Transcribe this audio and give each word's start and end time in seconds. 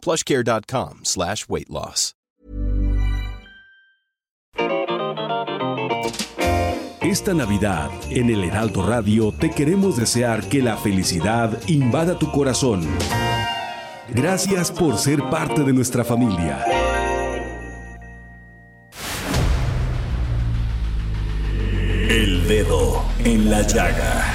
plushcare.com 0.00 1.00
slash 1.04 1.46
weight 1.48 1.68
loss. 1.68 2.14
Esta 7.02 7.34
Navidad, 7.34 7.90
en 8.10 8.30
el 8.30 8.44
Heraldo 8.44 8.86
Radio, 8.86 9.32
te 9.32 9.50
queremos 9.50 9.96
desear 9.96 10.48
que 10.48 10.62
la 10.62 10.76
felicidad 10.76 11.58
invada 11.66 12.18
tu 12.18 12.30
corazón. 12.30 12.86
Gracias 14.10 14.70
por 14.70 14.96
ser 14.98 15.20
parte 15.30 15.64
de 15.64 15.72
nuestra 15.72 16.04
familia. 16.04 16.64
El 22.08 22.46
dedo 22.46 23.02
en 23.24 23.50
la 23.50 23.62
llaga. 23.62 24.34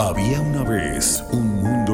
Había 0.00 0.40
una 0.40 0.64
vez 0.64 1.24
un 1.30 1.62
mundo 1.62 1.93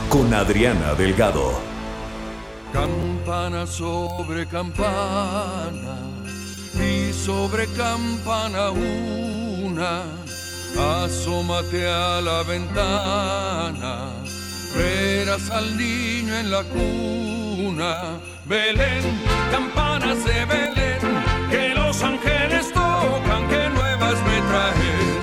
con 0.11 0.33
Adriana 0.33 0.93
Delgado. 0.93 1.53
Campana 2.73 3.65
sobre 3.65 4.45
campana 4.45 5.95
y 6.75 7.13
sobre 7.13 7.65
campana 7.67 8.71
una, 8.71 10.03
asómate 11.05 11.87
a 11.87 12.19
la 12.19 12.43
ventana, 12.43 14.09
verás 14.75 15.49
al 15.49 15.77
niño 15.77 16.35
en 16.35 16.51
la 16.51 16.63
cuna. 16.63 18.19
Belén, 18.45 19.03
campanas 19.49 20.25
de 20.25 20.45
Belén, 20.45 20.99
que 21.49 21.73
los 21.73 22.03
ángeles 22.03 22.73
tocan, 22.73 23.47
que 23.47 23.69
nuevas 23.69 24.17
me 24.27 24.41
traes 24.49 25.20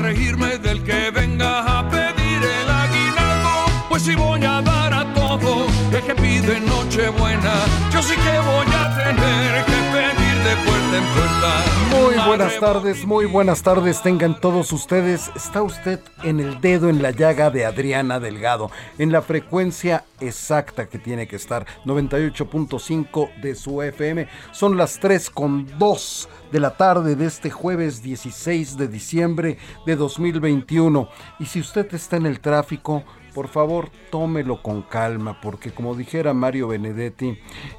regirme 0.00 0.58
del 0.58 0.82
que 0.82 1.10
venga 1.10 1.78
a 1.78 1.88
pedir 1.88 2.40
el 2.42 2.70
aguinaldo. 2.70 3.50
Pues 3.88 4.02
si 4.02 4.14
voy 4.14 4.42
a 4.44 4.62
dar 4.62 4.92
a 4.92 5.14
todo 5.14 5.66
el 5.92 6.02
que 6.02 6.14
pide 6.14 6.60
Nochebuena, 6.60 7.54
yo 7.92 8.02
sí 8.02 8.14
que 8.14 8.38
voy 8.50 8.66
a 8.82 8.96
tener 8.96 9.64
que 9.64 9.78
pedir 9.92 10.09
puerta 10.56 10.98
en 10.98 11.04
puerta. 11.14 11.70
Muy 11.90 12.26
buenas 12.26 12.60
tardes, 12.60 13.04
muy 13.04 13.24
buenas 13.26 13.62
tardes 13.62 14.02
tengan 14.02 14.40
todos 14.40 14.72
ustedes. 14.72 15.30
Está 15.34 15.62
usted 15.62 16.00
en 16.22 16.40
el 16.40 16.60
dedo 16.60 16.88
en 16.88 17.02
la 17.02 17.10
llaga 17.10 17.50
de 17.50 17.66
Adriana 17.66 18.20
Delgado, 18.20 18.70
en 18.98 19.12
la 19.12 19.22
frecuencia 19.22 20.04
exacta 20.20 20.86
que 20.86 20.98
tiene 20.98 21.26
que 21.26 21.36
estar, 21.36 21.66
98.5 21.84 23.40
de 23.40 23.54
su 23.54 23.82
FM. 23.82 24.28
Son 24.52 24.76
las 24.76 25.00
3 25.00 25.30
con 25.30 25.66
2 25.78 26.28
de 26.52 26.60
la 26.60 26.76
tarde 26.76 27.16
de 27.16 27.26
este 27.26 27.50
jueves 27.50 28.02
16 28.02 28.76
de 28.76 28.88
diciembre 28.88 29.58
de 29.86 29.96
2021. 29.96 31.08
Y 31.38 31.46
si 31.46 31.60
usted 31.60 31.92
está 31.94 32.16
en 32.16 32.26
el 32.26 32.40
tráfico, 32.40 33.04
por 33.34 33.48
favor, 33.48 33.90
tómelo 34.10 34.62
con 34.62 34.82
calma, 34.82 35.40
porque 35.40 35.72
como 35.72 35.94
dijera 35.94 36.34
Mario 36.34 36.68
Benedetti, 36.68 37.38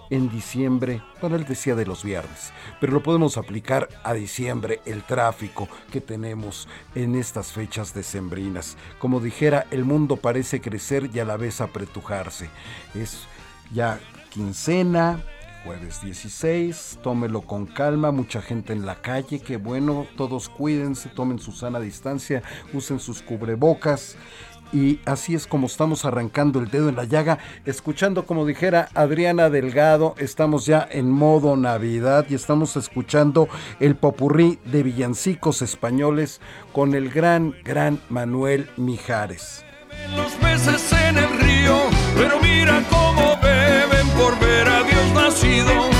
en 0.09 0.29
diciembre, 0.29 1.01
bueno, 1.22 1.35
él 1.35 1.45
decía 1.45 1.75
de 1.75 1.85
los 1.85 2.03
viernes, 2.03 2.51
pero 2.79 2.94
lo 2.94 3.03
podemos 3.03 3.38
aplicar 3.38 3.90
a 4.03 4.13
diciembre, 4.13 4.81
el 4.85 5.03
tráfico 5.03 5.67
que 5.91 6.01
tenemos 6.01 6.67
en 6.95 7.16
estas 7.16 7.51
fechas 7.51 7.94
decembrinas. 7.94 8.78
Como 9.00 9.19
dijera, 9.19 9.66
el 9.72 9.85
mundo 9.85 10.17
parece 10.17 10.61
crecer 10.61 11.09
y 11.13 11.19
a 11.19 11.25
la 11.25 11.38
vez 11.38 11.61
apretujarse. 11.61 12.50
Es 12.95 13.28
ya 13.73 14.00
quincena, 14.29 15.23
Jueves 15.63 16.01
16, 16.01 17.00
tómelo 17.03 17.41
con 17.41 17.67
calma, 17.67 18.11
mucha 18.11 18.41
gente 18.41 18.73
en 18.73 18.85
la 18.85 18.95
calle, 18.95 19.40
que 19.40 19.57
bueno, 19.57 20.07
todos 20.17 20.50
cuídense, 20.50 21.09
tomen 21.09 21.38
su 21.38 21.51
sana 21.51 21.79
distancia, 21.79 22.41
usen 22.73 23.00
sus 23.00 23.22
cubrebocas. 23.22 24.17
Y 24.73 24.99
así 25.05 25.35
es 25.35 25.47
como 25.47 25.67
estamos 25.67 26.05
arrancando 26.05 26.59
el 26.59 26.69
dedo 26.69 26.89
en 26.89 26.95
la 26.95 27.03
llaga, 27.03 27.39
escuchando 27.65 28.25
como 28.25 28.45
dijera 28.45 28.89
Adriana 28.93 29.49
Delgado, 29.49 30.15
estamos 30.17 30.65
ya 30.65 30.87
en 30.89 31.11
modo 31.11 31.57
Navidad 31.57 32.25
y 32.29 32.35
estamos 32.35 32.77
escuchando 32.77 33.49
el 33.79 33.95
popurrí 33.95 34.59
de 34.65 34.83
villancicos 34.83 35.61
españoles 35.61 36.41
con 36.71 36.95
el 36.95 37.09
gran, 37.09 37.55
gran 37.63 37.99
Manuel 38.09 38.69
Mijares. 38.77 39.63
los 40.15 40.31
peces 40.33 40.91
en 40.93 41.17
el 41.17 41.39
río, 41.39 41.77
pero 42.15 42.39
mira 42.39 42.81
cómo 42.89 43.37
beben 43.41 44.07
por 44.17 44.39
ver 44.39 44.67
a 44.67 44.83
Dios 44.83 45.13
nacido. 45.13 45.91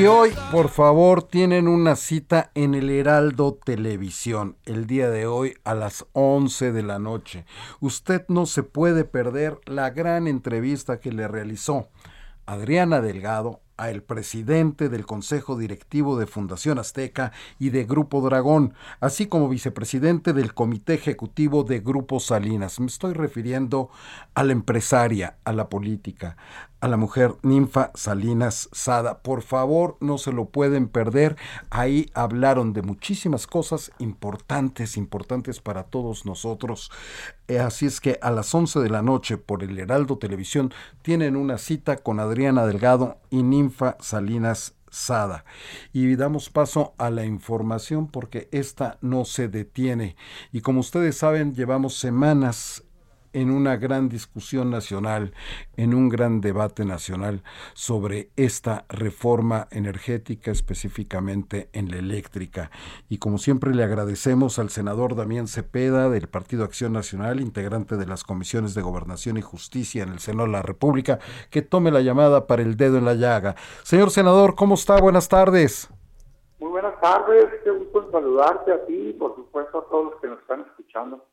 Y 0.00 0.06
hoy, 0.06 0.30
por 0.50 0.70
favor, 0.70 1.24
tienen 1.24 1.68
una 1.68 1.94
cita 1.94 2.52
en 2.54 2.74
el 2.74 2.88
Heraldo 2.88 3.58
Televisión, 3.62 4.56
el 4.64 4.86
día 4.86 5.10
de 5.10 5.26
hoy 5.26 5.58
a 5.62 5.74
las 5.74 6.06
11 6.14 6.72
de 6.72 6.82
la 6.82 6.98
noche. 6.98 7.44
Usted 7.80 8.24
no 8.28 8.46
se 8.46 8.62
puede 8.62 9.04
perder 9.04 9.60
la 9.66 9.90
gran 9.90 10.26
entrevista 10.26 11.00
que 11.00 11.12
le 11.12 11.28
realizó 11.28 11.90
Adriana 12.46 13.02
Delgado 13.02 13.60
a 13.76 13.90
el 13.90 14.02
presidente 14.02 14.88
del 14.88 15.06
Consejo 15.06 15.56
Directivo 15.56 16.18
de 16.18 16.26
Fundación 16.26 16.78
Azteca 16.78 17.32
y 17.58 17.68
de 17.70 17.84
Grupo 17.84 18.20
Dragón, 18.22 18.74
así 19.00 19.26
como 19.26 19.48
vicepresidente 19.48 20.32
del 20.32 20.52
Comité 20.52 20.94
Ejecutivo 20.94 21.62
de 21.62 21.80
Grupo 21.80 22.20
Salinas. 22.20 22.80
Me 22.80 22.86
estoy 22.86 23.12
refiriendo 23.12 23.90
a 24.34 24.44
la 24.44 24.52
empresaria, 24.52 25.38
a 25.44 25.52
la 25.52 25.68
política, 25.68 26.36
a 26.80 26.88
la 26.88 26.96
mujer 26.96 27.34
Ninfa 27.42 27.90
Salinas 27.94 28.68
Sada. 28.72 29.22
Por 29.22 29.42
favor, 29.42 29.96
no 30.00 30.18
se 30.18 30.32
lo 30.32 30.46
pueden 30.46 30.88
perder. 30.88 31.36
Ahí 31.70 32.10
hablaron 32.14 32.72
de 32.72 32.82
muchísimas 32.82 33.46
cosas 33.46 33.92
importantes, 33.98 34.96
importantes 34.96 35.60
para 35.60 35.84
todos 35.84 36.26
nosotros. 36.26 36.90
Eh, 37.48 37.58
así 37.58 37.86
es 37.86 38.00
que 38.00 38.18
a 38.22 38.30
las 38.30 38.54
11 38.54 38.80
de 38.80 38.90
la 38.90 39.02
noche 39.02 39.36
por 39.36 39.62
el 39.62 39.78
Heraldo 39.78 40.18
Televisión 40.18 40.72
tienen 41.02 41.36
una 41.36 41.58
cita 41.58 41.98
con 41.98 42.20
Adriana 42.20 42.66
Delgado 42.66 43.18
y 43.30 43.42
Ninfa 43.42 43.96
Salinas 44.00 44.74
Sada. 44.90 45.44
Y 45.92 46.16
damos 46.16 46.50
paso 46.50 46.94
a 46.98 47.10
la 47.10 47.24
información 47.24 48.08
porque 48.08 48.48
esta 48.52 48.98
no 49.00 49.24
se 49.24 49.48
detiene. 49.48 50.16
Y 50.52 50.60
como 50.60 50.80
ustedes 50.80 51.16
saben, 51.16 51.54
llevamos 51.54 51.96
semanas 51.96 52.84
en 53.32 53.50
una 53.50 53.76
gran 53.76 54.08
discusión 54.08 54.70
nacional, 54.70 55.34
en 55.76 55.94
un 55.94 56.08
gran 56.08 56.40
debate 56.40 56.84
nacional 56.84 57.42
sobre 57.74 58.30
esta 58.36 58.84
reforma 58.88 59.68
energética, 59.70 60.50
específicamente 60.50 61.68
en 61.72 61.90
la 61.90 61.98
eléctrica. 61.98 62.70
Y 63.08 63.18
como 63.18 63.38
siempre 63.38 63.74
le 63.74 63.84
agradecemos 63.84 64.58
al 64.58 64.70
senador 64.70 65.14
Damián 65.14 65.48
Cepeda 65.48 66.08
del 66.08 66.28
Partido 66.28 66.64
Acción 66.64 66.92
Nacional, 66.92 67.40
integrante 67.40 67.96
de 67.96 68.06
las 68.06 68.24
comisiones 68.24 68.74
de 68.74 68.82
Gobernación 68.82 69.36
y 69.36 69.42
Justicia 69.42 70.02
en 70.02 70.10
el 70.10 70.18
Senado 70.18 70.46
de 70.46 70.52
la 70.52 70.62
República, 70.62 71.18
que 71.50 71.62
tome 71.62 71.90
la 71.90 72.00
llamada 72.00 72.46
para 72.46 72.62
el 72.62 72.76
dedo 72.76 72.98
en 72.98 73.04
la 73.04 73.14
llaga. 73.14 73.54
Señor 73.82 74.10
senador, 74.10 74.54
¿cómo 74.54 74.74
está? 74.74 75.00
Buenas 75.00 75.28
tardes. 75.28 75.88
Muy 76.58 76.70
buenas 76.70 77.00
tardes, 77.00 77.46
qué 77.64 77.70
gusto 77.70 78.10
saludarte 78.10 78.72
a 78.72 78.84
ti 78.84 79.08
y 79.08 79.12
por 79.14 79.34
supuesto 79.34 79.78
a 79.78 79.84
todos 79.88 80.12
los 80.12 80.20
que 80.20 80.28
nos 80.28 80.38
están 80.40 80.60
escuchando. 80.60 81.24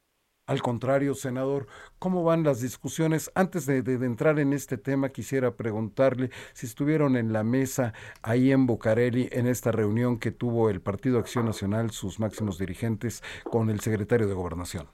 Al 0.48 0.62
contrario, 0.62 1.14
senador, 1.14 1.68
¿cómo 2.00 2.24
van 2.24 2.46
las 2.46 2.62
discusiones? 2.62 3.30
Antes 3.36 3.66
de, 3.66 3.80
entrar 4.06 4.40
en 4.40 4.54
este 4.54 4.78
tema, 4.78 5.10
quisiera 5.10 5.52
preguntarle 5.52 6.30
si 6.54 6.66
estuvieron 6.66 7.18
en 7.18 7.34
la 7.34 7.44
mesa 7.44 7.92
ahí 8.24 8.54
en 8.54 8.66
Bucareli 8.66 9.28
en 9.34 9.46
esta 9.46 9.74
reunión 9.74 10.18
que 10.22 10.32
tuvo 10.32 10.70
el 10.70 10.80
Partido 10.80 11.20
Acción 11.20 11.44
Nacional, 11.46 11.92
sus 11.92 12.22
máximos 12.22 12.58
dirigentes, 12.58 13.22
con 13.44 13.70
el 13.70 13.82
secretario 13.82 14.26
de 14.26 14.36
Gobernación. 14.36 14.88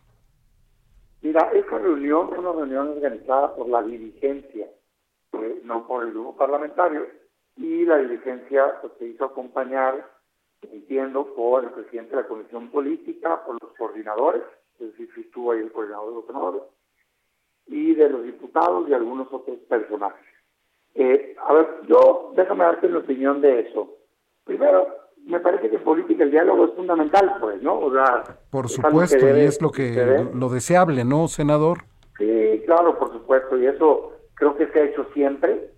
Mira, 1.21 1.51
esta 1.53 1.77
reunión 1.77 2.29
fue 2.29 2.39
una 2.39 2.53
reunión 2.53 2.87
organizada 2.87 3.55
por 3.55 3.69
la 3.69 3.83
dirigencia, 3.83 4.65
eh, 5.33 5.61
no 5.65 5.85
por 5.85 6.03
el 6.03 6.13
grupo 6.13 6.35
parlamentario, 6.35 7.05
y 7.57 7.85
la 7.85 7.97
dirigencia 7.97 8.81
pues, 8.81 8.93
se 8.97 9.05
hizo 9.05 9.25
acompañar, 9.25 10.03
entiendo, 10.63 11.31
por 11.35 11.63
el 11.63 11.69
presidente 11.69 12.15
de 12.15 12.23
la 12.23 12.27
Comisión 12.27 12.71
Política, 12.71 13.45
por 13.45 13.61
los 13.61 13.71
coordinadores 13.77 14.41
es 14.79 14.91
decir, 14.91 15.09
si 15.15 15.21
estuvo 15.21 15.51
ahí 15.51 15.59
el 15.59 15.71
coordinador 15.71 16.09
de 16.09 16.15
los 16.15 16.25
senadores, 16.25 16.63
y 17.67 17.95
de 17.95 18.09
los 18.09 18.23
diputados 18.23 18.87
y 18.89 18.93
algunos 18.93 19.27
otros 19.31 19.57
personajes. 19.69 20.25
Eh, 20.95 21.35
a 21.47 21.53
ver, 21.53 21.67
yo 21.87 22.33
déjame 22.35 22.65
darte 22.65 22.87
mi 22.87 22.97
opinión 22.97 23.41
de 23.41 23.61
eso. 23.61 23.97
Primero, 24.43 24.87
me 25.25 25.39
parece 25.39 25.69
que 25.69 25.77
en 25.77 25.83
política 25.83 26.23
el 26.23 26.31
diálogo 26.31 26.65
es 26.65 26.73
fundamental, 26.73 27.37
pues, 27.39 27.61
¿no? 27.61 27.79
O 27.79 27.91
sea, 27.91 28.37
por 28.51 28.69
supuesto, 28.69 29.17
y 29.17 29.41
es 29.41 29.61
lo 29.61 29.71
que 29.71 30.27
lo 30.33 30.49
deseable, 30.49 31.05
¿no, 31.05 31.27
senador? 31.27 31.79
Sí, 32.17 32.61
claro, 32.65 32.99
por 32.99 33.11
supuesto, 33.11 33.57
y 33.57 33.65
eso 33.65 34.11
creo 34.35 34.55
que 34.55 34.67
se 34.67 34.79
ha 34.79 34.83
hecho 34.85 35.05
siempre. 35.13 35.71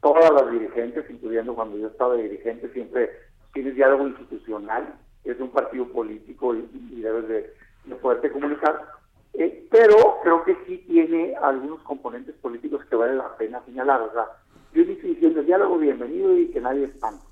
Todas 0.00 0.30
las 0.32 0.50
dirigentes, 0.50 1.08
incluyendo 1.10 1.54
cuando 1.54 1.78
yo 1.78 1.88
estaba 1.88 2.14
de 2.14 2.24
dirigente, 2.24 2.68
siempre 2.72 3.10
tienes 3.52 3.74
diálogo 3.76 4.06
institucional, 4.08 4.94
es 5.24 5.38
un 5.38 5.50
partido 5.50 5.86
político 5.88 6.54
y, 6.54 6.68
y 6.90 7.00
debes 7.02 7.28
de 7.28 7.54
de 7.84 7.94
poderte 7.96 8.30
comunicar, 8.30 8.86
eh, 9.34 9.66
pero 9.70 9.96
creo 10.22 10.44
que 10.44 10.56
sí 10.66 10.78
tiene 10.86 11.34
algunos 11.36 11.80
componentes 11.82 12.34
políticos 12.36 12.84
que 12.86 12.96
vale 12.96 13.14
la 13.14 13.36
pena 13.36 13.64
señalar. 13.64 14.02
O 14.02 14.12
sea, 14.12 14.26
yo 14.72 14.82
estoy 14.82 15.14
diciendo 15.14 15.40
el 15.40 15.46
diálogo 15.46 15.78
bienvenido 15.78 16.36
y 16.36 16.50
que 16.50 16.60
nadie 16.60 16.84
espanta. 16.84 17.24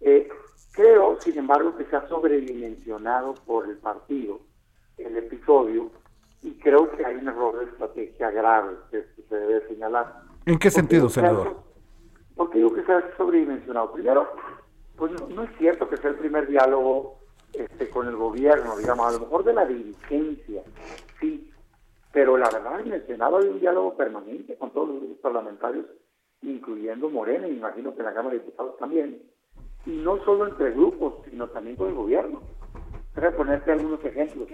Eh, 0.00 0.28
creo, 0.72 1.20
sin 1.20 1.38
embargo, 1.38 1.76
que 1.76 1.84
se 1.84 1.96
ha 1.96 2.08
sobredimensionado 2.08 3.34
por 3.46 3.68
el 3.68 3.76
partido 3.78 4.40
el 4.98 5.16
episodio 5.16 5.90
y 6.42 6.52
creo 6.58 6.90
que 6.90 7.04
hay 7.04 7.16
un 7.16 7.28
error 7.28 7.58
de 7.58 7.64
estrategia 7.66 8.30
grave 8.30 8.76
que 8.90 9.04
se 9.28 9.34
debe 9.34 9.66
señalar. 9.68 10.22
¿En 10.46 10.58
qué 10.58 10.70
sentido, 10.70 11.08
senador? 11.08 11.56
Porque 12.36 12.58
digo 12.58 12.72
que 12.74 12.84
se 12.84 12.92
ha 12.92 13.16
sobredimensionado. 13.16 13.92
Primero, 13.92 14.28
pues 14.96 15.12
no 15.28 15.42
es 15.42 15.50
cierto 15.58 15.88
que 15.88 15.96
sea 15.96 16.10
el 16.10 16.16
primer 16.16 16.46
diálogo 16.46 17.17
este, 17.58 17.90
con 17.90 18.06
el 18.06 18.16
gobierno, 18.16 18.76
digamos, 18.76 19.06
a 19.06 19.12
lo 19.12 19.20
mejor 19.20 19.44
de 19.44 19.52
la 19.52 19.66
dirigencia, 19.66 20.62
sí, 21.20 21.50
pero 22.12 22.36
la 22.36 22.48
verdad 22.50 22.80
en 22.80 22.92
el 22.92 23.06
Senado 23.06 23.38
hay 23.38 23.48
un 23.48 23.60
diálogo 23.60 23.96
permanente 23.96 24.56
con 24.56 24.70
todos 24.70 24.88
los 24.88 24.98
grupos 24.98 25.18
parlamentarios, 25.18 25.86
incluyendo 26.42 27.10
Morena, 27.10 27.48
y 27.48 27.56
imagino 27.56 27.92
que 27.94 28.00
en 28.00 28.06
la 28.06 28.14
Cámara 28.14 28.34
de 28.34 28.40
Diputados 28.40 28.76
también, 28.78 29.22
y 29.86 29.90
no 29.90 30.22
solo 30.24 30.46
entre 30.46 30.70
grupos, 30.70 31.14
sino 31.30 31.48
también 31.48 31.76
con 31.76 31.88
el 31.88 31.94
gobierno. 31.94 32.42
Voy 33.14 33.30
ponerte 33.32 33.72
algunos 33.72 34.04
ejemplos. 34.04 34.48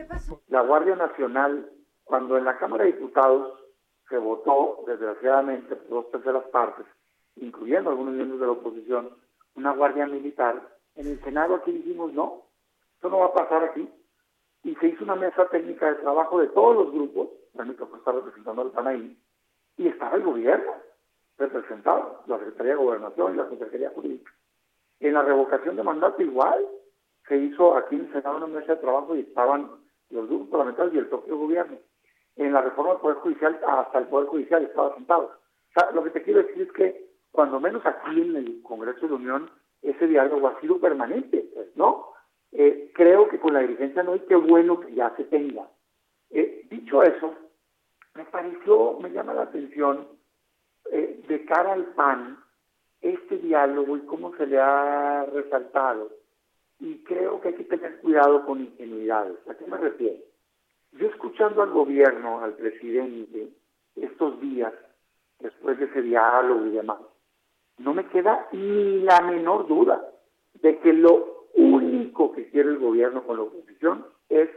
La 0.48 0.62
Guardia 0.62 0.96
Nacional, 0.96 1.70
cuando 2.04 2.38
en 2.38 2.44
la 2.44 2.56
Cámara 2.58 2.84
de 2.84 2.92
Diputados 2.92 3.60
se 4.08 4.16
votó, 4.16 4.84
desgraciadamente, 4.86 5.76
por 5.76 6.04
dos 6.04 6.10
terceras 6.10 6.44
partes, 6.44 6.86
incluyendo 7.36 7.90
algunos 7.90 8.14
miembros 8.14 8.40
de 8.40 8.46
la 8.46 8.52
oposición, 8.52 9.10
una 9.54 9.72
guardia 9.72 10.06
militar, 10.06 10.76
en 10.94 11.08
el 11.08 11.20
Senado 11.24 11.56
aquí 11.56 11.72
dijimos 11.72 12.12
no, 12.12 12.43
no 13.08 13.18
va 13.18 13.26
a 13.26 13.34
pasar 13.34 13.64
aquí. 13.64 13.88
Y 14.62 14.74
se 14.76 14.88
hizo 14.88 15.04
una 15.04 15.16
mesa 15.16 15.46
técnica 15.48 15.88
de 15.88 15.96
trabajo 15.96 16.40
de 16.40 16.48
todos 16.48 16.76
los 16.76 16.92
grupos, 16.92 17.28
la 17.54 17.64
que 17.64 17.72
está 17.72 18.12
representando 18.12 18.62
al 18.62 18.70
PAN 18.70 19.16
y 19.76 19.88
estaba 19.88 20.16
el 20.16 20.22
gobierno 20.22 20.72
representado, 21.36 22.22
la 22.26 22.38
Secretaría 22.38 22.72
de 22.72 22.78
Gobernación 22.78 23.34
y 23.34 23.36
la 23.36 23.48
Secretaría 23.48 23.90
Jurídica. 23.90 24.32
En 25.00 25.14
la 25.14 25.22
revocación 25.22 25.76
de 25.76 25.82
mandato 25.82 26.22
igual, 26.22 26.64
se 27.28 27.36
hizo 27.36 27.76
aquí 27.76 27.96
en 27.96 28.06
el 28.06 28.12
Senado 28.12 28.36
una 28.36 28.46
mesa 28.46 28.74
de 28.74 28.80
trabajo 28.80 29.16
y 29.16 29.20
estaban 29.20 29.70
los 30.10 30.28
grupos 30.28 30.48
parlamentarios 30.48 30.94
y 30.94 30.98
el 30.98 31.08
propio 31.08 31.36
gobierno. 31.36 31.78
En 32.36 32.52
la 32.52 32.62
reforma 32.62 32.92
del 32.92 33.00
Poder 33.00 33.16
Judicial, 33.18 33.60
hasta 33.66 33.98
el 33.98 34.06
Poder 34.06 34.28
Judicial 34.28 34.62
estaba 34.62 34.94
sentado. 34.94 35.24
O 35.24 35.80
sea, 35.80 35.90
lo 35.90 36.04
que 36.04 36.10
te 36.10 36.22
quiero 36.22 36.42
decir 36.42 36.62
es 36.62 36.72
que, 36.72 37.10
cuando 37.32 37.58
menos 37.58 37.84
aquí 37.84 38.20
en 38.20 38.36
el 38.36 38.62
Congreso 38.62 39.00
de 39.02 39.08
la 39.08 39.14
Unión, 39.16 39.50
ese 39.82 40.06
diálogo 40.06 40.46
ha 40.46 40.60
sido 40.60 40.78
permanente, 40.78 41.50
pues, 41.52 41.76
¿no? 41.76 42.13
Eh, 42.56 42.92
creo 42.94 43.28
que 43.28 43.40
con 43.40 43.52
la 43.52 43.60
dirigencia 43.60 44.04
no, 44.04 44.12
hay 44.12 44.20
qué 44.20 44.36
bueno 44.36 44.78
que 44.78 44.94
ya 44.94 45.14
se 45.16 45.24
tenga. 45.24 45.68
Eh, 46.30 46.64
dicho 46.70 47.02
eso, 47.02 47.34
me 48.14 48.24
pareció, 48.26 48.98
me 49.00 49.10
llama 49.10 49.34
la 49.34 49.42
atención 49.42 50.06
eh, 50.92 51.20
de 51.26 51.44
cara 51.46 51.72
al 51.72 51.86
PAN 51.94 52.38
este 53.02 53.38
diálogo 53.38 53.96
y 53.96 54.02
cómo 54.02 54.36
se 54.36 54.46
le 54.46 54.60
ha 54.60 55.26
resaltado. 55.32 56.12
Y 56.78 56.98
creo 57.02 57.40
que 57.40 57.48
hay 57.48 57.54
que 57.54 57.64
tener 57.64 57.98
cuidado 58.00 58.46
con 58.46 58.60
ingenuidades. 58.60 59.36
¿A 59.48 59.54
qué 59.54 59.66
me 59.66 59.76
refiero? 59.76 60.22
Yo 60.92 61.08
escuchando 61.08 61.60
al 61.60 61.70
gobierno, 61.70 62.40
al 62.40 62.54
presidente, 62.54 63.48
estos 63.96 64.40
días, 64.40 64.72
después 65.40 65.76
de 65.78 65.86
ese 65.86 66.02
diálogo 66.02 66.66
y 66.66 66.70
demás, 66.70 66.98
no 67.78 67.94
me 67.94 68.06
queda 68.06 68.46
ni 68.52 69.00
la 69.00 69.20
menor 69.22 69.66
duda 69.66 70.08
de 70.62 70.78
que 70.78 70.92
lo 70.92 71.48
único 71.54 71.93
que 72.12 72.50
quiere 72.50 72.70
el 72.70 72.78
gobierno 72.78 73.22
con 73.24 73.36
la 73.36 73.42
oposición 73.44 74.06
es 74.28 74.48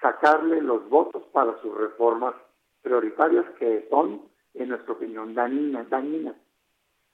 sacarle 0.00 0.60
los 0.60 0.88
votos 0.88 1.22
para 1.32 1.60
sus 1.60 1.76
reformas 1.76 2.34
prioritarias 2.82 3.44
que 3.58 3.86
son, 3.90 4.22
en 4.54 4.68
nuestra 4.70 4.92
opinión, 4.92 5.34
dañinas, 5.34 5.88
dañinas, 5.90 6.34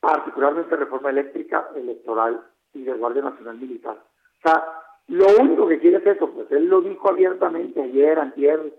particularmente 0.01 0.77
reforma 0.77 1.11
eléctrica, 1.11 1.69
electoral 1.75 2.41
y 2.73 2.83
de 2.83 2.93
Guardia 2.95 3.23
Nacional 3.23 3.59
Militar. 3.59 3.97
O 3.97 4.49
sea, 4.49 4.65
lo 5.09 5.27
único 5.41 5.69
que 5.69 5.79
quiere 5.79 5.99
es 5.99 6.07
eso, 6.07 6.31
pues 6.31 6.51
él 6.51 6.67
lo 6.67 6.81
dijo 6.81 7.09
abiertamente 7.09 7.83
ayer, 7.83 8.19
antier, 8.19 8.73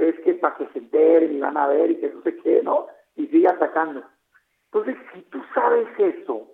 es 0.00 0.18
que 0.20 0.34
para 0.34 0.56
que 0.56 0.66
se 0.68 0.78
enteren 0.78 1.34
y 1.34 1.40
van 1.40 1.56
a 1.56 1.66
ver 1.68 1.90
y 1.90 1.96
que 1.96 2.10
no 2.10 2.22
sé 2.22 2.36
qué, 2.38 2.62
¿no? 2.62 2.86
Y 3.14 3.26
sigue 3.26 3.48
atacando. 3.48 4.02
Entonces, 4.72 4.96
si 5.12 5.22
tú 5.22 5.40
sabes 5.54 5.86
eso, 5.98 6.48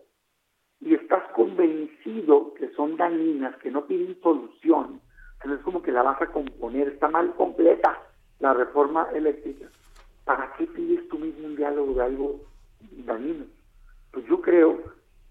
y 0.83 0.95
estás 0.95 1.23
convencido 1.35 2.55
que 2.55 2.69
son 2.75 2.97
dañinas, 2.97 3.57
que 3.59 3.71
no 3.71 3.85
tienen 3.85 4.21
solución, 4.21 5.01
no 5.45 5.55
es 5.55 5.61
como 5.61 5.83
que 5.83 5.93
la 5.93 6.03
vas 6.03 6.21
a 6.21 6.27
componer, 6.27 6.89
está 6.89 7.09
mal 7.09 7.35
completa 7.35 8.01
la 8.41 8.53
reforma 8.53 9.09
eléctrica. 9.15 9.67
¿Para 10.25 10.53
qué 10.57 10.67
pides 10.67 11.09
tú 11.09 11.19
mismo 11.19 11.47
un 11.47 11.57
diálogo 11.57 11.95
de 11.95 12.03
algo 12.03 12.41
dañino? 13.07 13.45
Pues 14.13 14.27
yo 14.27 14.41
creo 14.41 14.81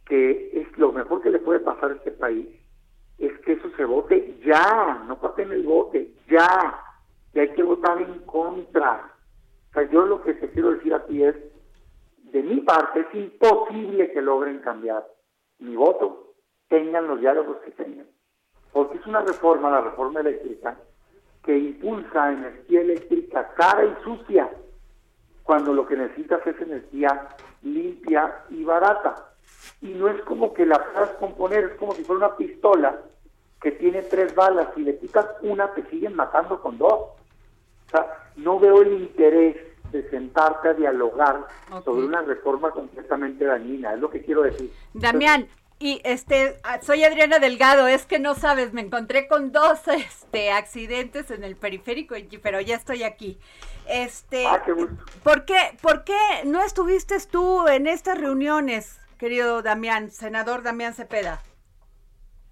que 0.05 0.51
es 0.53 0.77
lo 0.77 0.91
mejor 0.91 1.21
que 1.21 1.29
le 1.29 1.39
puede 1.39 1.59
pasar 1.59 1.91
a 1.91 1.95
este 1.95 2.11
país 2.11 2.47
es 3.17 3.37
que 3.39 3.53
eso 3.53 3.69
se 3.77 3.85
vote 3.85 4.39
ya, 4.43 5.03
no 5.07 5.19
en 5.37 5.51
el 5.51 5.63
vote, 5.63 6.11
ya, 6.27 6.81
y 7.33 7.39
hay 7.39 7.49
que 7.53 7.63
votar 7.63 8.01
en 8.01 8.19
contra. 8.25 9.11
O 9.69 9.73
sea, 9.73 9.89
yo 9.91 10.05
lo 10.05 10.23
que 10.23 10.33
te 10.33 10.49
quiero 10.49 10.71
decir 10.71 10.93
a 10.93 11.05
ti 11.05 11.23
es, 11.23 11.35
de 12.31 12.41
mi 12.41 12.61
parte, 12.61 13.01
es 13.01 13.13
imposible 13.13 14.11
que 14.11 14.21
logren 14.21 14.59
cambiar 14.59 15.05
mi 15.61 15.75
voto, 15.75 16.33
tengan 16.67 17.07
los 17.07 17.19
diálogos 17.19 17.57
que 17.57 17.71
tengan. 17.71 18.07
Porque 18.73 18.97
es 18.97 19.05
una 19.05 19.21
reforma, 19.21 19.69
la 19.69 19.81
reforma 19.81 20.19
eléctrica, 20.19 20.77
que 21.43 21.57
impulsa 21.57 22.31
energía 22.31 22.81
eléctrica 22.81 23.53
cara 23.55 23.85
y 23.85 24.03
sucia, 24.03 24.49
cuando 25.43 25.73
lo 25.73 25.87
que 25.87 25.95
necesitas 25.95 26.45
es 26.45 26.61
energía 26.61 27.29
limpia 27.63 28.43
y 28.49 28.63
barata. 28.63 29.33
Y 29.81 29.89
no 29.93 30.07
es 30.07 30.21
como 30.23 30.53
que 30.53 30.65
la 30.65 30.83
puedas 30.91 31.09
componer, 31.11 31.63
es 31.65 31.73
como 31.77 31.93
si 31.93 32.03
fuera 32.03 32.25
una 32.27 32.37
pistola 32.37 33.01
que 33.61 33.71
tiene 33.71 34.01
tres 34.03 34.33
balas, 34.33 34.69
y 34.75 34.81
le 34.81 34.97
quitas 34.97 35.27
una 35.41 35.71
te 35.73 35.83
siguen 35.89 36.15
matando 36.15 36.59
con 36.61 36.77
dos. 36.77 36.93
O 36.93 37.89
sea, 37.89 38.31
no 38.37 38.59
veo 38.59 38.81
el 38.81 38.93
interés 38.93 39.57
de 39.91 40.09
sentarte 40.09 40.69
a 40.69 40.73
dialogar 40.73 41.45
sobre 41.83 42.05
una 42.05 42.21
reforma 42.21 42.71
completamente 42.71 43.45
dañina, 43.45 43.93
es 43.93 43.99
lo 43.99 44.09
que 44.09 44.21
quiero 44.21 44.43
decir. 44.43 44.71
Damián, 44.93 45.47
Y 45.79 45.99
este, 46.03 46.57
ah, 46.63 46.79
soy 46.83 47.03
Adriana 47.03 47.39
Delgado, 47.39 47.87
es 47.87 48.05
que 48.05 48.19
no 48.19 48.35
sabes, 48.35 48.71
me 48.71 48.81
encontré 48.81 49.27
con 49.27 49.51
dos 49.51 49.87
este 49.87 50.51
accidentes 50.51 51.31
en 51.31 51.43
el 51.43 51.55
periférico, 51.55 52.13
pero 52.43 52.61
ya 52.61 52.75
estoy 52.75 53.01
aquí. 53.01 53.39
Este, 53.89 54.45
ah, 54.45 54.61
qué 54.63 54.73
gusto. 54.73 54.95
¿por 55.23 55.45
qué, 55.45 55.75
¿Por 55.81 56.03
qué 56.03 56.19
no 56.45 56.61
estuviste 56.61 57.15
tú 57.31 57.67
en 57.67 57.87
estas 57.87 58.19
reuniones, 58.19 59.01
querido 59.17 59.63
Damián, 59.63 60.11
senador 60.11 60.61
Damián 60.61 60.93
Cepeda? 60.93 61.41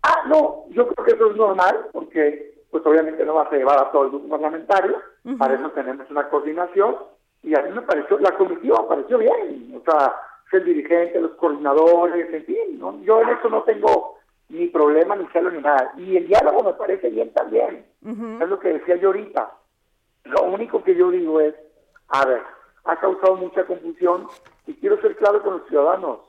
Ah, 0.01 0.23
no, 0.27 0.65
yo 0.69 0.87
creo 0.87 1.05
que 1.05 1.13
eso 1.13 1.29
es 1.29 1.37
normal, 1.37 1.87
porque 1.91 2.63
pues 2.71 2.83
obviamente 2.85 3.23
no 3.25 3.35
vas 3.35 3.51
a 3.51 3.55
llevar 3.55 3.77
a 3.77 3.91
todo 3.91 4.05
el 4.05 4.09
grupo 4.09 4.29
parlamentario, 4.29 4.97
para 5.37 5.55
eso 5.55 5.69
tenemos 5.71 6.09
una 6.09 6.29
coordinación, 6.29 6.95
y 7.43 7.55
a 7.55 7.61
mí 7.61 7.71
me 7.71 7.81
pareció, 7.81 8.19
la 8.19 8.35
comisión 8.35 8.77
me 8.81 8.87
pareció 8.87 9.17
bien, 9.17 9.73
o 9.75 9.89
sea, 9.89 10.15
el 10.51 10.65
dirigente, 10.65 11.21
los 11.21 11.31
coordinadores, 11.31 12.33
en 12.33 12.45
fin, 12.45 13.03
yo 13.03 13.21
en 13.21 13.29
eso 13.29 13.49
no 13.49 13.63
tengo 13.63 14.17
ni 14.49 14.67
problema, 14.67 15.15
ni 15.15 15.27
celo, 15.27 15.51
ni 15.51 15.61
nada. 15.61 15.93
Y 15.97 16.17
el 16.17 16.27
diálogo 16.27 16.63
me 16.63 16.73
parece 16.73 17.09
bien 17.09 17.31
también. 17.33 17.85
Es 18.01 18.49
lo 18.49 18.59
que 18.59 18.73
decía 18.73 18.95
yo 18.95 19.09
ahorita. 19.09 19.51
Lo 20.25 20.43
único 20.43 20.83
que 20.83 20.95
yo 20.95 21.11
digo 21.11 21.39
es, 21.39 21.53
a 22.07 22.25
ver, 22.25 22.41
ha 22.85 22.99
causado 22.99 23.35
mucha 23.35 23.65
confusión 23.65 24.27
y 24.65 24.73
quiero 24.75 24.99
ser 25.01 25.15
claro 25.17 25.43
con 25.43 25.59
los 25.59 25.67
ciudadanos. 25.67 26.19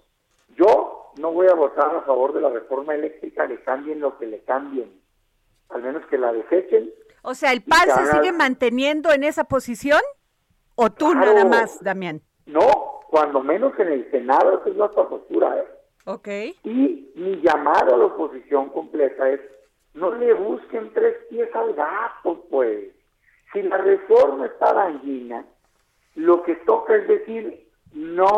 Yo 0.56 1.12
no 1.18 1.32
voy 1.32 1.46
a 1.48 1.54
votar 1.54 1.94
a 1.94 2.02
favor 2.02 2.34
de 2.34 2.42
la 2.42 2.50
reforma 2.50 2.94
eléctrica, 2.94 3.46
le 3.46 3.62
cambien 3.62 4.00
lo 4.00 4.18
que 4.18 4.26
le 4.26 4.40
cambien. 4.40 5.00
Al 5.70 5.82
menos 5.82 6.04
que 6.06 6.18
la 6.18 6.32
desechen. 6.32 6.90
O 7.22 7.34
sea, 7.34 7.52
¿el 7.52 7.62
PAN 7.62 7.88
se 7.88 8.06
sigue 8.12 8.32
manteniendo 8.32 9.12
en 9.12 9.24
esa 9.24 9.44
posición? 9.44 10.00
¿O 10.82 10.88
tú 10.88 11.14
nada 11.14 11.44
más, 11.44 11.78
Damián? 11.84 12.22
No, 12.46 13.02
cuando 13.10 13.42
menos 13.42 13.78
en 13.78 13.88
el 13.88 14.10
Senado, 14.10 14.60
esa 14.60 14.70
es 14.70 14.76
nuestra 14.76 15.06
postura. 15.06 15.58
¿eh? 15.58 15.64
Ok. 16.06 16.28
Y 16.64 17.12
mi 17.16 17.38
llamado 17.42 17.94
a 17.94 17.98
la 17.98 18.06
oposición 18.06 18.70
completa 18.70 19.28
es, 19.28 19.40
no 19.92 20.10
le 20.14 20.32
busquen 20.32 20.90
tres 20.94 21.16
pies 21.28 21.54
al 21.54 21.74
gato, 21.74 22.46
pues. 22.48 22.94
Si 23.52 23.60
la 23.60 23.76
reforma 23.76 24.46
está 24.46 24.72
dañina, 24.72 25.44
lo 26.14 26.42
que 26.44 26.54
toca 26.64 26.96
es 26.96 27.06
decir, 27.06 27.68
no, 27.92 28.30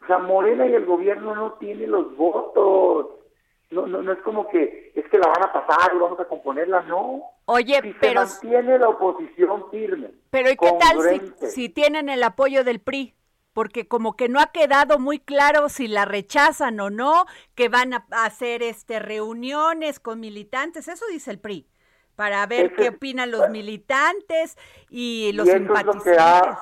o 0.00 0.06
sea, 0.06 0.18
Morena 0.18 0.66
y 0.66 0.74
el 0.74 0.86
gobierno 0.86 1.34
no 1.34 1.54
tienen 1.54 1.90
los 1.90 2.16
votos. 2.16 3.17
No, 3.70 3.86
no, 3.86 4.00
no 4.02 4.12
es 4.12 4.18
como 4.20 4.48
que 4.48 4.92
es 4.94 5.06
que 5.10 5.18
la 5.18 5.28
van 5.28 5.42
a 5.42 5.52
pasar 5.52 5.92
y 5.94 5.98
vamos 5.98 6.18
a 6.18 6.24
componerla, 6.24 6.82
no. 6.82 7.22
Oye, 7.44 7.80
si 7.82 7.92
pero... 8.00 8.26
Se 8.26 8.46
mantiene 8.46 8.78
la 8.78 8.88
oposición 8.88 9.70
firme. 9.70 10.10
Pero 10.30 10.50
¿y 10.50 10.56
qué 10.56 10.72
tal 10.80 11.02
si, 11.38 11.46
si 11.48 11.68
tienen 11.68 12.08
el 12.08 12.22
apoyo 12.22 12.64
del 12.64 12.80
PRI? 12.80 13.14
porque 13.58 13.88
como 13.88 14.14
que 14.14 14.28
no 14.28 14.38
ha 14.38 14.52
quedado 14.52 15.00
muy 15.00 15.18
claro 15.18 15.68
si 15.68 15.88
la 15.88 16.04
rechazan 16.04 16.78
o 16.78 16.90
no, 16.90 17.24
que 17.56 17.68
van 17.68 17.92
a 17.92 18.06
hacer 18.12 18.62
este 18.62 19.00
reuniones 19.00 19.98
con 19.98 20.20
militantes, 20.20 20.86
eso 20.86 21.04
dice 21.10 21.32
el 21.32 21.40
PRI, 21.40 21.66
para 22.14 22.46
ver 22.46 22.72
qué 22.76 22.90
opinan 22.90 23.32
los 23.32 23.50
militantes 23.50 24.56
y 24.90 25.32
los 25.32 25.48
simpatizantes. 25.48 26.56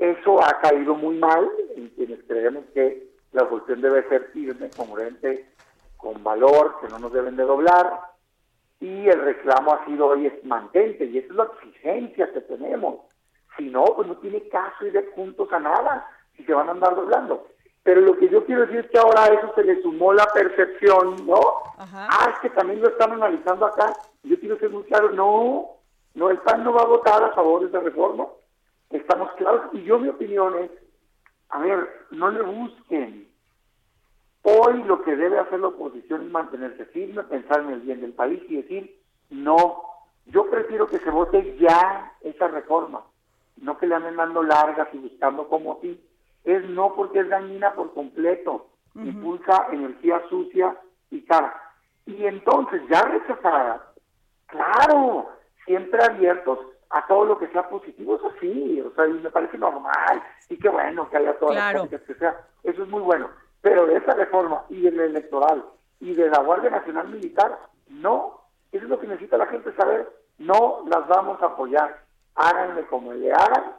eso 0.00 0.44
ha 0.44 0.60
caído 0.60 0.96
muy 0.96 1.16
mal 1.18 1.48
en 1.76 1.88
quienes 1.90 2.18
creemos 2.26 2.64
que 2.74 3.08
la 3.30 3.44
oposición 3.44 3.80
debe 3.80 4.08
ser 4.08 4.28
firme, 4.32 4.70
congruente, 4.76 5.46
con 6.00 6.22
valor, 6.22 6.76
que 6.80 6.88
no 6.88 6.98
nos 6.98 7.12
deben 7.12 7.36
de 7.36 7.44
doblar, 7.44 8.00
y 8.80 9.08
el 9.08 9.20
reclamo 9.20 9.74
ha 9.74 9.84
sido 9.84 10.06
hoy 10.06 10.26
es 10.26 10.44
mantente, 10.44 11.04
y 11.04 11.18
esa 11.18 11.28
es 11.28 11.34
la 11.34 11.44
exigencia 11.44 12.32
que 12.32 12.40
tenemos 12.40 13.00
si 13.60 13.68
no, 13.68 13.84
pues 13.84 14.08
no 14.08 14.16
tiene 14.16 14.48
caso 14.48 14.86
ir 14.86 15.10
juntos 15.14 15.52
a 15.52 15.60
nada, 15.60 16.06
si 16.36 16.44
se 16.44 16.54
van 16.54 16.68
a 16.68 16.72
andar 16.72 16.94
doblando. 16.94 17.46
Pero 17.82 18.00
lo 18.00 18.16
que 18.16 18.28
yo 18.28 18.44
quiero 18.44 18.62
decir 18.62 18.80
es 18.80 18.90
que 18.90 18.98
ahora 18.98 19.24
a 19.24 19.28
eso 19.28 19.52
se 19.54 19.64
le 19.64 19.80
sumó 19.82 20.12
la 20.12 20.26
percepción, 20.26 21.26
¿no? 21.26 21.40
Ah, 21.78 22.30
es 22.32 22.38
que 22.40 22.50
también 22.50 22.80
lo 22.80 22.88
están 22.88 23.12
analizando 23.12 23.66
acá. 23.66 23.92
Yo 24.22 24.38
quiero 24.38 24.58
ser 24.58 24.70
muy 24.70 24.82
claro, 24.84 25.10
no, 25.10 25.76
no, 26.14 26.30
el 26.30 26.38
PAN 26.38 26.62
no 26.62 26.72
va 26.72 26.82
a 26.82 26.86
votar 26.86 27.22
a 27.22 27.32
favor 27.32 27.62
de 27.62 27.68
esa 27.68 27.80
reforma. 27.80 28.26
Estamos 28.90 29.30
claros. 29.32 29.62
Y 29.72 29.82
yo 29.82 29.98
mi 29.98 30.08
opinión 30.08 30.58
es, 30.58 30.70
a 31.48 31.58
ver, 31.60 32.06
no 32.10 32.30
le 32.30 32.42
busquen. 32.42 33.29
Hoy 34.42 34.82
lo 34.84 35.02
que 35.02 35.16
debe 35.16 35.38
hacer 35.38 35.60
la 35.60 35.68
oposición 35.68 36.26
es 36.26 36.30
mantenerse 36.30 36.86
firme, 36.86 37.22
pensar 37.24 37.60
en 37.60 37.70
el 37.70 37.80
bien 37.80 38.00
del 38.00 38.12
país 38.12 38.42
y 38.48 38.56
decir, 38.56 38.98
no, 39.30 39.82
yo 40.26 40.48
prefiero 40.50 40.86
que 40.86 40.98
se 40.98 41.10
vote 41.10 41.56
ya 41.58 42.12
esa 42.22 42.48
reforma 42.48 43.02
no 43.60 43.78
que 43.78 43.86
le 43.86 43.94
anden 43.94 44.16
dando 44.16 44.42
largas 44.42 44.88
y 44.92 44.98
buscando 44.98 45.48
como 45.48 45.78
sí, 45.80 46.02
es 46.44 46.68
no 46.70 46.94
porque 46.94 47.20
es 47.20 47.28
dañina 47.28 47.74
por 47.74 47.92
completo, 47.92 48.68
impulsa 48.94 49.68
energía 49.70 50.20
sucia 50.28 50.76
y 51.10 51.22
cara. 51.22 51.54
Y 52.06 52.24
entonces, 52.24 52.82
ya 52.88 53.02
rechazada, 53.02 53.92
claro, 54.46 55.28
siempre 55.64 56.02
abiertos 56.02 56.58
a 56.88 57.06
todo 57.06 57.24
lo 57.24 57.38
que 57.38 57.46
sea 57.48 57.68
positivo, 57.68 58.16
eso 58.16 58.32
sí, 58.40 58.80
o 58.80 58.92
sea, 58.94 59.06
me 59.06 59.30
parece 59.30 59.58
normal, 59.58 60.22
y 60.48 60.56
qué 60.58 60.68
bueno 60.68 61.08
que 61.08 61.18
haya 61.18 61.38
todas 61.38 61.56
las 61.56 61.82
cosas 61.82 62.00
que 62.02 62.14
sea, 62.14 62.40
eso 62.64 62.82
es 62.82 62.88
muy 62.88 63.02
bueno. 63.02 63.28
Pero 63.60 63.86
de 63.86 63.96
esa 63.96 64.14
reforma 64.14 64.64
y 64.68 64.82
del 64.82 64.98
electoral 65.00 65.64
y 66.00 66.14
de 66.14 66.28
la 66.30 66.40
Guardia 66.40 66.70
Nacional 66.70 67.08
Militar, 67.08 67.58
no, 67.88 68.40
eso 68.72 68.84
es 68.84 68.90
lo 68.90 68.98
que 69.00 69.06
necesita 69.06 69.36
la 69.36 69.46
gente 69.46 69.74
saber, 69.74 70.10
no 70.38 70.84
las 70.86 71.06
vamos 71.08 71.40
a 71.42 71.46
apoyar 71.46 72.10
háganle 72.34 72.86
como 72.86 73.12
le 73.12 73.32
hagan 73.32 73.76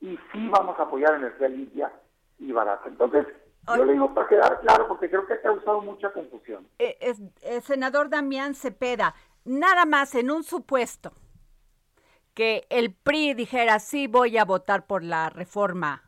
y 0.00 0.18
sí 0.32 0.48
vamos 0.48 0.78
a 0.78 0.84
apoyar 0.84 1.14
energía 1.14 1.48
limpia 1.48 1.92
y 2.38 2.52
barata. 2.52 2.88
Entonces, 2.88 3.26
yo 3.68 3.84
le 3.84 3.92
digo 3.92 4.14
para 4.14 4.28
quedar 4.28 4.60
claro, 4.60 4.88
porque 4.88 5.10
creo 5.10 5.26
que 5.26 5.34
ha 5.34 5.42
causado 5.42 5.82
mucha 5.82 6.12
confusión. 6.12 6.66
Eh, 6.78 6.96
es, 7.00 7.64
senador 7.64 8.08
Damián 8.08 8.54
Cepeda, 8.54 9.14
nada 9.44 9.84
más 9.84 10.14
en 10.14 10.30
un 10.30 10.42
supuesto 10.42 11.12
que 12.34 12.66
el 12.70 12.94
PRI 12.94 13.34
dijera 13.34 13.78
sí 13.78 14.06
voy 14.06 14.38
a 14.38 14.44
votar 14.44 14.86
por 14.86 15.04
la 15.04 15.28
reforma 15.28 16.04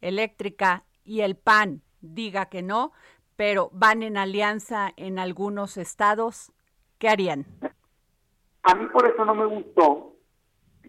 eléctrica 0.00 0.84
y 1.04 1.20
el 1.20 1.36
PAN 1.36 1.82
diga 2.04 2.46
que 2.46 2.62
no, 2.62 2.92
pero 3.36 3.70
van 3.72 4.02
en 4.02 4.16
alianza 4.16 4.92
en 4.96 5.18
algunos 5.18 5.76
estados, 5.76 6.52
¿qué 6.98 7.08
harían? 7.08 7.46
A 8.62 8.74
mí 8.74 8.86
por 8.86 9.06
eso 9.06 9.24
no 9.24 9.34
me 9.34 9.46
gustó 9.46 10.14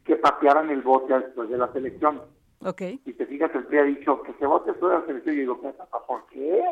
que 0.04 0.16
patearan 0.16 0.70
el 0.70 0.82
voto 0.82 1.20
después 1.20 1.50
de 1.50 1.58
la 1.58 1.72
selección. 1.74 2.22
Okay. 2.62 3.02
Y 3.06 3.14
te 3.14 3.26
fijas, 3.26 3.54
el 3.54 3.66
PRI 3.66 3.78
ha 3.78 3.84
dicho 3.84 4.22
que 4.22 4.34
se 4.34 4.46
vote 4.46 4.72
después 4.72 4.92
de 4.92 5.00
la 5.00 5.06
selección. 5.06 5.36
Y 5.36 5.40
digo, 5.40 5.60
¿por 5.60 6.26
qué? 6.28 6.64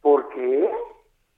¿Por 0.00 0.28
qué? 0.30 0.70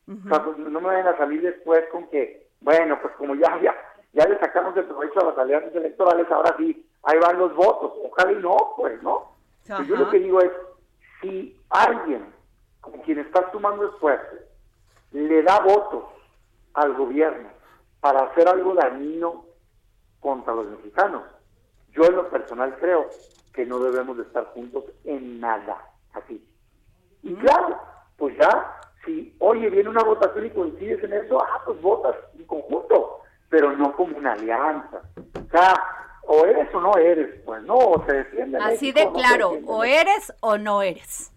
o 0.09 0.29
sea, 0.29 0.43
pues, 0.43 0.59
no 0.59 0.81
me 0.81 0.87
vayan 0.87 1.09
a 1.09 1.17
salir 1.19 1.43
después 1.43 1.85
con 1.91 2.09
que, 2.09 2.49
bueno, 2.61 2.99
pues 3.03 3.15
como 3.17 3.35
ya, 3.35 3.61
ya, 3.61 3.75
ya 4.13 4.27
le 4.27 4.39
sacamos 4.39 4.75
el 4.77 4.85
provecho 4.85 5.21
a 5.21 5.31
las 5.31 5.39
alianzas 5.39 5.75
electorales, 5.75 6.27
ahora 6.31 6.55
sí, 6.57 6.87
ahí 7.03 7.19
van 7.19 7.39
los 7.39 7.55
votos. 7.55 7.93
Ojalá 8.05 8.33
y 8.33 8.37
no, 8.37 8.57
pues, 8.77 9.03
¿no? 9.03 9.33
Pues 9.67 9.87
yo 9.87 9.97
lo 9.97 10.09
que 10.09 10.19
digo 10.19 10.41
es, 10.41 10.51
si 11.21 11.61
alguien 11.71 12.27
con 12.81 13.01
quien 13.01 13.19
está 13.19 13.51
sumando 13.51 13.89
esfuerzos 13.89 14.41
le 15.13 15.43
da 15.43 15.61
votos 15.61 16.05
al 16.75 16.95
gobierno 16.95 17.49
para 18.01 18.25
hacer 18.25 18.49
algo 18.49 18.75
dañino 18.75 19.45
contra 20.21 20.55
los 20.55 20.67
mexicanos. 20.67 21.23
Yo 21.93 22.05
en 22.05 22.17
lo 22.17 22.29
personal 22.29 22.77
creo 22.79 23.09
que 23.53 23.67
no 23.67 23.79
debemos 23.81 24.17
de 24.17 24.23
estar 24.25 24.45
juntos 24.53 24.85
en 25.05 25.41
nada, 25.41 25.79
así. 26.13 26.45
Y 27.23 27.35
claro, 27.35 27.79
pues 28.17 28.37
ya, 28.39 28.81
si, 29.05 29.35
oye, 29.41 29.69
viene 29.71 29.89
una 29.89 30.05
votación 30.05 30.47
y 30.47 30.51
coincides 30.51 31.03
en 31.03 31.15
eso, 31.15 31.43
ah, 31.43 31.63
pues 31.65 31.81
votas 31.81 32.17
en 32.39 32.45
conjunto, 32.47 33.21
pero 33.49 33.73
no 33.73 33.93
como 33.97 34.17
una 34.17 34.33
alianza. 34.33 35.03
O 35.17 35.51
sea, 35.51 35.75
o 36.31 36.45
eres 36.45 36.73
o 36.75 36.81
no 36.81 36.95
eres, 36.99 37.41
pues 37.45 37.63
no, 37.63 37.75
o 37.75 38.05
se 38.05 38.13
defiende. 38.13 38.59
Así 38.59 38.93
de 38.93 39.11
claro, 39.13 39.59
o 39.65 39.83
eres 39.83 40.33
o 40.41 40.59
no 40.59 40.83
eres. 40.83 41.33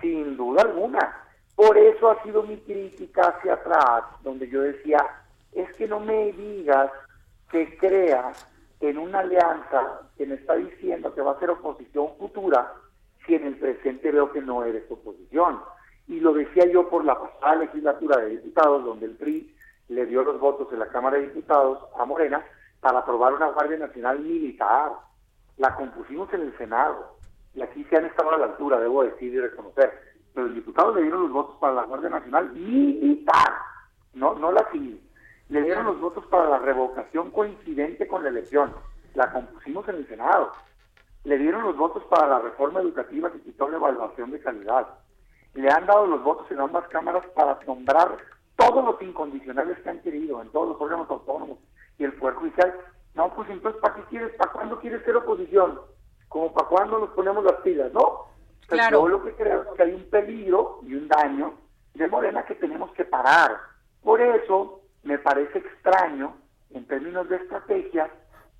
Sin 0.00 0.36
duda 0.36 0.62
alguna. 0.62 1.14
Por 1.54 1.76
eso 1.76 2.10
ha 2.10 2.22
sido 2.22 2.42
mi 2.42 2.56
crítica 2.56 3.28
hacia 3.28 3.52
atrás, 3.52 4.04
donde 4.22 4.48
yo 4.48 4.62
decía, 4.62 4.98
es 5.52 5.70
que 5.74 5.86
no 5.86 6.00
me 6.00 6.32
digas 6.32 6.90
que 7.50 7.76
crea 7.76 8.32
en 8.80 8.96
una 8.96 9.20
alianza 9.20 10.00
que 10.16 10.24
me 10.24 10.36
está 10.36 10.54
diciendo 10.54 11.14
que 11.14 11.20
va 11.20 11.32
a 11.32 11.38
ser 11.38 11.50
oposición 11.50 12.08
futura 12.18 12.72
si 13.26 13.34
en 13.34 13.46
el 13.46 13.56
presente 13.56 14.10
veo 14.10 14.32
que 14.32 14.40
no 14.40 14.64
eres 14.64 14.90
oposición. 14.90 15.60
Y 16.08 16.20
lo 16.20 16.32
decía 16.32 16.64
yo 16.64 16.88
por 16.88 17.04
la 17.04 17.18
pasada 17.18 17.56
legislatura 17.56 18.16
de 18.16 18.30
diputados, 18.30 18.84
donde 18.84 19.04
el 19.04 19.16
PRI 19.16 19.54
le 19.88 20.06
dio 20.06 20.24
los 20.24 20.40
votos 20.40 20.72
en 20.72 20.78
la 20.78 20.88
Cámara 20.88 21.18
de 21.18 21.24
Diputados 21.24 21.78
a 21.98 22.06
Morena 22.06 22.42
para 22.84 22.98
aprobar 22.98 23.32
una 23.32 23.48
Guardia 23.48 23.78
Nacional 23.78 24.20
militar. 24.20 24.92
La 25.56 25.74
compusimos 25.74 26.30
en 26.34 26.42
el 26.42 26.58
Senado. 26.58 27.16
Y 27.54 27.62
aquí 27.62 27.82
se 27.84 27.96
han 27.96 28.04
estado 28.04 28.32
a 28.32 28.38
la 28.38 28.44
altura, 28.44 28.78
debo 28.78 29.02
decir 29.02 29.32
y 29.32 29.40
reconocer. 29.40 29.90
Pero 30.34 30.48
los 30.48 30.54
diputados 30.54 30.94
le 30.94 31.02
dieron 31.02 31.22
los 31.22 31.32
votos 31.32 31.56
para 31.58 31.72
la 31.72 31.84
Guardia 31.84 32.10
Nacional 32.10 32.52
militar, 32.52 33.54
no, 34.12 34.34
no 34.34 34.52
la 34.52 34.70
civil 34.70 35.00
le 35.48 35.62
dieron 35.62 35.84
los 35.84 36.00
votos 36.00 36.24
para 36.26 36.48
la 36.48 36.58
revocación 36.58 37.30
coincidente 37.30 38.08
con 38.08 38.22
la 38.22 38.30
elección. 38.30 38.72
La 39.14 39.30
compusimos 39.30 39.86
en 39.88 39.96
el 39.96 40.08
Senado. 40.08 40.52
Le 41.24 41.38
dieron 41.38 41.62
los 41.62 41.76
votos 41.76 42.02
para 42.04 42.26
la 42.26 42.38
reforma 42.40 42.80
educativa 42.80 43.30
que 43.30 43.40
quitó 43.40 43.68
la 43.68 43.76
evaluación 43.76 44.30
de 44.30 44.40
calidad. 44.40 44.86
le 45.54 45.70
han 45.70 45.86
dado 45.86 46.06
los 46.06 46.22
votos 46.22 46.50
en 46.50 46.60
ambas 46.60 46.88
cámaras 46.88 47.24
para 47.36 47.58
nombrar 47.66 48.16
todos 48.56 48.84
los 48.84 49.00
incondicionales 49.02 49.78
que 49.78 49.90
han 49.90 50.00
querido 50.00 50.42
en 50.42 50.48
todos 50.50 50.70
los 50.70 50.80
órganos 50.80 51.08
autónomos 51.10 51.58
y 51.98 52.04
el 52.04 52.12
Poder 52.14 52.34
Judicial. 52.34 52.74
No, 53.14 53.32
pues 53.34 53.48
entonces, 53.50 53.80
¿para 53.80 53.94
qué 53.94 54.02
quieres? 54.10 54.34
¿Para 54.36 54.52
cuándo 54.52 54.80
quieres 54.80 55.04
ser 55.04 55.16
oposición? 55.16 55.80
Como 56.28 56.52
para 56.52 56.68
cuándo 56.68 56.98
nos 56.98 57.10
ponemos 57.10 57.44
las 57.44 57.60
pilas, 57.60 57.92
¿no? 57.92 58.26
Pues 58.68 58.80
claro. 58.80 59.02
Yo 59.02 59.08
lo 59.08 59.24
que 59.24 59.34
creo 59.34 59.62
es 59.62 59.68
que 59.76 59.82
hay 59.82 59.92
un 59.92 60.10
peligro 60.10 60.80
y 60.82 60.94
un 60.94 61.06
daño 61.08 61.54
de 61.94 62.08
Morena 62.08 62.44
que 62.44 62.54
tenemos 62.56 62.90
que 62.92 63.04
parar. 63.04 63.56
Por 64.02 64.20
eso 64.20 64.80
me 65.04 65.18
parece 65.18 65.58
extraño, 65.58 66.34
en 66.70 66.86
términos 66.86 67.28
de 67.28 67.36
estrategia, 67.36 68.10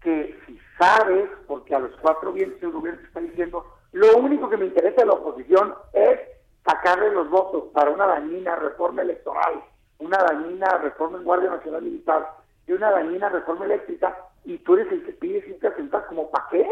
que 0.01 0.39
si 0.47 0.59
sabes, 0.79 1.29
porque 1.49 1.75
a 1.75 1.81
los 1.81 1.97
cuatro 2.01 2.33
vientos 2.33 2.73
gobierno 2.73 3.01
está 3.03 3.21
diciendo, 3.21 3.67
lo 3.93 4.19
único 4.19 4.49
que 4.49 4.57
me 4.57 4.67
interesa 4.67 5.01
de 5.01 5.07
la 5.07 5.15
oposición 5.15 5.75
es 5.93 6.21
sacarle 6.65 7.11
los 7.11 7.29
votos 7.31 7.65
para 7.73 7.91
una 7.91 8.07
dañina 8.07 8.55
reforma 8.57 9.03
electoral, 9.03 9.65
una 9.99 10.19
dañina 10.19 10.79
reforma 10.79 11.19
en 11.19 11.25
Guardia 11.25 11.51
Nacional 11.51 11.83
Militar 11.83 12.44
y 12.67 12.73
una 12.73 12.91
dañina 12.91 13.29
reforma 13.29 13.65
eléctrica, 13.65 14.17
y 14.45 14.59
tú 14.59 14.75
eres 14.75 14.91
el 14.93 15.05
que 15.05 15.13
pide 15.13 15.43
si 15.43 15.53
te 15.55 15.73
sentas 15.75 16.05
como, 16.07 16.31
¿para 16.31 16.47
qué? 16.51 16.69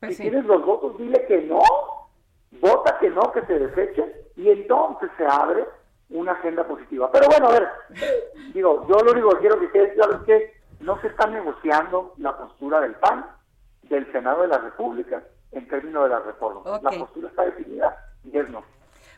Pues 0.00 0.16
si 0.16 0.22
tienes 0.24 0.44
los 0.44 0.64
votos, 0.64 0.98
dile 0.98 1.24
que 1.26 1.42
no, 1.42 1.60
vota 2.60 2.98
que 2.98 3.10
no, 3.10 3.32
que 3.32 3.42
se 3.42 3.58
deseche, 3.58 4.26
y 4.36 4.50
entonces 4.50 5.10
se 5.16 5.26
abre 5.26 5.64
una 6.10 6.32
agenda 6.32 6.64
positiva. 6.64 7.10
Pero 7.12 7.26
bueno, 7.28 7.48
a 7.48 7.52
ver, 7.52 7.68
digo, 8.54 8.86
yo 8.88 8.98
lo 9.04 9.12
único 9.12 9.30
que 9.30 9.38
quiero 9.40 9.60
que 9.60 9.70
quede 9.70 9.94
claro 9.94 10.14
es 10.14 10.22
que 10.22 10.56
no 10.80 11.00
se 11.00 11.08
está 11.08 11.26
negociando 11.26 12.14
la 12.18 12.36
postura 12.36 12.80
del 12.80 12.94
PAN, 12.94 13.26
del 13.82 14.10
Senado 14.12 14.42
de 14.42 14.48
la 14.48 14.58
República, 14.58 15.22
en 15.52 15.66
términos 15.68 16.04
de 16.04 16.10
la 16.10 16.20
reforma. 16.20 16.80
La 16.82 16.90
postura 16.90 17.28
está 17.28 17.44
definida 17.44 17.96
y 18.24 18.36
es 18.36 18.48
no. 18.50 18.62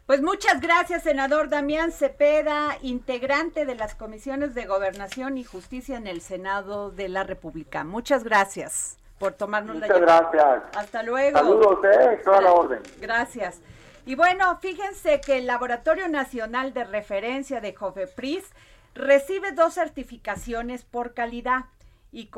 Pues 0.08 0.22
muchas 0.22 0.62
gracias, 0.62 1.02
senador 1.02 1.50
Damián 1.50 1.92
Cepeda, 1.92 2.78
integrante 2.80 3.66
de 3.66 3.74
las 3.74 3.94
comisiones 3.94 4.54
de 4.54 4.64
Gobernación 4.64 5.36
y 5.36 5.44
Justicia 5.44 5.98
en 5.98 6.06
el 6.06 6.22
Senado 6.22 6.90
de 6.90 7.10
la 7.10 7.24
República. 7.24 7.84
Muchas 7.84 8.24
gracias 8.24 8.96
por 9.18 9.34
tomarnos 9.34 9.76
la 9.76 9.86
llamada. 9.86 10.22
Muchas 10.22 10.32
gracias. 10.32 10.76
Hasta 10.78 11.02
luego. 11.02 11.36
Saludos, 11.36 11.78
eh, 11.84 12.22
toda 12.24 12.40
la 12.40 12.52
orden. 12.54 12.80
Gracias. 13.02 13.60
Y 14.06 14.14
bueno, 14.14 14.56
fíjense 14.62 15.20
que 15.20 15.36
el 15.36 15.46
Laboratorio 15.46 16.08
Nacional 16.08 16.72
de 16.72 16.84
Referencia 16.84 17.60
de 17.60 17.74
COFEPRIS 17.74 18.46
recibe 18.94 19.52
dos 19.52 19.74
certificaciones 19.74 20.84
por 20.84 21.12
calidad 21.12 21.66
y, 22.10 22.30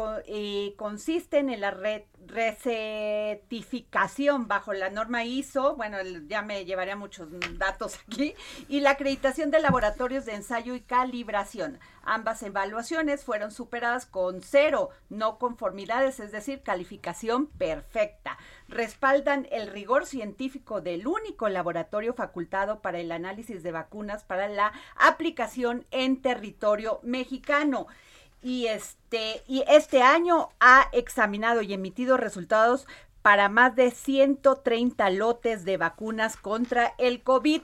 consisten 0.76 1.48
en 1.50 1.60
la 1.60 1.70
red 1.70 2.02
recertificación 2.26 4.48
bajo 4.48 4.74
la 4.74 4.90
norma 4.90 5.24
ISO, 5.24 5.76
bueno, 5.76 5.98
ya 6.28 6.42
me 6.42 6.64
llevaría 6.64 6.96
muchos 6.96 7.28
datos 7.58 7.98
aquí, 8.06 8.34
y 8.68 8.80
la 8.80 8.90
acreditación 8.90 9.50
de 9.50 9.60
laboratorios 9.60 10.26
de 10.26 10.34
ensayo 10.34 10.74
y 10.74 10.80
calibración. 10.80 11.78
Ambas 12.02 12.42
evaluaciones 12.42 13.24
fueron 13.24 13.52
superadas 13.52 14.06
con 14.06 14.42
cero 14.42 14.90
no 15.08 15.38
conformidades, 15.38 16.18
es 16.20 16.32
decir, 16.32 16.62
calificación 16.62 17.46
perfecta. 17.46 18.38
Respaldan 18.68 19.46
el 19.50 19.68
rigor 19.68 20.06
científico 20.06 20.80
del 20.80 21.06
único 21.06 21.48
laboratorio 21.48 22.14
facultado 22.14 22.80
para 22.80 22.98
el 22.98 23.12
análisis 23.12 23.62
de 23.62 23.72
vacunas 23.72 24.24
para 24.24 24.48
la 24.48 24.72
aplicación 24.96 25.86
en 25.90 26.22
territorio 26.22 27.00
mexicano 27.02 27.86
y 28.42 28.66
este, 28.66 29.42
y 29.47 29.64
este 29.68 30.02
año 30.02 30.49
ha 30.61 30.88
examinado 30.92 31.62
y 31.62 31.73
emitido 31.73 32.16
resultados 32.16 32.87
para 33.23 33.49
más 33.49 33.76
de 33.76 33.90
130 33.90 35.11
lotes 35.11 35.64
de 35.64 35.76
vacunas 35.76 36.37
contra 36.37 36.94
el 36.99 37.23
COVID. 37.23 37.62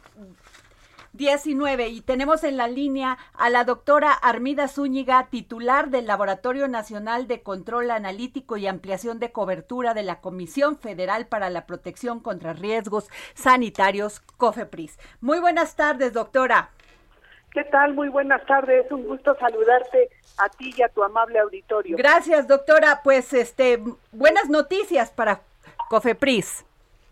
19 1.16 1.88
y 1.88 2.02
tenemos 2.02 2.44
en 2.44 2.58
la 2.58 2.68
línea 2.68 3.16
a 3.32 3.48
la 3.48 3.64
doctora 3.64 4.12
Armida 4.12 4.68
Zúñiga, 4.68 5.28
titular 5.30 5.88
del 5.88 6.06
Laboratorio 6.06 6.68
Nacional 6.68 7.26
de 7.26 7.42
Control 7.42 7.90
Analítico 7.90 8.58
y 8.58 8.66
Ampliación 8.66 9.18
de 9.18 9.32
Cobertura 9.32 9.94
de 9.94 10.02
la 10.02 10.20
Comisión 10.20 10.76
Federal 10.76 11.26
para 11.26 11.48
la 11.48 11.64
Protección 11.64 12.20
contra 12.20 12.52
Riesgos 12.52 13.08
Sanitarios, 13.34 14.20
COFEPRIS. 14.36 14.98
Muy 15.22 15.40
buenas 15.40 15.74
tardes, 15.74 16.12
doctora. 16.12 16.70
¿Qué 17.56 17.64
tal? 17.64 17.94
Muy 17.94 18.10
buenas 18.10 18.44
tardes. 18.44 18.84
Es 18.84 18.92
un 18.92 19.06
gusto 19.06 19.34
saludarte 19.36 20.10
a 20.36 20.50
ti 20.50 20.74
y 20.76 20.82
a 20.82 20.90
tu 20.90 21.02
amable 21.02 21.38
auditorio. 21.38 21.96
Gracias, 21.96 22.46
doctora. 22.46 23.00
Pues 23.02 23.32
este 23.32 23.80
buenas 24.12 24.50
noticias 24.50 25.10
para 25.10 25.40
Cofepris. 25.88 26.66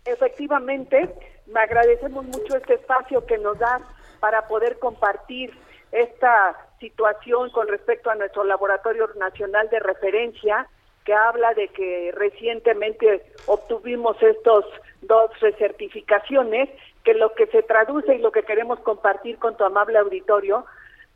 Efectivamente, 0.05 1.09
me 1.47 1.59
agradecemos 1.61 2.25
mucho 2.25 2.57
este 2.57 2.75
espacio 2.75 3.25
que 3.25 3.39
nos 3.39 3.57
da 3.57 3.81
para 4.19 4.47
poder 4.47 4.77
compartir 4.77 5.51
esta 5.91 6.55
situación 6.79 7.49
con 7.49 7.67
respecto 7.67 8.11
a 8.11 8.15
nuestro 8.15 8.43
laboratorio 8.43 9.09
nacional 9.17 9.67
de 9.71 9.79
referencia 9.79 10.67
que 11.05 11.13
habla 11.15 11.55
de 11.55 11.69
que 11.69 12.11
recientemente 12.13 13.25
obtuvimos 13.47 14.21
estos 14.21 14.63
dos 15.01 15.39
recertificaciones 15.39 16.69
que 17.05 17.13
lo 17.13 17.33
que 17.33 17.45
se 17.47 17.63
traduce 17.63 18.15
y 18.15 18.17
lo 18.17 18.31
que 18.31 18.43
queremos 18.43 18.79
compartir 18.79 19.37
con 19.37 19.55
tu 19.55 19.63
amable 19.63 19.99
auditorio 19.99 20.65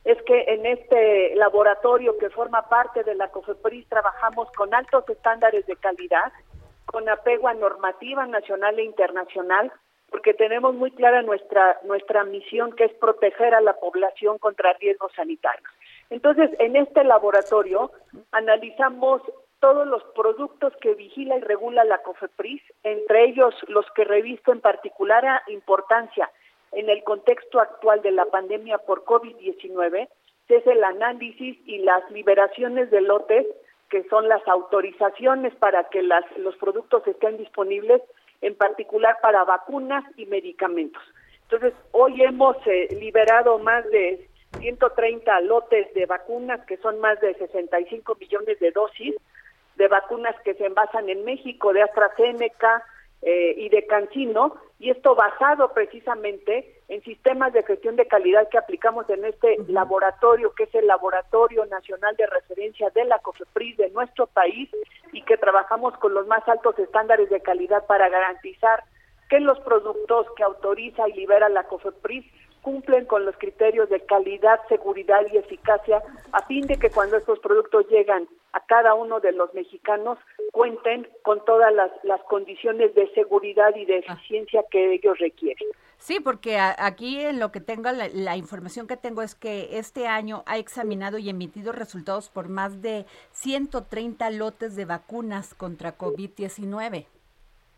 es 0.05 0.21
que 0.21 0.45
en 0.47 0.65
este 0.65 1.35
laboratorio 1.35 2.17
que 2.17 2.29
forma 2.29 2.61
parte 2.69 3.03
de 3.03 3.15
la 3.15 3.29
COFEPRIS 3.29 3.89
trabajamos 3.89 4.49
con 4.53 4.73
altos 4.73 5.03
estándares 5.09 5.65
de 5.65 5.75
calidad, 5.75 6.31
con 6.85 7.09
apego 7.09 7.47
a 7.47 7.53
normativa 7.53 8.25
nacional 8.27 8.79
e 8.79 8.83
internacional, 8.83 9.73
porque 10.09 10.33
tenemos 10.33 10.73
muy 10.73 10.91
clara 10.91 11.21
nuestra 11.23 11.79
nuestra 11.83 12.23
misión 12.23 12.71
que 12.75 12.85
es 12.85 12.93
proteger 12.93 13.53
a 13.53 13.61
la 13.61 13.73
población 13.73 14.37
contra 14.37 14.73
riesgos 14.73 15.11
sanitarios. 15.15 15.69
Entonces, 16.09 16.51
en 16.59 16.75
este 16.75 17.03
laboratorio 17.03 17.91
analizamos 18.31 19.21
todos 19.59 19.87
los 19.87 20.03
productos 20.15 20.73
que 20.81 20.95
vigila 20.95 21.37
y 21.37 21.41
regula 21.41 21.83
la 21.83 22.01
COFEPRIS, 22.01 22.61
entre 22.83 23.25
ellos 23.25 23.53
los 23.67 23.85
que 23.95 24.03
revisto 24.03 24.51
en 24.51 24.61
particular 24.61 25.41
importancia 25.47 26.29
en 26.71 26.89
el 26.89 27.03
contexto 27.03 27.59
actual 27.59 28.01
de 28.01 28.11
la 28.11 28.25
pandemia 28.25 28.77
por 28.79 29.03
COVID-19, 29.03 30.07
es 30.49 30.65
el 30.65 30.83
análisis 30.83 31.57
y 31.65 31.79
las 31.79 32.09
liberaciones 32.11 32.89
de 32.89 33.01
lotes, 33.01 33.45
que 33.89 34.03
son 34.09 34.27
las 34.27 34.45
autorizaciones 34.47 35.53
para 35.55 35.85
que 35.85 36.01
las, 36.03 36.25
los 36.37 36.55
productos 36.57 37.05
estén 37.07 37.37
disponibles, 37.37 38.01
en 38.41 38.55
particular 38.55 39.17
para 39.21 39.43
vacunas 39.43 40.03
y 40.17 40.25
medicamentos. 40.25 41.01
Entonces, 41.43 41.73
hoy 41.91 42.21
hemos 42.23 42.55
eh, 42.67 42.87
liberado 42.99 43.59
más 43.59 43.89
de 43.89 44.27
130 44.59 45.41
lotes 45.41 45.93
de 45.93 46.05
vacunas, 46.05 46.65
que 46.65 46.77
son 46.77 46.99
más 46.99 47.19
de 47.21 47.33
65 47.35 48.15
millones 48.19 48.59
de 48.59 48.71
dosis, 48.71 49.15
de 49.79 49.87
vacunas 49.87 50.35
que 50.43 50.53
se 50.55 50.65
envasan 50.65 51.09
en 51.09 51.23
México, 51.23 51.71
de 51.73 51.81
AstraZeneca 51.81 52.83
eh, 53.21 53.55
y 53.57 53.69
de 53.69 53.87
Cancino, 53.87 54.57
y 54.77 54.91
esto 54.91 55.15
basado 55.15 55.73
precisamente 55.73 56.81
en 56.89 57.01
sistemas 57.03 57.53
de 57.53 57.63
gestión 57.63 57.95
de 57.95 58.05
calidad 58.05 58.49
que 58.49 58.57
aplicamos 58.57 59.09
en 59.09 59.23
este 59.23 59.57
laboratorio, 59.67 60.53
que 60.53 60.63
es 60.63 60.75
el 60.75 60.85
Laboratorio 60.85 61.65
Nacional 61.65 62.15
de 62.17 62.27
Referencia 62.27 62.89
de 62.89 63.05
la 63.05 63.19
COFEPRIS 63.19 63.77
de 63.77 63.89
nuestro 63.91 64.27
país, 64.27 64.69
y 65.13 65.21
que 65.23 65.37
trabajamos 65.37 65.97
con 65.97 66.13
los 66.13 66.27
más 66.27 66.45
altos 66.47 66.77
estándares 66.77 67.29
de 67.29 67.41
calidad 67.41 67.85
para 67.87 68.09
garantizar 68.09 68.83
que 69.29 69.39
los 69.39 69.59
productos 69.61 70.27
que 70.35 70.43
autoriza 70.43 71.07
y 71.07 71.13
libera 71.13 71.47
la 71.47 71.63
COFEPRIS 71.63 72.25
cumplen 72.61 73.05
con 73.05 73.25
los 73.25 73.35
criterios 73.37 73.89
de 73.89 74.01
calidad, 74.01 74.59
seguridad 74.67 75.21
y 75.31 75.37
eficacia 75.37 76.01
a 76.31 76.45
fin 76.45 76.67
de 76.67 76.77
que 76.77 76.89
cuando 76.89 77.17
estos 77.17 77.39
productos 77.39 77.87
llegan 77.89 78.27
a 78.53 78.59
cada 78.61 78.93
uno 78.93 79.19
de 79.19 79.31
los 79.31 79.53
mexicanos 79.53 80.17
cuenten 80.51 81.07
con 81.23 81.43
todas 81.45 81.73
las, 81.73 82.21
condiciones 82.23 82.93
de 82.95 83.09
seguridad 83.13 83.75
y 83.75 83.85
de 83.85 84.03
ah. 84.07 84.13
eficiencia 84.13 84.63
que 84.71 84.93
ellos 84.93 85.17
requieren. 85.19 85.67
Sí, 85.97 86.19
porque 86.19 86.57
aquí 86.57 87.19
en 87.19 87.39
lo 87.39 87.51
que 87.51 87.59
tengo, 87.59 87.91
la, 87.91 88.07
la, 88.13 88.37
información 88.37 88.87
que 88.87 88.95
tengo 88.95 89.21
es 89.21 89.35
que 89.35 89.77
este 89.77 90.07
año 90.07 90.43
ha 90.45 90.57
examinado 90.57 91.17
y 91.17 91.29
emitido 91.29 91.73
resultados 91.73 92.29
por 92.29 92.47
más 92.47 92.81
de 92.81 93.05
130 93.31 94.29
lotes 94.31 94.75
de 94.75 94.85
vacunas 94.85 95.53
contra 95.53 95.97
COVID-19. 95.97 97.05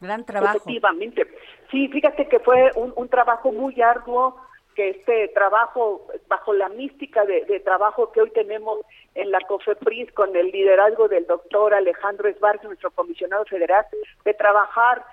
Gran 0.02 0.26
trabajo. 0.26 0.58
Efectivamente. 0.58 1.28
Sí, 1.72 1.88
fíjate 1.88 2.28
que 2.28 2.39
fue 2.39 2.72
un, 2.76 2.94
un 2.96 3.08
trabajo 3.08 3.52
muy 3.52 3.80
arduo, 3.82 4.36
que 4.75 4.89
este 4.89 5.27
trabajo, 5.29 6.07
bajo 6.27 6.53
la 6.53 6.69
mística 6.69 7.25
de, 7.25 7.60
trabajo 7.60 8.12
que 8.12 8.21
hoy 8.21 8.29
tenemos 8.31 8.79
en 9.15 9.31
la 9.31 9.41
COFEPRIS 9.41 10.12
con 10.13 10.36
el 10.36 10.51
liderazgo 10.51 11.07
del 11.07 11.27
doctor 11.27 11.73
Alejandro 11.73 12.29
Esbarz, 12.29 12.63
nuestro 12.63 12.91
comisionado 12.91 13.45
federal, 13.45 13.86
de 14.23 14.34
trabajar 14.34 15.03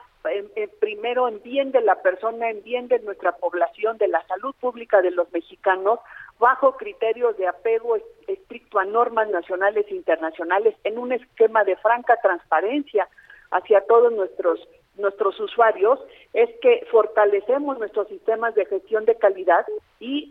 primero 0.81 1.29
en 1.29 1.43
bien 1.43 1.73
de 1.73 1.81
la 1.81 2.03
persona, 2.03 2.51
en 2.51 2.63
bien 2.63 2.89
de 2.89 2.99
nuestra 3.01 3.33
población, 3.33 3.99
de 3.99 4.09
la 4.09 4.27
salud 4.27 4.55
pública 4.61 5.01
de 5.01 5.11
los 5.11 5.31
mexicanos, 5.33 6.01
bajo 6.39 6.77
criterios 6.77 7.37
de 7.39 7.47
apego 7.47 7.97
estricto 8.27 8.79
a 8.79 8.85
normas 8.85 9.29
nacionales 9.29 9.87
e 9.89 9.95
internacionales, 9.95 10.75
en 10.85 10.99
un 10.99 11.13
esquema 11.13 11.65
de 11.65 11.77
franca 11.77 12.17
transparencia 12.23 13.09
hacia 13.51 13.81
todos 13.83 14.13
nuestros 14.13 14.61
nuestros 14.99 15.39
usuarios 15.41 15.99
es 16.33 16.51
que 16.61 16.87
fortalecemos 16.91 17.79
nuestros 17.79 18.09
sistemas 18.09 18.55
de 18.55 18.67
gestión 18.67 19.05
de 19.05 19.17
calidad 19.17 19.67
y 20.01 20.29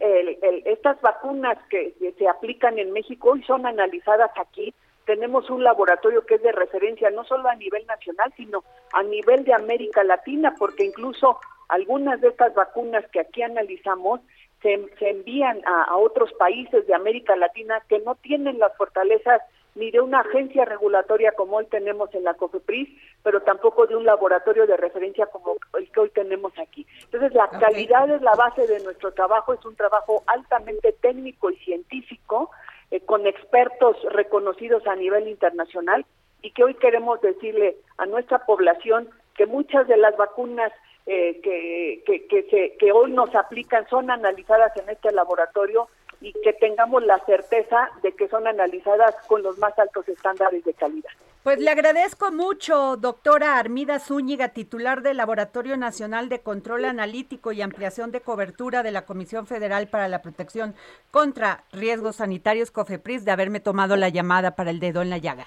estas 0.65 1.01
vacunas 1.01 1.57
que, 1.69 1.93
se 2.17 2.27
aplican 2.27 2.79
en 2.79 2.91
México 2.91 3.35
y 3.35 3.43
son 3.43 3.65
analizadas 3.65 4.31
aquí. 4.35 4.73
Tenemos 5.05 5.49
un 5.49 5.63
laboratorio 5.63 6.25
que 6.25 6.35
es 6.35 6.41
de 6.41 6.51
referencia 6.51 7.09
no 7.09 7.23
solo 7.23 7.49
a 7.49 7.55
nivel 7.55 7.85
nacional, 7.85 8.33
sino 8.35 8.63
a 8.91 9.03
nivel 9.03 9.45
de 9.45 9.53
América 9.53 10.03
Latina, 10.03 10.53
porque 10.57 10.83
incluso 10.83 11.39
algunas 11.69 12.19
de 12.21 12.29
estas 12.29 12.53
vacunas 12.53 13.05
que 13.11 13.21
aquí 13.21 13.41
analizamos 13.41 14.21
se, 14.61 14.73
envían 15.01 15.61
a 15.65 15.95
otros 15.97 16.33
países 16.33 16.85
de 16.87 16.93
América 16.93 17.35
Latina 17.35 17.81
que 17.87 17.99
no 17.99 18.15
tienen 18.15 18.59
las 18.59 18.75
fortalezas 18.75 19.41
ni 19.77 19.91
de 19.91 20.01
una 20.01 20.21
agencia 20.21 20.65
regulatoria 20.65 21.31
como 21.33 21.57
hoy 21.57 21.65
tenemos 21.67 22.13
en 22.15 22.23
la 22.23 22.33
COFEPRIS, 22.33 22.89
pero 23.23 23.41
tampoco 23.41 23.85
de 23.85 23.95
un 23.95 24.05
laboratorio 24.05 24.65
de 24.65 24.75
referencia 24.75 25.27
como 25.27 25.55
el 25.77 25.89
que 25.91 25.99
hoy 25.99 26.09
tenemos 26.09 26.51
aquí. 26.57 26.85
Entonces, 27.03 27.33
la 27.33 27.47
calidad 27.47 28.09
es 28.09 28.21
la 28.21 28.33
base 28.33 28.65
de 28.65 28.79
nuestro 28.83 29.11
trabajo, 29.13 29.53
es 29.53 29.63
un 29.65 29.75
trabajo 29.75 30.23
altamente 30.27 30.93
técnico 30.93 31.51
y 31.51 31.57
científico, 31.57 32.49
eh, 32.89 33.01
con 33.01 33.27
expertos 33.27 33.97
reconocidos 34.11 34.85
a 34.87 34.95
nivel 34.95 35.27
internacional, 35.27 36.05
y 36.41 36.51
que 36.51 36.63
hoy 36.63 36.73
queremos 36.75 37.21
decirle 37.21 37.77
a 37.97 38.05
nuestra 38.05 38.45
población 38.45 39.09
que 39.35 39.45
muchas 39.45 39.87
de 39.87 39.97
las 39.97 40.17
vacunas 40.17 40.71
eh, 41.05 41.39
que, 41.41 42.03
que, 42.05 42.27
que, 42.27 42.75
que 42.77 42.91
hoy 42.91 43.11
nos 43.11 43.33
aplican 43.35 43.87
son 43.89 44.09
analizadas 44.11 44.75
en 44.77 44.89
este 44.89 45.11
laboratorio 45.11 45.87
y 46.21 46.33
que 46.33 46.53
tengamos 46.53 47.03
la 47.03 47.19
certeza 47.25 47.89
de 48.01 48.11
que 48.13 48.27
son 48.27 48.47
analizadas 48.47 49.15
con 49.27 49.43
los 49.43 49.57
más 49.57 49.77
altos 49.77 50.07
estándares 50.07 50.63
de 50.63 50.73
calidad. 50.73 51.09
Pues 51.43 51.59
le 51.59 51.69
agradezco 51.69 52.31
mucho, 52.31 52.97
doctora 52.97 53.57
Armida 53.57 53.99
Zúñiga, 53.99 54.49
titular 54.49 55.01
del 55.01 55.17
Laboratorio 55.17 55.77
Nacional 55.77 56.27
de 56.27 56.41
Control 56.41 56.83
Analítico 56.83 57.53
y 57.53 57.61
Ampliación 57.61 58.11
de 58.11 58.19
Cobertura 58.19 58.83
de 58.83 58.91
la 58.91 59.05
Comisión 59.05 59.47
Federal 59.47 59.87
para 59.87 60.09
la 60.09 60.21
Protección 60.21 60.75
contra 61.09 61.63
Riesgos 61.71 62.17
Sanitarios, 62.17 62.71
COFEPRIS, 62.71 63.23
de 63.23 63.31
haberme 63.31 63.61
tomado 63.61 63.95
la 63.95 64.09
llamada 64.09 64.55
para 64.57 64.71
el 64.71 64.81
dedo 64.81 65.01
en 65.01 65.09
la 65.09 65.19
llaga. 65.19 65.45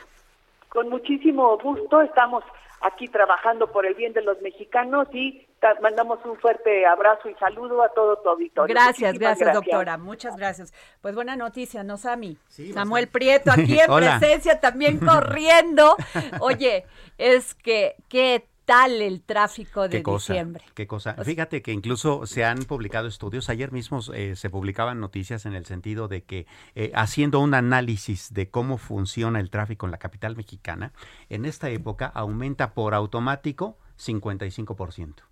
Con 0.70 0.88
muchísimo 0.88 1.58
gusto, 1.58 2.00
estamos 2.00 2.44
aquí 2.80 3.08
trabajando 3.08 3.70
por 3.70 3.86
el 3.86 3.94
bien 3.94 4.12
de 4.12 4.22
los 4.22 4.40
mexicanos 4.40 5.08
y 5.12 5.46
mandamos 5.82 6.18
un 6.24 6.36
fuerte 6.38 6.86
abrazo 6.86 7.28
y 7.28 7.34
saludo 7.34 7.82
a 7.82 7.90
todo 7.90 8.16
tu 8.16 8.30
auditorio. 8.30 8.74
Gracias, 8.74 9.18
gracias, 9.18 9.52
doctora. 9.52 9.98
Muchas 9.98 10.36
gracias. 10.36 10.72
Pues 11.00 11.14
buena 11.14 11.36
noticia, 11.36 11.84
¿no, 11.84 11.96
Sami? 11.96 12.38
Samuel 12.48 13.08
Prieto 13.08 13.52
aquí 13.52 13.78
en 13.80 13.92
presencia 13.92 14.60
también 14.60 14.98
corriendo. 14.98 15.96
Oye, 16.40 16.86
es 17.18 17.54
que 17.54 17.96
qué 18.08 18.46
el 18.70 19.22
tráfico 19.22 19.88
de 19.88 20.02
diciembre. 20.02 20.64
Qué 20.74 20.86
cosa. 20.86 21.14
Fíjate 21.24 21.62
que 21.62 21.72
incluso 21.72 22.26
se 22.26 22.44
han 22.44 22.60
publicado 22.64 23.08
estudios. 23.08 23.48
Ayer 23.48 23.72
mismo 23.72 24.00
eh, 24.14 24.36
se 24.36 24.50
publicaban 24.50 25.00
noticias 25.00 25.46
en 25.46 25.54
el 25.54 25.66
sentido 25.66 26.08
de 26.08 26.22
que 26.22 26.46
eh, 26.74 26.92
haciendo 26.94 27.40
un 27.40 27.54
análisis 27.54 28.32
de 28.32 28.48
cómo 28.48 28.78
funciona 28.78 29.40
el 29.40 29.50
tráfico 29.50 29.86
en 29.86 29.92
la 29.92 29.98
capital 29.98 30.36
mexicana, 30.36 30.92
en 31.28 31.44
esta 31.44 31.70
época 31.70 32.06
aumenta 32.06 32.72
por 32.74 32.94
automático 32.94 33.78
55%. 33.98 35.29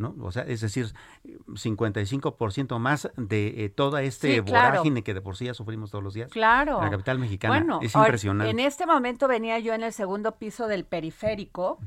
¿No? 0.00 0.16
O 0.20 0.32
sea, 0.32 0.42
es 0.42 0.62
decir, 0.62 0.92
55% 1.24 2.78
más 2.78 3.10
de 3.16 3.64
eh, 3.64 3.68
toda 3.68 4.02
este 4.02 4.40
vorágine 4.40 5.02
que 5.02 5.14
de 5.14 5.20
por 5.20 5.36
sí 5.36 5.44
ya 5.44 5.54
sufrimos 5.54 5.90
todos 5.90 6.02
los 6.02 6.14
días. 6.14 6.32
Claro. 6.32 6.78
En 6.78 6.84
la 6.84 6.90
capital 6.90 7.18
mexicana. 7.18 7.54
Bueno, 7.54 7.80
es 7.82 7.94
impresionante. 7.94 8.50
En 8.50 8.58
este 8.58 8.86
momento 8.86 9.28
venía 9.28 9.58
yo 9.58 9.74
en 9.74 9.82
el 9.82 9.92
segundo 9.92 10.36
piso 10.36 10.66
del 10.66 10.84
periférico 10.84 11.78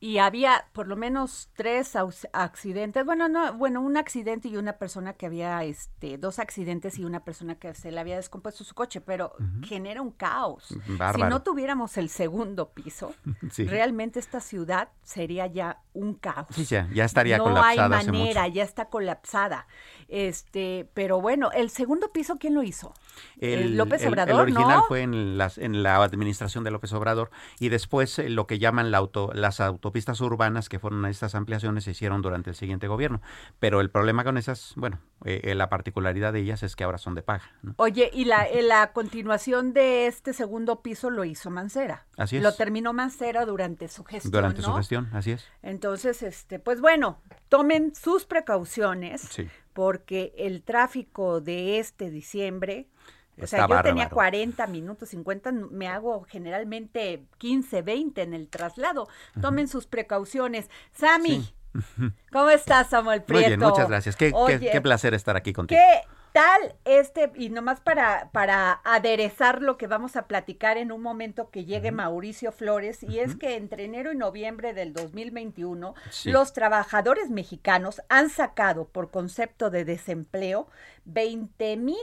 y 0.00 0.18
había 0.18 0.66
por 0.72 0.86
lo 0.86 0.96
menos 0.96 1.50
tres 1.54 1.96
accidentes. 2.32 3.04
Bueno, 3.04 3.28
no, 3.28 3.52
bueno, 3.54 3.80
un 3.80 3.96
accidente 3.96 4.48
y 4.48 4.56
una 4.56 4.74
persona 4.74 5.14
que 5.14 5.26
había, 5.26 5.64
este, 5.64 6.16
dos 6.16 6.38
accidentes 6.38 6.98
y 6.98 7.04
una 7.04 7.24
persona 7.24 7.56
que 7.56 7.74
se 7.74 7.90
le 7.90 7.98
había 7.98 8.16
descompuesto 8.16 8.62
su 8.62 8.74
coche, 8.74 9.00
pero 9.00 9.32
genera 9.62 10.00
un 10.00 10.12
caos. 10.12 10.74
Si 11.14 11.22
no 11.22 11.42
tuviéramos 11.42 11.96
el 11.96 12.08
segundo 12.08 12.70
piso, 12.70 13.14
realmente 13.58 14.20
esta 14.20 14.40
ciudad 14.40 14.90
sería 15.02 15.46
ya 15.48 15.82
un 15.92 16.14
caos. 16.14 16.46
Sí, 16.52 16.64
ya, 16.64 16.88
ya 16.92 17.04
estaría 17.04 17.38
no 17.38 17.47
hay 17.56 17.78
manera, 17.78 18.48
ya 18.48 18.64
está 18.64 18.86
colapsada. 18.86 19.66
Este, 20.08 20.88
pero 20.94 21.20
bueno, 21.20 21.50
el 21.52 21.68
segundo 21.68 22.10
piso, 22.10 22.38
¿quién 22.38 22.54
lo 22.54 22.62
hizo? 22.62 22.94
El, 23.40 23.76
López 23.76 24.06
Obrador. 24.06 24.30
El, 24.30 24.40
original 24.40 24.80
fue 24.88 25.02
en, 25.02 25.36
las, 25.36 25.58
en 25.58 25.82
la 25.82 26.02
administración 26.02 26.64
de 26.64 26.70
López 26.70 26.94
Obrador 26.94 27.30
y 27.60 27.68
después 27.68 28.18
eh, 28.18 28.30
lo 28.30 28.46
que 28.46 28.58
llaman 28.58 28.90
la 28.90 28.98
auto, 28.98 29.30
las 29.34 29.60
autopistas 29.60 30.22
urbanas, 30.22 30.70
que 30.70 30.78
fueron 30.78 31.04
estas 31.04 31.34
ampliaciones, 31.34 31.84
se 31.84 31.90
hicieron 31.90 32.22
durante 32.22 32.48
el 32.48 32.56
siguiente 32.56 32.88
gobierno. 32.88 33.20
Pero 33.60 33.82
el 33.82 33.90
problema 33.90 34.24
con 34.24 34.38
esas, 34.38 34.72
bueno, 34.76 34.98
eh, 35.26 35.42
eh, 35.44 35.54
la 35.54 35.68
particularidad 35.68 36.32
de 36.32 36.40
ellas 36.40 36.62
es 36.62 36.74
que 36.74 36.84
ahora 36.84 36.96
son 36.96 37.14
de 37.14 37.22
paga. 37.22 37.44
Oye, 37.76 38.10
y 38.12 38.24
la, 38.24 38.46
la 38.62 38.92
continuación 38.94 39.74
de 39.74 40.06
este 40.06 40.32
segundo 40.32 40.80
piso 40.80 41.10
lo 41.10 41.26
hizo 41.26 41.50
Mancera. 41.50 42.06
Así 42.16 42.38
es. 42.38 42.42
Lo 42.42 42.54
terminó 42.54 42.94
Mancera 42.94 43.44
durante 43.44 43.88
su 43.88 44.04
gestión. 44.04 44.32
Durante 44.32 44.62
su 44.62 44.72
gestión, 44.72 45.10
así 45.12 45.32
es. 45.32 45.44
Entonces, 45.62 46.22
este, 46.22 46.58
pues 46.58 46.80
bueno, 46.80 47.20
tomen 47.50 47.94
sus 47.94 48.24
precauciones 48.24 49.28
porque 49.78 50.34
el 50.36 50.64
tráfico 50.64 51.40
de 51.40 51.78
este 51.78 52.10
diciembre, 52.10 52.88
o 53.40 53.46
sea, 53.46 53.68
yo 53.68 53.80
tenía 53.80 54.08
40 54.10 54.66
minutos, 54.66 55.10
50, 55.10 55.52
me 55.52 55.86
hago 55.86 56.24
generalmente 56.28 57.22
15, 57.38 57.82
20 57.82 58.22
en 58.22 58.34
el 58.34 58.48
traslado. 58.48 59.06
Tomen 59.40 59.68
sus 59.68 59.86
precauciones. 59.86 60.68
Sami, 60.90 61.48
¿cómo 62.32 62.50
estás, 62.50 62.90
Samuel 62.90 63.22
Prieto? 63.22 63.50
Muy 63.50 63.56
bien, 63.56 63.60
muchas 63.60 63.88
gracias. 63.88 64.16
Qué, 64.16 64.32
qué 64.60 64.80
placer 64.80 65.14
estar 65.14 65.36
aquí 65.36 65.52
contigo. 65.52 65.80
¿Qué 65.80 66.08
tal 66.32 66.74
este, 66.84 67.30
y 67.34 67.50
nomás 67.50 67.80
para, 67.80 68.30
para 68.32 68.80
aderezar 68.84 69.62
lo 69.62 69.76
que 69.76 69.86
vamos 69.86 70.16
a 70.16 70.26
platicar 70.26 70.76
en 70.76 70.92
un 70.92 71.02
momento 71.02 71.50
que 71.50 71.64
llegue 71.64 71.92
Mauricio 71.92 72.52
Flores, 72.52 73.02
y 73.02 73.18
es 73.18 73.36
que 73.36 73.56
entre 73.56 73.84
enero 73.84 74.12
y 74.12 74.16
noviembre 74.16 74.74
del 74.74 74.92
2021, 74.92 75.94
los 76.24 76.52
trabajadores 76.52 77.30
mexicanos 77.30 78.02
han 78.08 78.30
sacado 78.30 78.86
por 78.86 79.10
concepto 79.10 79.70
de 79.70 79.84
desempleo 79.84 80.68
20 81.04 81.76
mil 81.76 81.96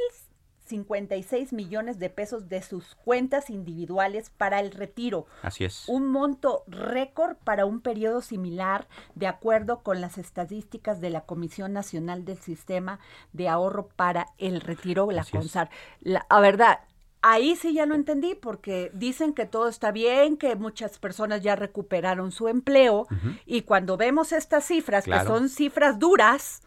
56 0.65 1.53
millones 1.53 1.99
de 1.99 2.09
pesos 2.09 2.49
de 2.49 2.61
sus 2.61 2.95
cuentas 2.95 3.49
individuales 3.49 4.29
para 4.29 4.59
el 4.59 4.71
retiro. 4.71 5.27
Así 5.41 5.63
es. 5.63 5.87
Un 5.87 6.07
monto 6.07 6.63
récord 6.67 7.37
para 7.37 7.65
un 7.65 7.81
periodo 7.81 8.21
similar, 8.21 8.87
de 9.13 9.27
acuerdo 9.27 9.81
con 9.83 10.01
las 10.01 10.17
estadísticas 10.17 11.01
de 11.01 11.09
la 11.09 11.21
Comisión 11.21 11.73
Nacional 11.73 12.25
del 12.25 12.39
Sistema 12.39 12.99
de 13.33 13.49
Ahorro 13.49 13.87
para 13.95 14.27
el 14.37 14.61
Retiro, 14.61 15.09
la 15.11 15.23
CONSAR. 15.23 15.69
La, 16.01 16.25
verdad, 16.39 16.79
ahí 17.21 17.55
sí 17.55 17.73
ya 17.73 17.85
no 17.85 17.95
entendí 17.95 18.35
porque 18.35 18.91
dicen 18.93 19.33
que 19.33 19.45
todo 19.45 19.67
está 19.67 19.91
bien, 19.91 20.37
que 20.37 20.55
muchas 20.55 20.99
personas 20.99 21.41
ya 21.41 21.55
recuperaron 21.55 22.31
su 22.31 22.47
empleo 22.47 23.07
y 23.45 23.61
cuando 23.61 23.97
vemos 23.97 24.31
estas 24.31 24.65
cifras, 24.65 25.05
que 25.05 25.19
son 25.25 25.49
cifras 25.49 25.99
duras, 25.99 26.61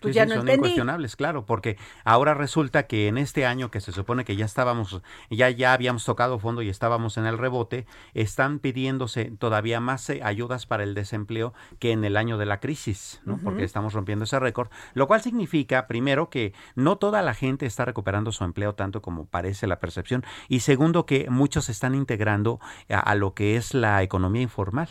pues 0.00 0.14
ya 0.14 0.26
no 0.26 0.36
son 0.36 0.48
incuestionables, 0.48 1.16
claro, 1.16 1.44
porque 1.44 1.76
ahora 2.04 2.34
resulta 2.34 2.86
que 2.86 3.08
en 3.08 3.18
este 3.18 3.46
año 3.46 3.70
que 3.70 3.80
se 3.80 3.92
supone 3.92 4.24
que 4.24 4.36
ya 4.36 4.44
estábamos, 4.44 5.02
ya 5.30 5.50
ya 5.50 5.72
habíamos 5.72 6.04
tocado 6.04 6.38
fondo 6.38 6.62
y 6.62 6.68
estábamos 6.68 7.16
en 7.16 7.26
el 7.26 7.38
rebote, 7.38 7.86
están 8.14 8.58
pidiéndose 8.58 9.32
todavía 9.38 9.80
más 9.80 10.08
eh, 10.10 10.20
ayudas 10.22 10.66
para 10.66 10.82
el 10.82 10.94
desempleo 10.94 11.52
que 11.78 11.92
en 11.92 12.04
el 12.04 12.16
año 12.16 12.38
de 12.38 12.46
la 12.46 12.60
crisis, 12.60 13.20
¿no? 13.24 13.38
Porque 13.38 13.64
estamos 13.64 13.92
rompiendo 13.92 14.24
ese 14.24 14.38
récord, 14.38 14.70
lo 14.94 15.06
cual 15.06 15.20
significa, 15.20 15.86
primero, 15.86 16.30
que 16.30 16.54
no 16.74 16.96
toda 16.96 17.22
la 17.22 17.34
gente 17.34 17.66
está 17.66 17.84
recuperando 17.84 18.32
su 18.32 18.44
empleo 18.44 18.74
tanto 18.74 19.02
como 19.02 19.26
parece 19.26 19.66
la 19.66 19.80
percepción, 19.80 20.24
y 20.48 20.60
segundo, 20.60 21.06
que 21.06 21.28
muchos 21.30 21.66
se 21.66 21.72
están 21.72 21.94
integrando 21.94 22.60
a 22.88 23.14
lo 23.14 23.34
que 23.34 23.56
es 23.56 23.74
la 23.74 24.02
economía 24.02 24.42
informal. 24.42 24.88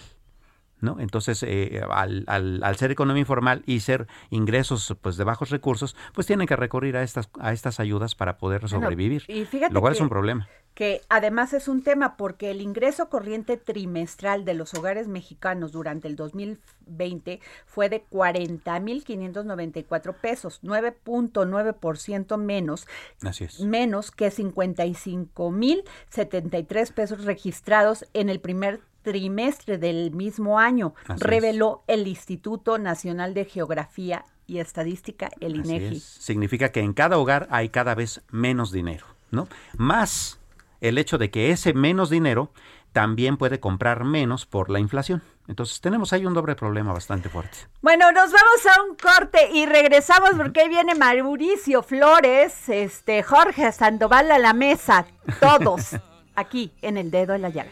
¿No? 0.81 0.99
Entonces, 0.99 1.43
eh, 1.43 1.81
al, 1.89 2.25
al, 2.27 2.75
ser 2.77 2.91
economía 2.91 3.21
informal 3.21 3.63
y 3.65 3.79
ser 3.81 4.07
ingresos 4.29 4.95
pues 5.01 5.17
de 5.17 5.23
bajos 5.23 5.49
recursos, 5.49 5.95
pues 6.13 6.27
tienen 6.27 6.45
que 6.47 6.55
recurrir 6.55 6.95
a 6.97 7.03
estas, 7.03 7.29
a 7.39 7.51
estas 7.53 7.79
ayudas 7.79 8.13
para 8.15 8.37
poder 8.37 8.67
sobrevivir, 8.69 9.23
y 9.27 9.45
fíjate 9.45 9.73
lo 9.73 9.81
cual 9.81 9.93
es 9.93 10.01
un 10.01 10.09
problema. 10.09 10.47
Que 10.73 11.01
además 11.09 11.53
es 11.53 11.67
un 11.67 11.83
tema 11.83 12.15
porque 12.15 12.51
el 12.51 12.61
ingreso 12.61 13.09
corriente 13.09 13.57
trimestral 13.57 14.45
de 14.45 14.53
los 14.53 14.73
hogares 14.75 15.09
mexicanos 15.09 15.73
durante 15.73 16.07
el 16.07 16.15
2020 16.15 17.41
fue 17.65 17.89
de 17.89 18.05
40.594 18.05 20.15
pesos, 20.15 20.61
9.9% 20.63 22.37
menos, 22.37 22.87
Así 23.21 23.43
es. 23.43 23.59
menos 23.59 24.11
que 24.11 24.31
55.073 24.31 26.93
pesos 26.93 27.25
registrados 27.25 28.05
en 28.13 28.29
el 28.29 28.39
primer 28.39 28.79
trimestre 29.11 29.77
del 29.77 30.11
mismo 30.11 30.59
año, 30.59 30.93
reveló 31.17 31.83
el 31.87 32.07
Instituto 32.07 32.77
Nacional 32.77 33.33
de 33.33 33.45
Geografía 33.45 34.25
y 34.45 34.59
Estadística, 34.59 35.29
el 35.39 35.55
INEGI. 35.55 35.99
Significa 35.99 36.71
que 36.71 36.81
en 36.81 36.93
cada 36.93 37.17
hogar 37.17 37.47
hay 37.51 37.69
cada 37.69 37.95
vez 37.95 38.21
menos 38.31 38.71
dinero, 38.71 39.05
¿no? 39.31 39.47
Más 39.77 40.39
el 40.81 40.97
hecho 40.97 41.17
de 41.17 41.29
que 41.29 41.51
ese 41.51 41.73
menos 41.73 42.09
dinero 42.09 42.51
también 42.91 43.37
puede 43.37 43.59
comprar 43.59 44.03
menos 44.03 44.45
por 44.45 44.69
la 44.69 44.79
inflación. 44.79 45.21
Entonces 45.47 45.81
tenemos 45.81 46.13
ahí 46.13 46.25
un 46.25 46.33
doble 46.33 46.55
problema 46.55 46.93
bastante 46.93 47.27
fuerte. 47.27 47.57
Bueno, 47.81 48.11
nos 48.11 48.31
vamos 48.31 48.65
a 48.65 48.83
un 48.83 48.95
corte 48.95 49.49
y 49.51 49.65
regresamos 49.65 50.31
porque 50.37 50.61
ahí 50.61 50.69
viene 50.69 50.93
Mauricio 50.93 51.81
Flores, 51.81 52.69
este 52.69 53.23
Jorge 53.23 53.71
Sandoval 53.71 54.31
a 54.31 54.37
la 54.37 54.53
mesa, 54.53 55.07
todos 55.39 55.95
aquí 56.35 56.71
en 56.81 56.97
el 56.97 57.09
dedo 57.09 57.33
en 57.33 57.41
la 57.41 57.49
llaga. 57.49 57.71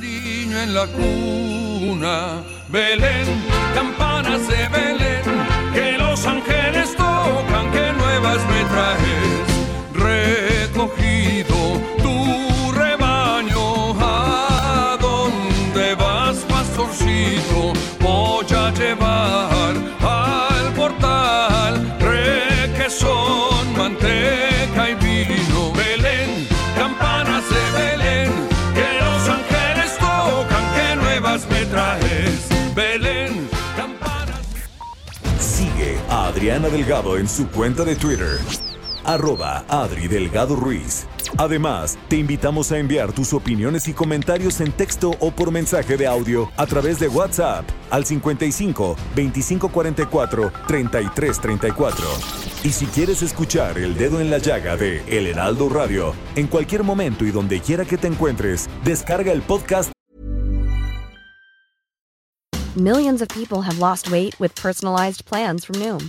Niño 0.00 0.58
en 0.60 0.74
la 0.74 0.86
cuna, 0.86 2.42
Belén, 2.68 3.26
campanas 3.74 4.46
de 4.48 4.68
Belén, 4.68 5.22
que 5.72 5.98
los 5.98 6.26
ángeles 6.26 6.96
tocan, 6.96 7.70
que 7.70 7.92
nuevas 7.92 8.38
me 8.48 8.64
traes, 8.72 9.48
recogido 9.94 11.49
Adriana 36.50 36.68
Delgado 36.68 37.16
en 37.16 37.28
su 37.28 37.46
cuenta 37.46 37.84
de 37.84 37.94
Twitter. 37.94 38.36
Arroba 39.04 39.64
Adri 39.68 40.08
Delgado 40.08 40.56
Ruiz. 40.56 41.06
Además, 41.38 41.96
te 42.08 42.16
invitamos 42.16 42.72
a 42.72 42.78
enviar 42.78 43.12
tus 43.12 43.32
opiniones 43.32 43.86
y 43.86 43.92
comentarios 43.92 44.60
en 44.60 44.72
texto 44.72 45.12
o 45.20 45.30
por 45.30 45.52
mensaje 45.52 45.96
de 45.96 46.08
audio 46.08 46.50
a 46.56 46.66
través 46.66 46.98
de 46.98 47.06
WhatsApp 47.06 47.64
al 47.90 48.04
55 48.04 48.96
2544 49.14 50.52
3334. 50.66 52.06
Y 52.64 52.70
si 52.70 52.86
quieres 52.86 53.22
escuchar 53.22 53.78
El 53.78 53.96
Dedo 53.96 54.20
en 54.20 54.28
la 54.28 54.38
Llaga 54.38 54.76
de 54.76 55.04
El 55.06 55.28
Heraldo 55.28 55.68
Radio, 55.68 56.14
en 56.34 56.48
cualquier 56.48 56.82
momento 56.82 57.24
y 57.24 57.30
donde 57.30 57.60
quiera 57.60 57.84
que 57.84 57.96
te 57.96 58.08
encuentres, 58.08 58.68
descarga 58.84 59.30
el 59.30 59.42
podcast 59.42 59.92
Millions 62.76 63.20
of 63.20 63.26
people 63.30 63.62
have 63.62 63.80
lost 63.80 64.12
weight 64.12 64.38
with 64.38 64.54
personalized 64.54 65.24
plans 65.24 65.64
from 65.64 65.80
Noom, 65.80 66.08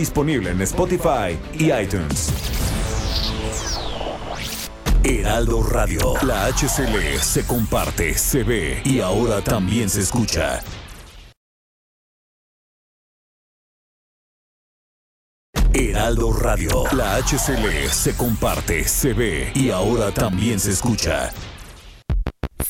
Disponible 0.00 0.50
en 0.50 0.62
Spotify 0.62 1.38
y 1.52 1.72
iTunes. 1.72 2.32
Heraldo 5.04 5.62
Radio, 5.62 6.14
la 6.22 6.46
HCL 6.46 7.18
se 7.20 7.44
comparte, 7.46 8.14
se 8.14 8.42
ve 8.42 8.80
y 8.84 9.00
ahora 9.00 9.42
también 9.42 9.90
se 9.90 10.00
escucha. 10.00 10.62
Heraldo 15.74 16.32
Radio, 16.32 16.84
la 16.92 17.16
HCL 17.18 17.90
se 17.90 18.16
comparte, 18.16 18.84
se 18.84 19.12
ve 19.12 19.52
y 19.54 19.70
ahora 19.70 20.10
también 20.12 20.58
se 20.58 20.70
escucha. 20.70 21.30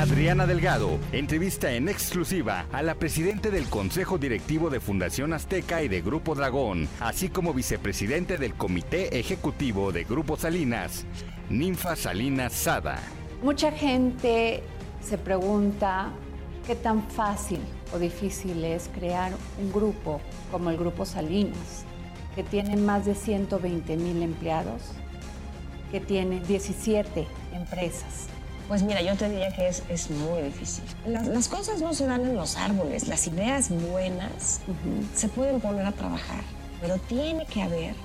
Adriana 0.00 0.46
Delgado 0.46 0.98
entrevista 1.12 1.72
en 1.72 1.86
exclusiva 1.86 2.64
a 2.72 2.80
la 2.80 2.94
presidente 2.94 3.50
del 3.50 3.68
Consejo 3.68 4.16
Directivo 4.16 4.70
de 4.70 4.80
Fundación 4.80 5.34
Azteca 5.34 5.82
y 5.82 5.88
de 5.88 6.00
Grupo 6.00 6.34
Dragón, 6.34 6.88
así 7.00 7.28
como 7.28 7.52
vicepresidente 7.52 8.38
del 8.38 8.54
Comité 8.54 9.18
Ejecutivo 9.20 9.92
de 9.92 10.04
Grupo 10.04 10.38
Salinas, 10.38 11.04
Ninfa 11.50 11.96
Salinas 11.96 12.54
Sada. 12.54 12.98
Mucha 13.42 13.72
gente 13.72 14.62
se 15.02 15.18
pregunta 15.18 16.08
qué 16.66 16.76
tan 16.76 17.06
fácil 17.10 17.60
o 17.92 17.98
difícil 17.98 18.64
es 18.64 18.88
crear 18.94 19.32
un 19.60 19.70
grupo 19.70 20.22
como 20.50 20.70
el 20.70 20.78
Grupo 20.78 21.04
Salinas, 21.04 21.84
que 22.34 22.42
tiene 22.42 22.78
más 22.78 23.04
de 23.04 23.14
120 23.14 23.98
mil 23.98 24.22
empleados, 24.22 24.80
que 25.92 26.00
tiene 26.00 26.40
17 26.40 27.26
empresas. 27.52 28.29
Pues 28.70 28.84
mira, 28.84 29.02
yo 29.02 29.16
te 29.16 29.28
diría 29.28 29.50
que 29.50 29.66
es, 29.66 29.82
es 29.88 30.10
muy 30.10 30.42
difícil. 30.42 30.84
Las, 31.04 31.26
las 31.26 31.48
cosas 31.48 31.80
no 31.80 31.92
se 31.92 32.06
dan 32.06 32.20
en 32.20 32.36
los 32.36 32.56
árboles, 32.56 33.08
las 33.08 33.26
ideas 33.26 33.68
buenas 33.90 34.60
se 35.12 35.26
pueden 35.26 35.60
poner 35.60 35.84
a 35.86 35.90
trabajar, 35.90 36.44
pero 36.80 36.96
tiene 36.98 37.46
que 37.46 37.62
haber 37.62 37.96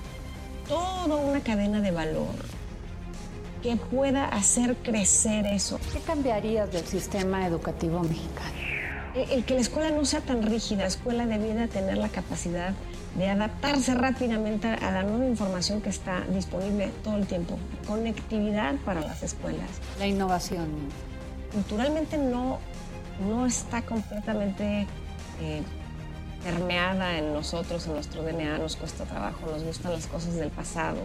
toda 0.66 1.14
una 1.18 1.38
cadena 1.38 1.80
de 1.80 1.92
valor 1.92 2.34
que 3.62 3.76
pueda 3.76 4.24
hacer 4.26 4.74
crecer 4.78 5.46
eso. 5.46 5.78
¿Qué 5.92 6.00
cambiarías 6.00 6.72
del 6.72 6.84
sistema 6.84 7.46
educativo 7.46 8.00
mexicano? 8.00 8.56
El, 9.14 9.30
el 9.30 9.44
que 9.44 9.54
la 9.54 9.60
escuela 9.60 9.92
no 9.92 10.04
sea 10.04 10.20
tan 10.20 10.42
rígida, 10.42 10.80
la 10.80 10.88
escuela 10.88 11.26
debiera 11.26 11.68
tener 11.68 11.96
la 11.96 12.08
capacidad 12.08 12.74
de 13.14 13.28
adaptarse 13.28 13.94
rápidamente 13.94 14.68
a 14.68 14.90
la 14.90 15.02
nueva 15.02 15.26
información 15.26 15.80
que 15.80 15.88
está 15.88 16.20
disponible 16.22 16.90
todo 17.02 17.16
el 17.16 17.26
tiempo. 17.26 17.58
Conectividad 17.86 18.74
para 18.84 19.00
las 19.00 19.22
escuelas. 19.22 19.70
La 19.98 20.06
innovación. 20.06 20.68
Culturalmente 21.52 22.18
no, 22.18 22.58
no 23.26 23.46
está 23.46 23.82
completamente 23.82 24.86
eh, 25.40 25.62
permeada 26.44 27.18
en 27.18 27.32
nosotros, 27.32 27.86
en 27.86 27.94
nuestro 27.94 28.22
DNA, 28.22 28.58
nos 28.58 28.76
cuesta 28.76 29.04
trabajo, 29.04 29.46
nos 29.50 29.64
gustan 29.64 29.92
las 29.92 30.06
cosas 30.06 30.34
del 30.34 30.50
pasado. 30.50 30.98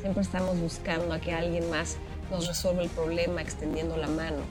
Siempre 0.00 0.22
estamos 0.22 0.58
buscando 0.58 1.12
a 1.12 1.20
que 1.20 1.32
alguien 1.32 1.68
más 1.70 1.96
nos 2.30 2.46
resuelva 2.46 2.82
el 2.82 2.88
problema 2.90 3.42
extendiendo 3.42 3.96
la 3.96 4.08
mano. 4.08 4.42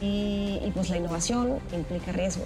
Y, 0.00 0.60
y 0.64 0.72
pues 0.74 0.90
la 0.90 0.96
innovación 0.96 1.58
implica 1.72 2.12
riesgo. 2.12 2.44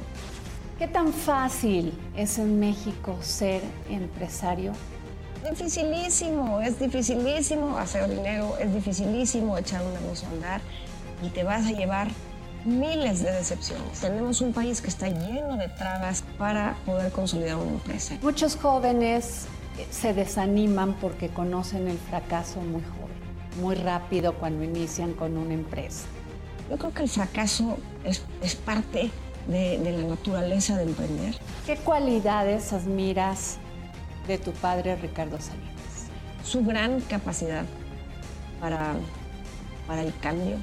¿Qué 0.78 0.86
tan 0.86 1.12
fácil 1.12 1.92
es 2.16 2.38
en 2.38 2.60
México 2.60 3.18
ser 3.20 3.60
empresario? 3.90 4.72
Dificilísimo, 5.50 6.60
es 6.60 6.78
dificilísimo 6.78 7.76
hacer 7.76 8.08
dinero, 8.08 8.56
es 8.60 8.72
dificilísimo 8.72 9.58
echar 9.58 9.84
un 9.84 9.92
negocio 9.94 10.28
a 10.28 10.30
andar 10.30 10.60
y 11.20 11.30
te 11.30 11.42
vas 11.42 11.66
a 11.66 11.72
llevar 11.72 12.06
miles 12.64 13.24
de 13.24 13.32
decepciones. 13.32 13.98
Tenemos 14.00 14.40
un 14.40 14.52
país 14.52 14.80
que 14.80 14.86
está 14.86 15.08
lleno 15.08 15.56
de 15.56 15.68
trabas 15.68 16.22
para 16.38 16.76
poder 16.86 17.10
consolidar 17.10 17.56
una 17.56 17.72
empresa. 17.72 18.16
Muchos 18.22 18.54
jóvenes 18.54 19.46
se 19.90 20.14
desaniman 20.14 20.92
porque 21.00 21.28
conocen 21.28 21.88
el 21.88 21.98
fracaso 21.98 22.60
muy 22.60 22.82
joven, 22.82 23.60
muy 23.60 23.74
rápido 23.74 24.32
cuando 24.34 24.62
inician 24.62 25.14
con 25.14 25.38
una 25.38 25.54
empresa. 25.54 26.04
Yo 26.70 26.76
creo 26.76 26.94
que 26.94 27.02
el 27.02 27.08
fracaso 27.08 27.78
es, 28.04 28.22
es 28.42 28.54
parte 28.54 29.10
de, 29.48 29.78
de, 29.78 29.92
la 29.92 30.08
naturaleza 30.08 30.76
de 30.76 30.84
emprender. 30.84 31.34
¿Qué 31.66 31.76
cualidades 31.76 32.72
admiras 32.72 33.58
de 34.28 34.38
tu 34.38 34.52
padre 34.52 34.96
Ricardo 34.96 35.40
Salinas? 35.40 35.68
Su 36.44 36.64
gran 36.64 37.00
capacidad 37.00 37.64
para, 38.60 38.94
para 39.86 40.02
el 40.02 40.12
cambio, 40.20 40.58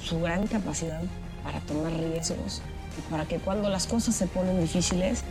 su 0.00 0.20
gran 0.20 0.46
capacidad 0.46 1.02
para 1.42 1.60
tomar 1.60 1.92
riesgos 1.92 2.62
y 2.98 3.10
para 3.10 3.26
que 3.26 3.38
cuando 3.38 3.68
las 3.68 3.86
cosas 3.86 4.14
se 4.14 4.26
ponen 4.26 4.60
difíciles, 4.60 5.24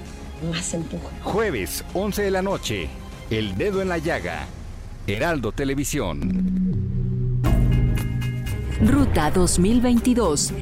más 0.49 0.65
se 0.65 0.77
empujan. 0.77 1.12
Jueves, 1.23 1.83
11 1.93 2.23
de 2.23 2.31
la 2.31 2.41
noche, 2.41 2.89
El 3.29 3.57
Dedo 3.57 3.81
en 3.81 3.89
la 3.89 3.97
Llaga, 3.97 4.45
Heraldo 5.07 5.51
Televisión. 5.51 6.73
Ruta 8.81 9.31
2022. 9.31 10.53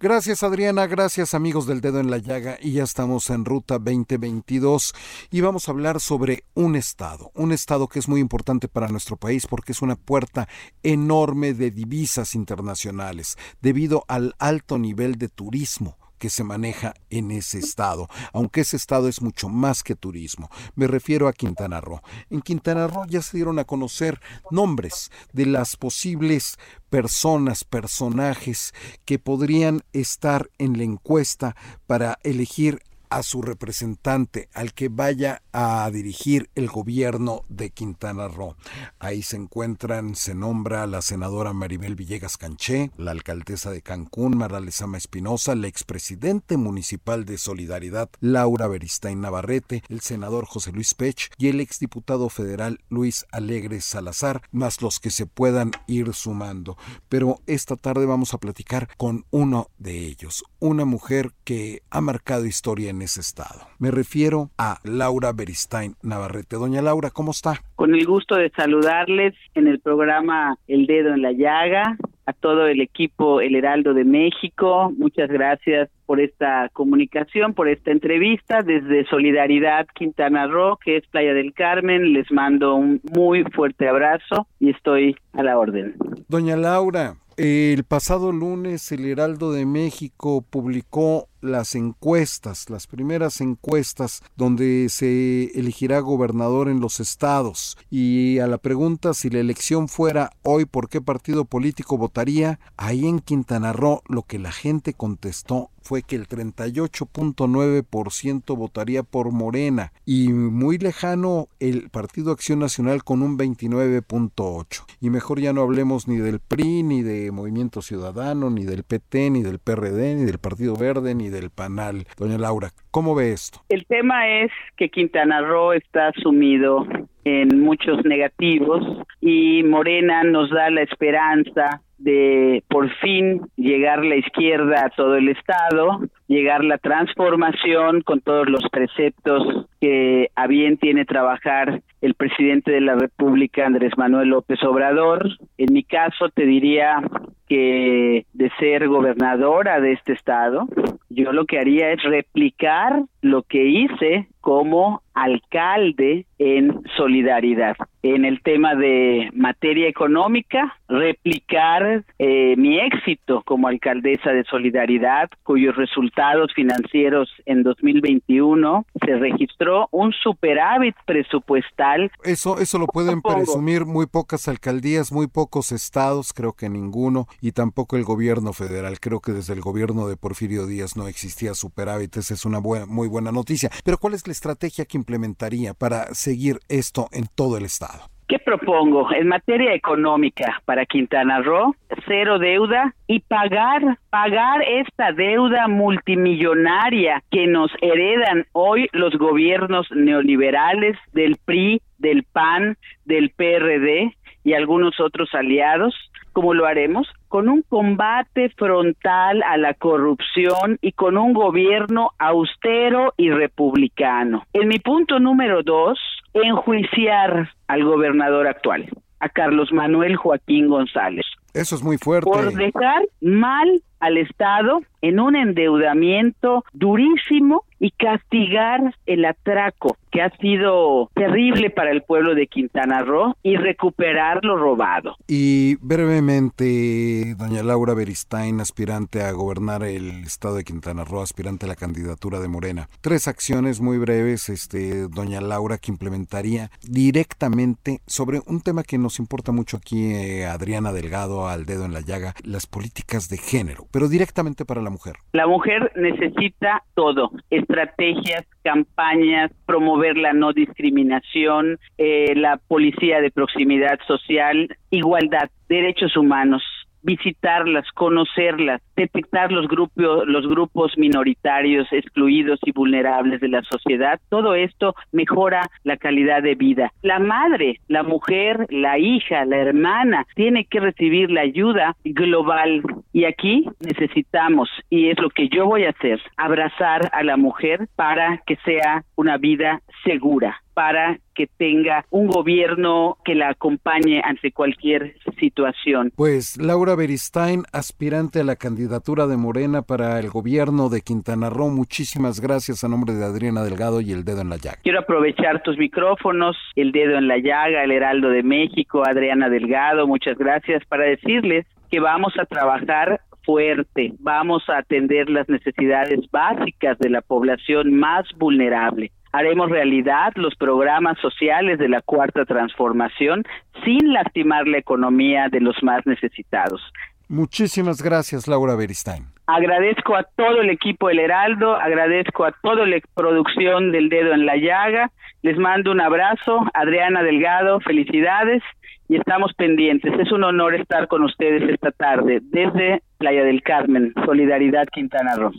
Gracias 0.00 0.44
Adriana, 0.44 0.86
gracias 0.86 1.34
amigos 1.34 1.66
del 1.66 1.80
dedo 1.80 1.98
en 1.98 2.08
la 2.08 2.18
llaga. 2.18 2.56
Y 2.62 2.74
ya 2.74 2.84
estamos 2.84 3.30
en 3.30 3.44
ruta 3.44 3.80
2022 3.80 4.94
y 5.32 5.40
vamos 5.40 5.66
a 5.66 5.72
hablar 5.72 6.00
sobre 6.00 6.44
un 6.54 6.76
estado, 6.76 7.32
un 7.34 7.50
estado 7.50 7.88
que 7.88 7.98
es 7.98 8.08
muy 8.08 8.20
importante 8.20 8.68
para 8.68 8.86
nuestro 8.86 9.16
país 9.16 9.48
porque 9.48 9.72
es 9.72 9.82
una 9.82 9.96
puerta 9.96 10.48
enorme 10.84 11.52
de 11.52 11.72
divisas 11.72 12.36
internacionales 12.36 13.36
debido 13.60 14.04
al 14.06 14.36
alto 14.38 14.78
nivel 14.78 15.16
de 15.16 15.30
turismo 15.30 15.96
que 16.18 16.30
se 16.30 16.44
maneja 16.44 16.94
en 17.10 17.30
ese 17.30 17.58
estado, 17.58 18.08
aunque 18.32 18.62
ese 18.62 18.76
estado 18.76 19.08
es 19.08 19.22
mucho 19.22 19.48
más 19.48 19.82
que 19.82 19.94
turismo. 19.94 20.50
Me 20.74 20.86
refiero 20.86 21.28
a 21.28 21.32
Quintana 21.32 21.80
Roo. 21.80 22.00
En 22.30 22.40
Quintana 22.40 22.86
Roo 22.86 23.06
ya 23.06 23.22
se 23.22 23.36
dieron 23.36 23.58
a 23.58 23.64
conocer 23.64 24.20
nombres 24.50 25.10
de 25.32 25.46
las 25.46 25.76
posibles 25.76 26.58
personas, 26.90 27.64
personajes 27.64 28.74
que 29.04 29.18
podrían 29.18 29.82
estar 29.92 30.50
en 30.58 30.76
la 30.76 30.84
encuesta 30.84 31.56
para 31.86 32.18
elegir 32.22 32.82
a 33.10 33.22
su 33.22 33.42
representante, 33.42 34.48
al 34.52 34.74
que 34.74 34.88
vaya 34.88 35.42
a 35.60 35.90
dirigir 35.90 36.50
el 36.54 36.68
gobierno 36.68 37.42
de 37.48 37.70
Quintana 37.70 38.28
Roo. 38.28 38.54
Ahí 39.00 39.22
se 39.22 39.34
encuentran, 39.34 40.14
se 40.14 40.32
nombra 40.32 40.86
la 40.86 41.02
senadora 41.02 41.52
Maribel 41.52 41.96
Villegas 41.96 42.36
Canché, 42.36 42.92
la 42.96 43.10
alcaldesa 43.10 43.72
de 43.72 43.82
Cancún, 43.82 44.38
Mara 44.38 44.60
Lezama 44.60 44.98
Espinosa, 44.98 45.56
la 45.56 45.66
expresidente 45.66 46.56
municipal 46.56 47.24
de 47.24 47.38
Solidaridad, 47.38 48.08
Laura 48.20 48.68
Beristain 48.68 49.20
Navarrete, 49.20 49.82
el 49.88 50.00
senador 50.00 50.46
José 50.46 50.70
Luis 50.70 50.94
Pech 50.94 51.32
y 51.38 51.48
el 51.48 51.60
exdiputado 51.60 52.28
federal 52.28 52.78
Luis 52.88 53.26
Alegre 53.32 53.80
Salazar, 53.80 54.42
más 54.52 54.80
los 54.80 55.00
que 55.00 55.10
se 55.10 55.26
puedan 55.26 55.72
ir 55.88 56.14
sumando. 56.14 56.76
Pero 57.08 57.40
esta 57.48 57.74
tarde 57.74 58.06
vamos 58.06 58.32
a 58.32 58.38
platicar 58.38 58.88
con 58.96 59.26
uno 59.32 59.70
de 59.76 60.06
ellos, 60.06 60.44
una 60.60 60.84
mujer 60.84 61.34
que 61.42 61.82
ha 61.90 62.00
marcado 62.00 62.46
historia 62.46 62.90
en 62.90 63.02
ese 63.02 63.20
estado. 63.20 63.67
Me 63.80 63.92
refiero 63.92 64.50
a 64.58 64.78
Laura 64.82 65.32
Beristain 65.32 65.94
Navarrete. 66.02 66.56
Doña 66.56 66.82
Laura, 66.82 67.10
¿cómo 67.10 67.30
está? 67.30 67.60
Con 67.76 67.94
el 67.94 68.06
gusto 68.06 68.34
de 68.34 68.50
saludarles 68.50 69.34
en 69.54 69.68
el 69.68 69.78
programa 69.78 70.56
El 70.66 70.86
Dedo 70.86 71.14
en 71.14 71.22
la 71.22 71.30
Llaga, 71.30 71.96
a 72.26 72.32
todo 72.32 72.66
el 72.66 72.80
equipo 72.80 73.40
El 73.40 73.54
Heraldo 73.54 73.94
de 73.94 74.04
México. 74.04 74.92
Muchas 74.98 75.30
gracias 75.30 75.88
por 76.06 76.20
esta 76.20 76.68
comunicación, 76.72 77.54
por 77.54 77.68
esta 77.68 77.92
entrevista 77.92 78.62
desde 78.62 79.06
Solidaridad 79.06 79.86
Quintana 79.94 80.48
Roo, 80.48 80.76
que 80.84 80.96
es 80.96 81.06
Playa 81.06 81.32
del 81.32 81.54
Carmen. 81.54 82.12
Les 82.12 82.30
mando 82.32 82.74
un 82.74 83.00
muy 83.12 83.44
fuerte 83.44 83.88
abrazo 83.88 84.48
y 84.58 84.70
estoy 84.70 85.14
a 85.34 85.44
la 85.44 85.56
orden. 85.56 85.94
Doña 86.26 86.56
Laura, 86.56 87.14
el 87.36 87.84
pasado 87.84 88.32
lunes 88.32 88.90
el 88.90 89.04
Heraldo 89.04 89.52
de 89.52 89.64
México 89.64 90.44
publicó 90.50 91.28
las 91.40 91.74
encuestas, 91.74 92.70
las 92.70 92.86
primeras 92.86 93.40
encuestas 93.40 94.22
donde 94.36 94.88
se 94.90 95.46
elegirá 95.58 96.00
gobernador 96.00 96.68
en 96.68 96.80
los 96.80 97.00
estados. 97.00 97.76
Y 97.90 98.38
a 98.38 98.46
la 98.46 98.58
pregunta 98.58 99.14
si 99.14 99.30
la 99.30 99.40
elección 99.40 99.88
fuera 99.88 100.30
hoy 100.42 100.64
por 100.64 100.88
qué 100.88 101.00
partido 101.00 101.44
político 101.44 101.98
votaría, 101.98 102.60
ahí 102.76 103.06
en 103.06 103.20
Quintana 103.20 103.72
Roo 103.72 104.02
lo 104.08 104.22
que 104.22 104.38
la 104.38 104.52
gente 104.52 104.94
contestó 104.94 105.70
fue 105.88 106.02
que 106.02 106.16
el 106.16 106.28
38.9% 106.28 108.56
votaría 108.58 109.02
por 109.02 109.32
Morena 109.32 109.94
y 110.04 110.28
muy 110.28 110.76
lejano 110.76 111.48
el 111.60 111.88
Partido 111.88 112.30
Acción 112.30 112.58
Nacional 112.58 113.04
con 113.04 113.22
un 113.22 113.38
29.8%. 113.38 114.84
Y 115.00 115.08
mejor 115.08 115.40
ya 115.40 115.54
no 115.54 115.62
hablemos 115.62 116.06
ni 116.06 116.18
del 116.18 116.40
PRI, 116.40 116.82
ni 116.82 117.02
de 117.02 117.30
Movimiento 117.30 117.80
Ciudadano, 117.80 118.50
ni 118.50 118.66
del 118.66 118.82
PT, 118.82 119.30
ni 119.30 119.42
del 119.42 119.60
PRD, 119.60 120.16
ni 120.16 120.24
del 120.24 120.36
Partido 120.36 120.76
Verde, 120.76 121.14
ni 121.14 121.27
del 121.30 121.50
PANAL. 121.50 122.06
Doña 122.16 122.38
Laura, 122.38 122.70
¿cómo 122.90 123.14
ve 123.14 123.32
esto? 123.32 123.60
El 123.68 123.86
tema 123.86 124.28
es 124.28 124.50
que 124.76 124.88
Quintana 124.88 125.40
Roo 125.40 125.72
está 125.72 126.12
sumido 126.22 126.86
en 127.24 127.60
muchos 127.60 128.04
negativos 128.04 128.82
y 129.20 129.62
Morena 129.62 130.22
nos 130.24 130.50
da 130.50 130.70
la 130.70 130.82
esperanza 130.82 131.82
de 131.98 132.62
por 132.68 132.90
fin 132.98 133.42
llegar 133.56 134.04
la 134.04 134.16
izquierda 134.16 134.86
a 134.86 134.90
todo 134.90 135.16
el 135.16 135.28
Estado, 135.28 136.00
llegar 136.28 136.62
la 136.62 136.78
transformación 136.78 138.02
con 138.02 138.20
todos 138.20 138.48
los 138.48 138.62
preceptos 138.70 139.66
que 139.80 140.30
a 140.36 140.46
bien 140.46 140.76
tiene 140.76 141.04
trabajar 141.04 141.82
el 142.00 142.14
presidente 142.14 142.70
de 142.70 142.80
la 142.80 142.94
República, 142.94 143.66
Andrés 143.66 143.92
Manuel 143.96 144.28
López 144.28 144.62
Obrador. 144.62 145.26
En 145.56 145.72
mi 145.72 145.82
caso, 145.82 146.28
te 146.28 146.46
diría 146.46 147.02
que 147.48 148.26
de 148.34 148.50
ser 148.60 148.88
gobernadora 148.88 149.80
de 149.80 149.92
este 149.92 150.12
estado, 150.12 150.68
yo 151.08 151.32
lo 151.32 151.46
que 151.46 151.58
haría 151.58 151.90
es 151.92 152.02
replicar 152.02 153.02
lo 153.22 153.42
que 153.42 153.64
hice 153.64 154.28
como 154.40 155.02
alcalde 155.14 156.26
en 156.38 156.80
solidaridad. 156.96 157.76
En 158.02 158.24
el 158.24 158.40
tema 158.42 158.74
de 158.74 159.30
materia 159.32 159.88
económica, 159.88 160.76
replicar 160.88 162.04
eh, 162.18 162.54
mi 162.56 162.78
éxito 162.78 163.42
como 163.44 163.66
alcaldesa 163.66 164.32
de 164.32 164.44
solidaridad, 164.44 165.28
cuyos 165.42 165.74
resultados 165.74 166.17
financieros 166.54 167.28
en 167.46 167.62
2021 167.62 168.84
se 169.04 169.16
registró 169.16 169.88
un 169.90 170.12
superávit 170.12 170.94
presupuestal. 171.06 172.10
Eso, 172.24 172.58
eso 172.58 172.78
lo 172.78 172.86
pueden 172.86 173.22
presumir 173.22 173.84
muy 173.84 174.06
pocas 174.06 174.48
alcaldías, 174.48 175.12
muy 175.12 175.26
pocos 175.26 175.72
estados, 175.72 176.32
creo 176.32 176.52
que 176.52 176.68
ninguno, 176.68 177.26
y 177.40 177.52
tampoco 177.52 177.96
el 177.96 178.04
gobierno 178.04 178.52
federal. 178.52 179.00
Creo 179.00 179.20
que 179.20 179.32
desde 179.32 179.54
el 179.54 179.60
gobierno 179.60 180.08
de 180.08 180.16
Porfirio 180.16 180.66
Díaz 180.66 180.96
no 180.96 181.08
existía 181.08 181.54
superávit, 181.54 182.16
esa 182.16 182.34
es 182.34 182.44
una 182.44 182.58
buena, 182.58 182.86
muy 182.86 183.08
buena 183.08 183.32
noticia. 183.32 183.70
Pero 183.84 183.98
¿cuál 183.98 184.14
es 184.14 184.26
la 184.26 184.32
estrategia 184.32 184.84
que 184.84 184.96
implementaría 184.96 185.74
para 185.74 186.14
seguir 186.14 186.58
esto 186.68 187.08
en 187.12 187.26
todo 187.34 187.56
el 187.56 187.64
estado? 187.64 188.17
¿Qué 188.28 188.38
propongo? 188.38 189.10
En 189.10 189.26
materia 189.26 189.72
económica 189.72 190.60
para 190.66 190.84
Quintana 190.84 191.40
Roo, 191.40 191.74
cero 192.06 192.38
deuda 192.38 192.94
y 193.06 193.20
pagar, 193.20 193.96
pagar 194.10 194.60
esta 194.68 195.12
deuda 195.12 195.66
multimillonaria 195.66 197.22
que 197.30 197.46
nos 197.46 197.70
heredan 197.80 198.44
hoy 198.52 198.90
los 198.92 199.14
gobiernos 199.16 199.90
neoliberales 199.92 200.98
del 201.14 201.38
PRI, 201.42 201.80
del 201.96 202.24
PAN, 202.24 202.76
del 203.06 203.30
PRD 203.30 204.14
y 204.44 204.52
algunos 204.52 205.00
otros 205.00 205.34
aliados. 205.34 205.94
¿Cómo 206.34 206.52
lo 206.52 206.66
haremos? 206.66 207.08
Con 207.28 207.48
un 207.48 207.62
combate 207.62 208.50
frontal 208.50 209.42
a 209.42 209.56
la 209.56 209.72
corrupción 209.72 210.76
y 210.82 210.92
con 210.92 211.16
un 211.16 211.32
gobierno 211.32 212.10
austero 212.18 213.14
y 213.16 213.30
republicano. 213.30 214.44
En 214.52 214.68
mi 214.68 214.78
punto 214.80 215.18
número 215.18 215.62
dos, 215.62 215.98
enjuiciar 216.42 217.50
al 217.66 217.84
gobernador 217.84 218.46
actual, 218.46 218.88
a 219.20 219.28
Carlos 219.28 219.72
Manuel 219.72 220.16
Joaquín 220.16 220.68
González. 220.68 221.24
Eso 221.54 221.74
es 221.74 221.82
muy 221.82 221.98
fuerte. 221.98 222.30
Por 222.30 222.52
dejar 222.52 223.02
mal 223.20 223.82
al 224.00 224.18
Estado 224.18 224.80
en 225.02 225.20
un 225.20 225.36
endeudamiento 225.36 226.64
durísimo 226.72 227.64
y 227.80 227.92
castigar 227.92 228.94
el 229.06 229.24
atraco 229.24 229.96
que 230.10 230.22
ha 230.22 230.30
sido 230.38 231.10
terrible 231.14 231.70
para 231.70 231.90
el 231.90 232.02
pueblo 232.02 232.34
de 232.34 232.46
Quintana 232.46 233.02
Roo 233.02 233.36
y 233.42 233.56
recuperar 233.56 234.44
lo 234.44 234.56
robado. 234.56 235.16
Y 235.28 235.76
brevemente, 235.76 237.34
doña 237.36 237.62
Laura 237.62 237.94
Beristain, 237.94 238.60
aspirante 238.60 239.22
a 239.22 239.32
gobernar 239.32 239.84
el 239.84 240.24
estado 240.24 240.56
de 240.56 240.64
Quintana 240.64 241.04
Roo, 241.04 241.22
aspirante 241.22 241.66
a 241.66 241.68
la 241.68 241.76
candidatura 241.76 242.40
de 242.40 242.48
Morena. 242.48 242.88
Tres 243.00 243.28
acciones 243.28 243.80
muy 243.80 243.98
breves, 243.98 244.48
este, 244.48 245.08
doña 245.08 245.40
Laura, 245.40 245.78
que 245.78 245.92
implementaría 245.92 246.70
directamente 246.82 248.00
sobre 248.06 248.40
un 248.46 248.60
tema 248.60 248.82
que 248.82 248.98
nos 248.98 249.18
importa 249.18 249.52
mucho 249.52 249.76
aquí, 249.76 250.12
eh, 250.12 250.46
Adriana 250.46 250.92
Delgado, 250.92 251.48
al 251.48 251.66
dedo 251.66 251.84
en 251.84 251.92
la 251.92 252.00
llaga, 252.00 252.34
las 252.42 252.66
políticas 252.66 253.28
de 253.28 253.36
género, 253.36 253.86
pero 253.90 254.08
directamente 254.08 254.64
para 254.64 254.82
la 254.82 254.90
mujer. 254.90 255.14
La 255.32 255.46
mujer 255.46 255.92
necesita 255.96 256.82
todo, 256.94 257.30
estrategias, 257.50 258.44
campañas, 258.62 259.50
promover 259.66 260.16
la 260.16 260.32
no 260.32 260.52
discriminación, 260.52 261.78
eh, 261.96 262.34
la 262.34 262.56
policía 262.56 263.20
de 263.20 263.30
proximidad 263.30 263.98
social, 264.06 264.76
igualdad, 264.90 265.50
derechos 265.68 266.16
humanos 266.16 266.62
visitarlas, 267.02 267.90
conocerlas, 267.92 268.80
detectar 268.96 269.52
los 269.52 269.68
grupos, 269.68 270.26
los 270.26 270.46
grupos 270.48 270.96
minoritarios 270.96 271.86
excluidos 271.92 272.60
y 272.64 272.72
vulnerables 272.72 273.40
de 273.40 273.48
la 273.48 273.62
sociedad. 273.62 274.20
Todo 274.28 274.54
esto 274.54 274.94
mejora 275.12 275.68
la 275.84 275.96
calidad 275.96 276.42
de 276.42 276.54
vida. 276.54 276.92
La 277.02 277.18
madre, 277.18 277.80
la 277.88 278.02
mujer, 278.02 278.66
la 278.70 278.98
hija, 278.98 279.44
la 279.44 279.58
hermana 279.58 280.26
tiene 280.34 280.64
que 280.64 280.80
recibir 280.80 281.30
la 281.30 281.42
ayuda 281.42 281.96
global 282.04 282.82
y 283.12 283.24
aquí 283.24 283.64
necesitamos 283.80 284.68
y 284.90 285.08
es 285.08 285.18
lo 285.18 285.30
que 285.30 285.48
yo 285.48 285.66
voy 285.66 285.84
a 285.84 285.90
hacer, 285.90 286.20
abrazar 286.36 287.10
a 287.12 287.22
la 287.22 287.36
mujer 287.36 287.88
para 287.96 288.42
que 288.46 288.56
sea 288.64 289.04
una 289.16 289.36
vida 289.36 289.80
segura 290.04 290.60
para 290.78 291.18
que 291.34 291.48
tenga 291.48 292.04
un 292.10 292.28
gobierno 292.28 293.16
que 293.24 293.34
la 293.34 293.48
acompañe 293.48 294.22
ante 294.24 294.52
cualquier 294.52 295.16
situación. 295.38 296.12
Pues 296.16 296.56
Laura 296.56 296.94
Beristain, 296.94 297.62
aspirante 297.72 298.40
a 298.40 298.44
la 298.44 298.56
candidatura 298.56 299.26
de 299.26 299.36
Morena 299.36 299.82
para 299.82 300.18
el 300.20 300.28
gobierno 300.30 300.88
de 300.88 301.00
Quintana 301.00 301.50
Roo, 301.50 301.70
muchísimas 301.70 302.40
gracias 302.40 302.84
a 302.84 302.88
nombre 302.88 303.14
de 303.14 303.24
Adriana 303.24 303.62
Delgado 303.62 304.00
y 304.00 304.12
el 304.12 304.24
dedo 304.24 304.42
en 304.42 304.50
la 304.50 304.56
llaga. 304.56 304.78
Quiero 304.82 305.00
aprovechar 305.00 305.62
tus 305.62 305.78
micrófonos, 305.78 306.56
el 306.76 306.92
dedo 306.92 307.16
en 307.16 307.28
la 307.28 307.38
llaga, 307.38 307.84
el 307.84 307.92
Heraldo 307.92 308.30
de 308.30 308.42
México, 308.42 309.02
Adriana 309.06 309.48
Delgado, 309.48 310.06
muchas 310.06 310.36
gracias 310.36 310.84
para 310.86 311.04
decirles 311.04 311.66
que 311.90 312.00
vamos 312.00 312.34
a 312.38 312.44
trabajar 312.44 313.20
fuerte, 313.48 314.12
vamos 314.20 314.62
a 314.68 314.76
atender 314.76 315.30
las 315.30 315.48
necesidades 315.48 316.20
básicas 316.30 316.98
de 316.98 317.08
la 317.08 317.22
población 317.22 317.94
más 317.94 318.26
vulnerable. 318.36 319.10
Haremos 319.32 319.70
realidad 319.70 320.32
los 320.36 320.54
programas 320.54 321.18
sociales 321.20 321.78
de 321.78 321.88
la 321.88 322.00
cuarta 322.02 322.44
transformación 322.44 323.44
sin 323.84 324.12
lastimar 324.12 324.66
la 324.66 324.78
economía 324.78 325.48
de 325.50 325.60
los 325.60 325.76
más 325.82 326.06
necesitados. 326.06 326.80
Muchísimas 327.28 328.02
gracias, 328.02 328.48
Laura 328.48 328.74
Beristain. 328.74 329.26
Agradezco 329.46 330.16
a 330.16 330.24
todo 330.24 330.62
el 330.62 330.70
equipo 330.70 331.08
del 331.08 331.20
Heraldo, 331.20 331.74
agradezco 331.74 332.44
a 332.44 332.52
toda 332.62 332.86
la 332.86 332.98
producción 333.14 333.92
del 333.92 334.08
Dedo 334.08 334.32
en 334.32 334.46
la 334.46 334.56
Llaga. 334.56 335.10
Les 335.42 335.56
mando 335.58 335.90
un 335.90 336.00
abrazo. 336.00 336.66
Adriana 336.74 337.22
Delgado, 337.22 337.80
felicidades 337.80 338.62
y 339.08 339.16
estamos 339.16 339.52
pendientes. 339.54 340.12
Es 340.18 340.32
un 340.32 340.44
honor 340.44 340.74
estar 340.74 341.08
con 341.08 341.22
ustedes 341.24 341.62
esta 341.68 341.90
tarde 341.92 342.40
desde 342.42 343.02
Playa 343.18 343.44
del 343.44 343.62
Carmen, 343.62 344.12
Solidaridad 344.26 344.86
Quintana 344.92 345.34
Roo. 345.36 345.52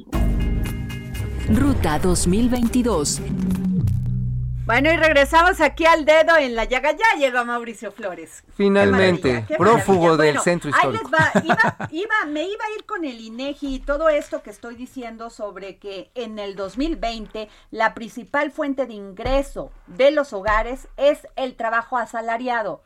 Ruta 1.56 1.98
2022. 1.98 3.22
Bueno, 4.66 4.92
y 4.92 4.98
regresamos 4.98 5.60
aquí 5.62 5.84
al 5.84 6.06
dedo 6.06 6.38
en 6.38 6.54
la 6.54 6.66
llaga. 6.66 6.92
Ya 6.92 7.20
llegó 7.20 7.44
Mauricio 7.44 7.92
Flores. 7.92 8.44
Finalmente, 8.54 9.48
prófugo 9.58 10.16
del 10.16 10.38
centro 10.40 10.70
histórico. 10.70 11.10
Ahí 11.34 11.42
les 11.44 11.50
va. 11.52 11.90
Iba, 11.92 12.26
me 12.28 12.44
iba 12.44 12.66
a 12.66 12.78
ir 12.78 12.86
con 12.86 13.04
el 13.04 13.20
INEGI 13.20 13.76
y 13.76 13.80
todo 13.80 14.10
esto 14.10 14.44
que 14.44 14.52
estoy 14.52 14.76
diciendo 14.76 15.32
sobre 15.32 15.78
que 15.78 16.12
en 16.14 16.38
el 16.38 16.56
2020 16.56 17.50
la 17.72 17.96
principal 17.96 18.52
fuente 18.52 18.86
de 18.86 18.94
ingreso 18.94 19.72
de 19.88 20.12
los 20.12 20.34
hogares 20.34 20.88
es 20.98 21.28
el 21.36 21.56
trabajo 21.56 21.98
asalariado. 21.98 22.84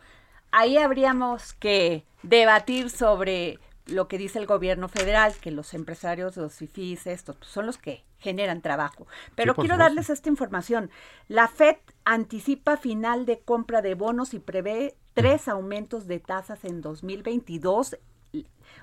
Ahí 0.51 0.77
habríamos 0.77 1.51
que 1.51 2.05
debatir 2.21 2.89
sobre 2.89 3.59
lo 3.87 4.07
que 4.07 4.17
dice 4.17 4.39
el 4.39 4.45
gobierno 4.45 4.87
federal, 4.87 5.33
que 5.41 5.51
los 5.51 5.73
empresarios, 5.73 6.37
los 6.37 6.53
FIFIs, 6.53 7.07
estos, 7.07 7.35
pues, 7.35 7.51
son 7.51 7.65
los 7.65 7.77
que 7.77 8.05
generan 8.23 8.61
trabajo. 8.61 9.05
Pero 9.35 9.53
quiero 9.53 9.77
darles 9.77 10.09
esta 10.09 10.29
información. 10.29 10.89
La 11.27 11.47
FED 11.47 11.75
anticipa 12.05 12.77
final 12.77 13.25
de 13.25 13.39
compra 13.39 13.81
de 13.81 13.93
bonos 13.95 14.33
y 14.33 14.39
prevé 14.39 14.95
tres 15.13 15.47
aumentos 15.47 16.07
de 16.07 16.19
tasas 16.19 16.63
en 16.63 16.81
2022. 16.81 17.97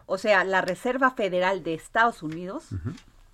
O 0.06 0.18
sea, 0.18 0.44
la 0.44 0.60
Reserva 0.60 1.10
Federal 1.12 1.64
de 1.64 1.74
Estados 1.74 2.22
Unidos 2.22 2.68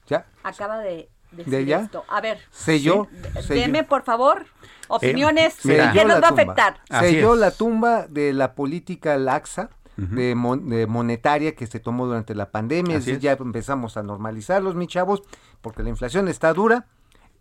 ¿Ya? 0.07 0.27
acaba 0.43 0.79
de 0.79 1.09
decir 1.33 1.53
¿De 1.53 1.65
ya? 1.67 1.81
esto. 1.81 2.05
A 2.09 2.21
ver, 2.21 2.39
Selló. 2.51 3.09
deme 3.49 3.83
por 3.83 4.05
favor 4.05 4.47
opiniones. 4.89 5.55
Selló 5.55 5.93
¿Qué 5.93 6.05
nos 6.05 6.23
va 6.23 6.29
a 6.29 6.31
afectar? 6.31 6.81
Selló 6.89 7.35
la 7.35 7.51
tumba 7.51 8.07
de 8.09 8.33
la 8.33 8.55
política 8.55 9.17
laxa. 9.19 9.71
De, 9.97 10.35
mon- 10.35 10.69
de 10.69 10.87
monetaria 10.87 11.55
que 11.55 11.67
se 11.67 11.81
tomó 11.81 12.07
durante 12.07 12.35
la 12.35 12.51
pandemia, 12.51 12.97
es 12.97 13.03
Así 13.05 13.13
decir, 13.13 13.23
ya 13.23 13.33
empezamos 13.33 13.97
a 13.97 14.03
normalizarlos, 14.03 14.75
mis 14.75 14.89
chavos, 14.89 15.23
porque 15.63 15.83
la 15.83 15.89
inflación 15.89 16.29
está 16.29 16.53
dura 16.53 16.87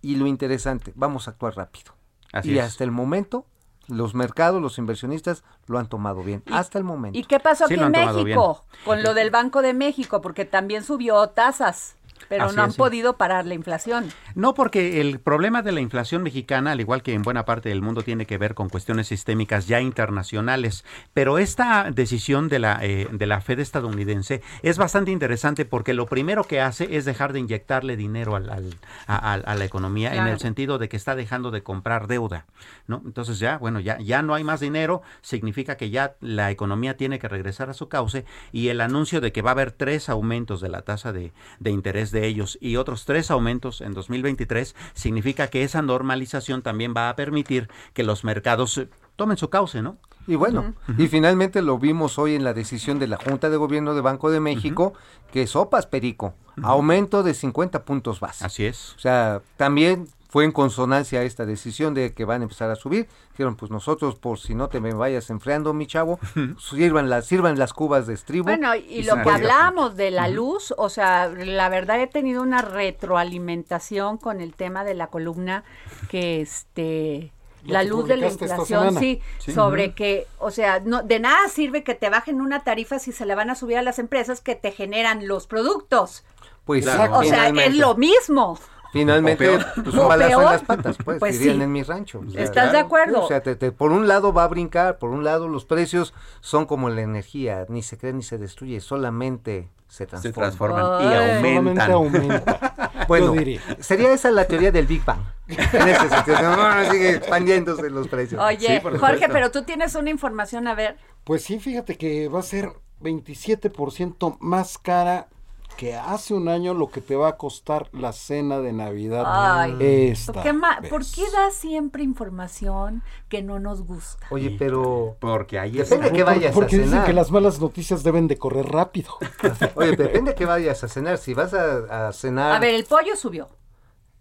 y 0.01 0.15
lo 0.15 0.25
interesante, 0.25 0.93
vamos 0.95 1.27
a 1.27 1.31
actuar 1.31 1.55
rápido. 1.57 1.93
Así 2.31 2.51
y 2.53 2.57
es. 2.59 2.63
hasta 2.65 2.83
el 2.85 2.91
momento, 2.91 3.45
los 3.87 4.15
mercados, 4.15 4.61
los 4.61 4.77
inversionistas 4.77 5.43
lo 5.67 5.79
han 5.79 5.87
tomado 5.89 6.23
bien, 6.23 6.43
hasta 6.51 6.77
el 6.77 6.83
momento. 6.85 7.19
¿Y 7.19 7.23
qué 7.25 7.39
pasó 7.39 7.67
Sí 7.67 7.73
aquí 7.73 7.83
en 7.83 7.91
México 7.91 8.63
con 8.85 9.03
lo 9.03 9.13
del 9.13 9.31
Banco 9.31 9.61
de 9.61 9.73
México? 9.73 10.21
Porque 10.21 10.45
también 10.45 10.83
subió 10.83 11.27
tasas, 11.27 11.97
pero 12.29 12.45
Así 12.45 12.55
no 12.55 12.63
han 12.63 12.69
es, 12.71 12.75
podido 12.75 13.17
parar 13.17 13.45
la 13.45 13.53
inflación. 13.53 14.11
No, 14.35 14.53
porque 14.53 15.01
el 15.01 15.19
problema 15.19 15.61
de 15.61 15.71
la 15.71 15.81
inflación 15.81 16.23
mexicana, 16.23 16.71
al 16.71 16.79
igual 16.81 17.03
que 17.03 17.13
en 17.13 17.21
buena 17.21 17.45
parte 17.45 17.69
del 17.69 17.81
mundo, 17.81 18.01
tiene 18.01 18.25
que 18.25 18.37
ver 18.37 18.55
con 18.55 18.69
cuestiones 18.69 19.07
sistémicas 19.07 19.67
ya 19.67 19.79
internacionales. 19.81 20.83
Pero 21.13 21.37
esta 21.37 21.91
decisión 21.91 22.49
de 22.49 22.59
la, 22.59 22.79
eh, 22.81 23.07
de 23.11 23.25
la 23.25 23.41
Fed 23.41 23.59
estadounidense 23.59 24.41
es 24.63 24.77
bastante 24.77 25.11
interesante 25.11 25.65
porque 25.65 25.93
lo 25.93 26.05
primero 26.05 26.43
que 26.43 26.61
hace 26.61 26.95
es 26.97 27.05
dejar 27.05 27.33
de 27.33 27.39
inyectarle 27.39 27.95
dinero 27.97 28.35
al, 28.35 28.49
al- 28.49 28.77
a, 29.07 29.55
la 29.55 29.65
economía 29.65 30.15
en 30.15 30.27
el 30.27 30.39
sentido 30.39 30.77
de 30.77 30.89
que 30.89 30.97
está 30.97 31.15
dejando 31.15 31.51
de 31.51 31.63
comprar 31.63 32.07
deuda. 32.07 32.45
¿no? 32.87 33.01
Entonces 33.05 33.39
ya, 33.39 33.57
bueno, 33.57 33.79
ya, 33.79 33.97
ya 33.99 34.21
no 34.21 34.33
hay 34.33 34.43
más 34.43 34.59
dinero, 34.59 35.01
significa 35.21 35.77
que 35.77 35.89
ya 35.89 36.15
la 36.21 36.51
economía 36.51 36.97
tiene 36.97 37.19
que 37.19 37.27
regresar 37.27 37.69
a 37.69 37.73
su 37.73 37.87
cauce 37.89 38.25
y 38.51 38.69
el 38.69 38.81
anuncio 38.81 39.21
de 39.21 39.31
que 39.31 39.41
va 39.41 39.51
a 39.51 39.53
haber 39.53 39.71
tres 39.71 40.09
aumentos 40.09 40.61
de 40.61 40.69
la 40.69 40.81
tasa 40.81 41.11
de, 41.13 41.31
de 41.59 41.71
interés 41.71 42.04
de 42.11 42.27
ellos 42.27 42.57
y 42.61 42.75
otros 42.77 43.05
tres 43.05 43.31
aumentos 43.31 43.81
en 43.81 43.93
2023 43.93 44.75
significa 44.93 45.47
que 45.47 45.63
esa 45.63 45.81
normalización 45.81 46.61
también 46.61 46.93
va 46.95 47.09
a 47.09 47.15
permitir 47.15 47.69
que 47.93 48.03
los 48.03 48.23
mercados 48.23 48.77
eh, 48.77 48.89
tomen 49.15 49.37
su 49.37 49.49
cauce, 49.49 49.81
¿no? 49.81 49.97
Y 50.27 50.35
bueno, 50.35 50.73
y 50.97 51.07
finalmente 51.07 51.61
lo 51.61 51.77
vimos 51.77 52.17
hoy 52.17 52.33
en 52.33 52.43
la 52.43 52.53
decisión 52.53 52.97
de 52.97 53.07
la 53.07 53.17
Junta 53.17 53.49
de 53.51 53.57
Gobierno 53.57 53.93
de 53.93 54.01
Banco 54.01 54.31
de 54.31 54.39
México, 54.39 54.93
que 55.31 55.45
sopas 55.45 55.85
perico, 55.85 56.33
aumento 56.63 57.21
de 57.21 57.35
50 57.35 57.85
puntos 57.85 58.19
base. 58.19 58.43
Así 58.43 58.65
es. 58.65 58.95
O 58.95 58.99
sea, 58.99 59.43
también 59.55 60.07
fue 60.35 60.43
en 60.43 60.51
consonancia 60.51 61.23
esta 61.23 61.45
decisión 61.45 61.93
de 61.93 62.13
que 62.13 62.25
van 62.25 62.41
a 62.41 62.43
empezar 62.43 62.69
a 62.69 62.75
subir. 62.75 63.07
Dijeron, 63.31 63.55
pues 63.55 63.71
nosotros, 63.71 64.15
por 64.15 64.37
si 64.37 64.53
no 64.53 64.67
te 64.67 64.81
me 64.81 64.93
vayas 64.93 65.29
enfriando, 65.29 65.73
mi 65.73 65.87
chavo, 65.87 66.19
sirvan 66.59 67.09
las, 67.09 67.25
sirvan 67.25 67.57
las 67.57 67.71
cubas 67.71 68.05
de 68.05 68.15
estribo. 68.15 68.43
Bueno, 68.43 68.75
y, 68.75 69.03
lo 69.03 69.15
que 69.23 69.29
hablábamos 69.29 69.95
de 69.95 70.11
la 70.11 70.27
luz, 70.27 70.73
o 70.77 70.89
sea, 70.89 71.29
la 71.29 71.69
verdad 71.69 72.01
he 72.01 72.07
tenido 72.07 72.41
una 72.41 72.61
retroalimentación 72.61 74.17
con 74.17 74.41
el 74.41 74.55
tema 74.55 74.83
de 74.83 74.95
la 74.95 75.07
columna 75.07 75.63
que 76.09 76.41
este 76.41 77.31
la 77.63 77.83
luz 77.83 78.05
de 78.05 78.17
la 78.17 78.27
inflación, 78.27 78.99
sí, 78.99 79.21
Sí. 79.39 79.53
sobre 79.53 79.93
que, 79.93 80.27
o 80.39 80.51
sea, 80.51 80.81
no 80.81 81.01
de 81.01 81.21
nada 81.21 81.47
sirve 81.47 81.85
que 81.85 81.95
te 81.95 82.09
bajen 82.09 82.41
una 82.41 82.65
tarifa 82.65 82.99
si 82.99 83.13
se 83.13 83.25
le 83.25 83.35
van 83.35 83.51
a 83.51 83.55
subir 83.55 83.77
a 83.77 83.81
las 83.81 83.99
empresas 83.99 84.41
que 84.41 84.55
te 84.55 84.73
generan 84.73 85.29
los 85.29 85.47
productos. 85.47 86.25
Pues 86.65 86.85
o 86.87 87.23
sea, 87.23 87.49
es 87.49 87.75
lo 87.75 87.95
mismo. 87.95 88.59
Finalmente, 88.99 89.59
pues 89.83 89.93
un 89.95 90.07
balazo 90.07 90.39
en 90.41 90.45
las 90.45 90.61
patas, 90.63 90.97
pues, 91.03 91.19
Pues 91.19 91.37
dirían 91.39 91.57
sí. 91.57 91.63
en 91.63 91.71
mi 91.71 91.83
rancho. 91.83 92.21
O 92.25 92.29
sea, 92.31 92.43
¿Estás 92.43 92.71
de 92.71 92.79
acuerdo? 92.79 93.23
O 93.23 93.27
sea, 93.27 93.41
te- 93.43 93.55
te- 93.55 93.71
por 93.71 93.91
un 93.91 94.07
lado 94.07 94.31
va 94.33 94.43
a 94.45 94.47
brincar, 94.47 94.97
por 94.99 95.09
un 95.09 95.23
lado 95.23 95.47
los 95.47 95.65
precios 95.65 96.13
son 96.39 96.65
como 96.65 96.89
la 96.89 97.01
energía, 97.01 97.65
ni 97.69 97.81
se 97.83 97.97
crea 97.97 98.13
ni 98.13 98.23
se 98.23 98.37
destruye, 98.37 98.79
solamente 98.79 99.69
se 99.87 100.05
transforman. 100.07 100.33
transforman 100.33 101.03
y 101.03 101.13
Ay. 101.13 101.35
aumentan. 101.35 101.87
Solamente 101.91 101.91
aumenta. 101.91 102.81
Bueno, 103.07 103.25
Yo 103.27 103.31
diría. 103.33 103.61
sería 103.79 104.13
esa 104.13 104.31
la 104.31 104.45
teoría 104.45 104.71
del 104.71 104.87
Big 104.87 105.03
Bang. 105.05 105.19
En 105.47 105.87
ese 105.87 106.09
sentido, 106.09 106.41
no, 106.41 106.91
sigue 106.91 107.09
expandiéndose 107.11 107.89
los 107.89 108.07
precios. 108.07 108.41
Oye, 108.41 108.81
Jorge, 108.81 109.27
pero 109.29 109.51
tú 109.51 109.63
tienes 109.63 109.93
una 109.95 110.09
información, 110.09 110.67
a 110.67 110.73
ver. 110.73 110.97
Pues 111.23 111.43
sí, 111.43 111.59
fíjate 111.59 111.97
que 111.97 112.29
va 112.29 112.39
a 112.39 112.43
ser 112.43 112.71
27% 113.01 114.37
más 114.39 114.77
cara 114.77 115.27
que 115.75 115.95
hace 115.95 116.33
un 116.33 116.47
año 116.47 116.73
lo 116.73 116.89
que 116.89 117.01
te 117.01 117.15
va 117.15 117.29
a 117.29 117.37
costar 117.37 117.89
la 117.91 118.11
cena 118.13 118.59
de 118.59 118.73
Navidad. 118.73 119.23
Ay, 119.25 119.75
esta 119.79 120.33
¿por 120.33 120.43
qué, 120.43 120.51
vez. 120.51 120.89
¿por 120.89 121.05
qué 121.05 121.23
das 121.31 121.53
siempre 121.55 122.03
información 122.03 123.03
que 123.29 123.41
no 123.41 123.59
nos 123.59 123.81
gusta? 123.83 124.25
Oye, 124.29 124.55
pero... 124.57 125.17
Porque 125.19 125.59
ahí 125.59 125.71
Depende 125.71 126.09
de 126.09 126.17
qué 126.17 126.23
Por- 126.23 126.33
vayas 126.33 126.53
Porque 126.53 126.75
a 126.75 126.79
dicen 126.79 126.91
cenar. 126.91 127.05
que 127.05 127.13
las 127.13 127.31
malas 127.31 127.59
noticias 127.59 128.03
deben 128.03 128.27
de 128.27 128.37
correr 128.37 128.65
rápido. 128.65 129.11
Oye, 129.75 129.95
depende 129.95 130.31
de 130.31 130.35
qué 130.35 130.45
vayas 130.45 130.83
a 130.83 130.87
cenar. 130.87 131.17
Si 131.17 131.33
vas 131.33 131.53
a, 131.53 132.07
a 132.07 132.13
cenar... 132.13 132.53
A 132.55 132.59
ver, 132.59 132.73
el 132.75 132.85
pollo 132.85 133.15
subió. 133.15 133.49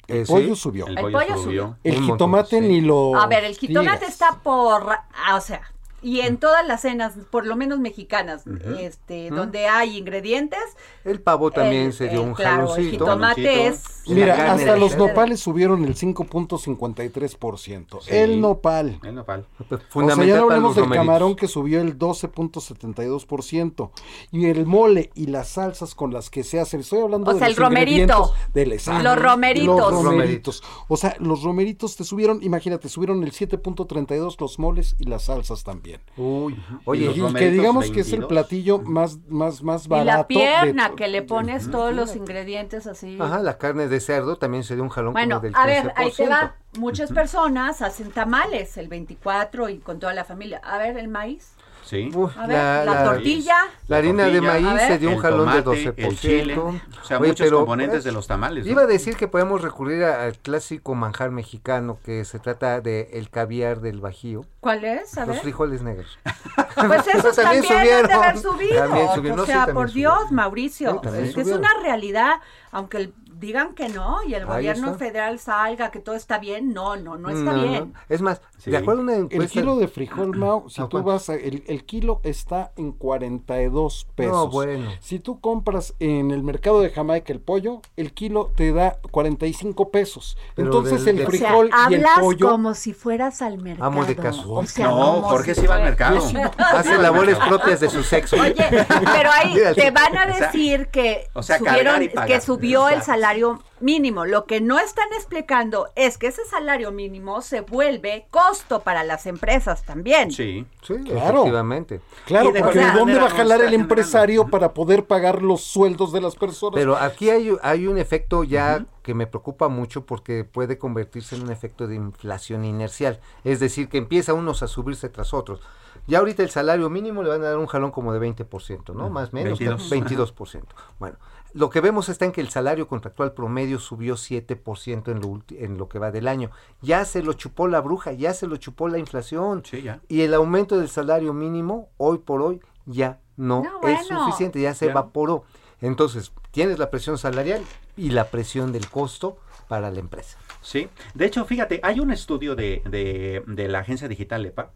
eh, 0.09 0.21
El 0.21 0.27
sí, 0.27 0.33
pollo 0.33 0.57
subió. 0.57 0.87
El 0.87 0.97
pollo 0.97 1.19
pollo 1.19 1.39
subió. 1.39 1.79
El 1.85 2.01
jitomate 2.03 2.61
sí. 2.61 2.67
ni 2.69 2.81
lo. 2.81 3.17
A 3.17 3.27
ver, 3.27 3.45
el 3.45 3.57
jitomate 3.57 3.99
digas. 4.01 4.13
está 4.13 4.41
por, 4.43 4.87
ah, 4.91 5.37
o 5.37 5.41
sea, 5.41 5.63
y 6.05 6.21
en 6.21 6.37
todas 6.37 6.67
las 6.67 6.83
cenas, 6.83 7.15
por 7.31 7.47
lo 7.47 7.57
menos 7.57 7.81
mexicanas, 7.81 8.45
este, 8.79 9.31
donde 9.31 9.67
hay 9.67 9.97
ingredientes. 9.97 10.61
El 11.05 11.21
pavo 11.21 11.51
también 11.51 11.87
el- 11.87 11.93
sería 11.93 12.15
el- 12.15 12.21
un 12.29 12.35
claro, 12.35 12.63
el 12.63 12.69
jaloncito. 12.69 12.91
jitomate 13.05 13.67
es- 13.69 13.83
Mira, 14.07 14.37
carne 14.37 14.63
hasta 14.65 14.77
los 14.77 14.97
nopales 14.99 15.41
subieron 15.41 15.83
el 15.85 15.95
5.53%. 15.97 18.01
Sí. 18.03 18.11
El 18.15 18.41
nopal. 18.41 18.99
El 19.03 19.15
nopal. 19.15 19.47
O 19.95 20.11
sea, 20.11 20.25
ya 20.25 20.41
los 20.43 20.49
del 20.51 20.63
romeritos. 20.85 20.89
camarón 20.91 21.37
que 21.37 21.49
subió 21.49 21.81
el 21.81 21.99
12.72%. 21.99 23.91
Y 24.31 24.47
el 24.47 24.67
mole 24.67 25.11
y 25.15 25.27
las 25.27 25.49
salsas 25.49 25.95
con 25.95 26.13
las 26.13 26.31
que 26.31 26.45
se 26.45 26.61
hacen. 26.61 26.81
Estoy 26.81 27.01
hablando 27.01 27.31
O 27.31 27.35
de 27.35 27.39
sea, 27.39 27.49
los 27.49 27.59
el 27.59 27.65
romerito. 27.65 28.33
del. 28.53 28.71
Los 29.03 29.23
romeritos. 29.23 29.93
Los 29.93 30.05
romeritos. 30.05 30.63
O 30.89 30.97
sea, 30.97 31.17
los 31.19 31.43
romeritos 31.43 31.97
te 31.97 32.05
subieron, 32.05 32.43
imagínate, 32.43 32.89
subieron 32.89 33.23
el 33.23 33.33
7.32 33.33 34.41
los 34.41 34.59
moles 34.59 34.97
y 34.99 35.05
las 35.05 35.25
salsas 35.25 35.65
también. 35.65 35.94
Uy, 36.17 36.57
Oye, 36.85 37.15
los 37.17 37.33
y 37.33 37.35
que 37.35 37.51
digamos 37.51 37.91
que 37.91 38.01
es 38.01 38.07
el 38.13 38.21
22. 38.21 38.29
platillo 38.29 38.79
más, 38.81 39.19
más, 39.29 39.63
más 39.63 39.87
Y 39.87 39.89
barato. 39.89 40.07
la 40.11 40.17
de 40.19 40.25
pierna, 40.27 40.89
to- 40.91 40.97
que 40.97 41.09
le 41.09 41.23
pones 41.23 41.71
todos 41.71 41.93
los 41.95 42.15
ingredientes 42.17 42.87
así. 42.87 43.19
Ajá, 43.21 43.41
la 43.41 43.59
carne 43.59 43.89
de 43.89 44.01
cerdo 44.01 44.37
también 44.37 44.63
sería 44.65 44.83
un 44.83 44.89
jalón 44.91 45.13
Bueno, 45.13 45.37
como 45.37 45.43
del 45.43 45.55
a 45.57 45.67
ver, 45.67 45.93
ahí 45.97 46.11
te 46.13 46.25
15%. 46.25 46.31
va. 46.31 46.55
Muchas 46.79 47.13
personas 47.13 47.83
hacen 47.83 48.11
tamales 48.11 48.77
el 48.77 48.89
24 48.89 49.69
y 49.69 49.79
con 49.79 49.99
toda 49.99 50.15
la 50.15 50.25
familia. 50.25 50.61
A 50.65 50.79
ver, 50.79 50.97
el 50.99 51.09
maíz. 51.09 51.53
Sí. 51.85 52.11
Uf, 52.15 52.37
A 52.39 52.47
ver, 52.47 52.87
la 52.87 53.05
tortilla. 53.05 53.57
La 53.89 53.99
harina 53.99 54.25
de 54.25 54.41
maíz 54.41 54.81
se 54.87 54.99
dio 54.99 55.11
un 55.11 55.19
jalón 55.19 55.53
de 55.53 55.63
tomate, 55.63 55.85
12%. 55.95 55.95
el 55.97 56.19
chile, 56.19 56.59
o 56.59 56.73
sea, 57.03 57.19
muchos 57.19 57.51
componentes 57.51 58.05
de 58.05 58.13
los 58.13 58.27
tamales, 58.27 58.65
¿no? 58.65 58.73
Iba 58.73 58.83
a 58.83 58.87
decir 58.87 59.17
que 59.17 59.29
podemos 59.29 59.61
recurrir 59.61 60.03
a- 60.05 60.25
al 60.25 60.39
clásico 60.39 60.95
manjar 60.95 61.31
mexicano 61.31 61.99
que 62.05 62.25
se 62.25 62.39
trata 62.39 62.81
de 62.81 63.11
el 63.13 63.29
caviar 63.29 63.81
del 63.81 64.01
Bajío. 64.01 64.47
¿Cuál 64.61 64.85
es? 64.85 65.17
A 65.19 65.27
Los 65.27 65.37
ver. 65.37 65.43
frijoles 65.43 65.83
negros. 65.83 66.19
Pues 66.75 67.07
esos 67.07 67.37
También 67.37 67.63
de 67.63 67.69
subieron. 67.69 68.11
haber 68.11 68.37
subido. 68.39 68.75
También 68.75 69.09
subieron. 69.15 69.37
No, 69.37 69.43
o 69.45 69.47
sea, 69.47 69.67
por 69.67 69.89
subieron. 69.91 70.19
Dios, 70.19 70.33
Mauricio, 70.33 71.01
Sí, 71.05 71.09
es 71.19 71.35
que 71.35 71.41
es 71.43 71.47
una 71.49 71.69
realidad, 71.83 72.33
aunque 72.73 72.97
el- 72.97 73.15
digan 73.45 73.75
que 73.75 73.89
no 73.89 74.19
y 74.27 74.35
el 74.35 74.43
Ahí 74.43 74.49
gobierno 74.49 74.87
está. 74.93 74.99
federal 74.99 75.39
salga, 75.39 75.91
que 75.91 76.01
todo 76.01 76.15
está 76.15 76.39
bien, 76.39 76.73
no, 76.73 76.97
no, 76.97 77.17
no 77.17 77.29
está 77.29 77.53
No, 77.53 77.63
bien. 77.63 77.93
no. 77.93 78.01
Es 78.09 78.21
más, 78.23 78.41
de 78.65 78.77
acuerdo 78.77 79.01
a 79.03 79.05
una 79.05 79.15
El 79.17 79.21
encuesta... 79.25 79.61
kilo 79.61 79.77
de 79.77 79.89
frijol, 79.89 80.37
Mau, 80.37 80.69
si 80.71 80.81
¿A 80.81 80.85
tú 80.85 80.91
cuánto? 80.93 81.11
vas 81.11 81.29
a, 81.31 81.35
el, 81.35 81.63
el 81.67 81.85
kilo 81.85 82.21
está 82.25 82.73
en 82.77 82.93
42 82.93 84.07
pesos. 84.15 84.51
bueno. 84.51 84.91
Si 85.01 85.19
tú 85.19 85.41
compras 85.41 85.95
en 86.01 86.31
el 86.31 86.43
mercado 86.43 86.81
de 86.81 86.91
Jamaica 86.91 87.33
el 87.33 87.41
pollo, 87.41 87.81
el 87.97 88.13
kilo 88.15 88.51
te 88.57 88.73
da 88.73 88.99
45 89.11 89.91
pesos. 89.91 90.37
Pero 90.55 90.69
Entonces 90.69 91.05
del- 91.05 91.21
el 91.21 91.27
frijol 91.27 91.67
o 91.73 91.77
sea, 91.77 91.87
y 91.91 91.95
el 91.95 92.05
hablas 92.07 92.21
pollo 92.21 92.49
como 92.51 92.75
si 92.75 92.93
fueras 92.93 93.43
al 93.43 93.59
mercado. 93.59 93.87
Amo 93.87 94.05
de 94.05 94.17
caso. 94.17 94.53
O 94.53 94.67
sea, 94.67 94.87
No, 94.89 94.97
como 94.97 95.23
Jorge 95.29 95.55
si 95.55 95.61
sí 95.63 95.67
va 95.67 95.77
al 95.77 95.83
mercado. 95.85 96.21
Sí. 96.21 96.37
Hace 96.59 96.99
labores 96.99 97.39
propias 97.39 97.81
de 97.81 97.91
su 97.91 98.03
sexo. 98.03 98.37
Oye, 98.41 98.55
pero 98.57 99.31
ahí 99.33 99.55
te 99.75 99.91
van 99.91 100.17
a 100.17 100.25
o 100.25 100.35
sea, 100.35 100.47
decir 100.47 100.89
que 100.89 101.29
o 101.35 101.43
sea, 101.43 101.59
subieron, 101.59 102.01
que 102.27 102.41
subió 102.41 102.89
el 102.89 102.95
Exacto. 102.95 103.13
Salario 103.35 103.63
mínimo. 103.81 104.25
Lo 104.25 104.47
que 104.47 104.61
no 104.61 104.79
están 104.79 105.09
explicando 105.15 105.89
es 105.97 106.19
que 106.19 106.29
ese 106.29 106.45
salario 106.45 106.93
mínimo 106.93 107.43
se 107.43 107.61
vuelve 107.63 108.27
costo 108.31 108.81
para 108.81 109.03
las 109.05 109.27
empresas 109.27 109.83
también. 109.85 110.31
Sí. 110.31 110.67
Sí, 110.83 110.95
Claro. 111.05 111.39
efectivamente. 111.41 112.01
Claro, 112.27 112.53
de 112.53 112.61
porque 112.61 112.79
¿de 112.79 112.91
dónde 112.93 113.19
va 113.19 113.27
a 113.27 113.31
jalar 113.31 113.61
el 113.61 113.67
generando. 113.67 113.83
empresario 113.83 114.47
para 114.49 114.73
poder 114.73 115.07
pagar 115.07 115.43
los 115.43 115.63
sueldos 115.63 116.13
de 116.13 116.21
las 116.21 116.37
personas? 116.37 116.75
Pero 116.75 116.97
aquí 116.97 117.31
hay, 117.31 117.51
hay 117.63 117.87
un 117.89 117.99
efecto 117.99 118.45
ya 118.45 118.85
que 119.03 119.15
me 119.15 119.27
preocupa 119.27 119.69
mucho 119.69 120.07
porque 120.07 120.45
puede 120.45 120.79
convertirse 120.79 121.35
en 121.37 121.43
un 121.43 121.51
efecto 121.51 121.87
de 121.87 121.97
inflación 121.97 122.65
inercial. 122.65 123.21
Es 123.43 123.61
decir, 123.61 123.89
que 123.89 123.99
empieza 123.99 124.33
unos 124.33 124.63
a 124.63 124.69
subirse 124.69 125.09
tras 125.09 125.35
otros. 125.35 125.61
Ya 126.07 126.19
ahorita 126.19 126.43
el 126.43 126.51
salario 126.51 126.91
mínimo 126.91 127.23
le 127.23 127.31
van 127.31 127.43
a 127.43 127.47
dar 127.51 127.59
un 127.59 127.67
jalón 127.67 127.91
como 127.91 128.13
de 128.13 128.21
20%, 128.21 128.95
¿no? 128.95 129.09
Más 129.11 129.29
o 129.33 129.37
menos. 129.37 129.59
22. 129.59 129.91
22%. 130.37 130.63
Bueno, 130.99 131.17
lo 131.55 131.71
que 131.71 131.81
vemos 131.81 132.09
está 132.11 132.25
en 132.27 132.33
que 132.33 132.41
el 132.43 132.51
salario 132.51 132.87
contractual 132.89 133.33
promedio 133.33 133.79
subió 133.79 134.15
7% 134.17 135.09
en 135.11 135.21
lo, 135.21 135.43
en 135.57 135.79
lo 135.79 135.89
que 135.89 135.99
va 135.99 136.11
del 136.11 136.29
año. 136.29 136.51
Ya 136.83 137.05
se 137.07 137.23
lo 137.23 137.33
chupó 137.33 137.69
la 137.69 137.81
bruja, 137.81 138.13
ya 138.13 138.35
se 138.35 138.47
lo 138.47 138.57
chupó 138.57 138.89
la 138.89 138.99
inflación. 138.99 139.63
Sí, 139.65 139.81
ya. 139.83 140.01
Y 140.09 140.21
el 140.23 140.35
aumento 140.35 140.77
del 140.79 140.89
salario 140.89 141.33
mínimo, 141.33 141.89
hoy 141.97 142.19
por 142.19 142.43
hoy, 142.43 142.61
ya 142.87 143.21
no, 143.37 143.63
No, 143.63 143.89
es 143.89 144.09
bueno. 144.09 144.25
suficiente, 144.27 144.61
ya 144.61 144.75
se 144.75 144.87
Ya. 144.87 144.91
evaporó. 144.93 145.45
Entonces, 145.81 146.33
tienes 146.51 146.79
la 146.79 146.91
presión 146.91 147.19
salarial 147.19 147.63
y 147.97 148.11
la 148.11 148.29
presión 148.31 148.73
del 148.73 148.89
costo 148.91 149.39
para 149.69 149.91
la 149.91 150.01
empresa. 150.01 150.39
Sí, 150.61 150.89
de 151.15 151.27
hecho, 151.27 151.45
fíjate, 151.45 151.81
hay 151.83 152.01
un 152.01 152.11
estudio 152.11 152.55
de, 152.57 152.83
de- 152.87 153.43
de 153.47 153.69
la 153.69 153.81
agencia 153.81 154.09
digital 154.09 154.45
EPA 154.47 154.71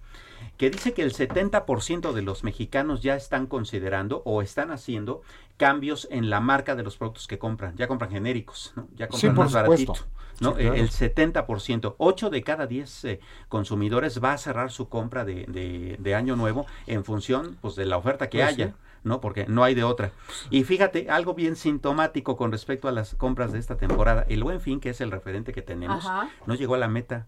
que 0.59 0.69
dice 0.71 0.93
que 0.93 1.03
el 1.03 1.15
70% 1.15 2.13
de 2.13 2.23
los 2.23 2.45
mexicanos 2.45 3.01
ya 3.03 3.15
están 3.17 3.47
considerando 3.47 4.23
o 4.27 4.43
están 4.43 4.71
haciendo 4.71 5.23
cambios 5.57 6.07
en 6.11 6.29
la 6.31 6.41
marca 6.41 6.77
de 6.77 6.83
los 6.83 6.97
productos 6.97 7.27
que 7.27 7.39
compran. 7.39 7.75
Ya 7.77 7.89
compran 7.89 8.11
genéricos, 8.11 8.73
¿no? 8.77 8.89
ya 8.97 9.09
compran 9.09 9.35
por 9.35 9.45
más 9.47 9.53
supuesto. 9.53 9.93
baratito. 9.93 10.19
¿no? 10.41 10.51
Sí, 10.53 10.57
claro. 10.63 10.75
El 10.75 10.91
70%, 10.91 11.95
8 11.99 12.31
de 12.31 12.43
cada 12.43 12.67
10 12.67 13.05
eh, 13.07 13.21
consumidores 13.49 14.23
va 14.23 14.33
a 14.35 14.39
cerrar 14.39 14.71
su 14.71 14.89
compra 14.89 15.25
de, 15.25 15.47
de- 15.49 15.97
de 15.99 16.15
año 16.15 16.37
nuevo 16.37 16.67
en 16.87 17.05
función 17.05 17.57
pues, 17.61 17.75
de 17.75 17.87
la 17.87 17.97
oferta 17.97 18.29
que 18.29 18.39
Pues 18.39 18.51
haya. 18.51 18.67
sí. 18.69 18.75
¿no? 19.05 19.21
Porque 19.21 19.47
no 19.47 19.63
hay 19.65 19.75
de 19.75 19.85
otra. 19.85 20.11
Y 20.51 20.65
fíjate, 20.65 21.09
algo 21.09 21.35
bien 21.35 21.55
sintomático 21.57 22.37
con 22.37 22.51
respecto 22.53 22.89
a 22.89 22.93
las 22.93 23.15
compras 23.15 23.53
de 23.53 23.59
esta 23.61 23.77
temporada. 23.77 24.27
El 24.29 24.43
Buen 24.43 24.61
Fin, 24.61 24.81
que 24.81 24.91
es 24.91 25.01
el 25.01 25.11
referente 25.13 25.53
que 25.53 25.63
tenemos, 25.63 26.05
Ajá. 26.05 26.29
no 26.47 26.55
llegó 26.57 26.75
a 26.75 26.79
la 26.79 26.89
meta. 26.89 27.27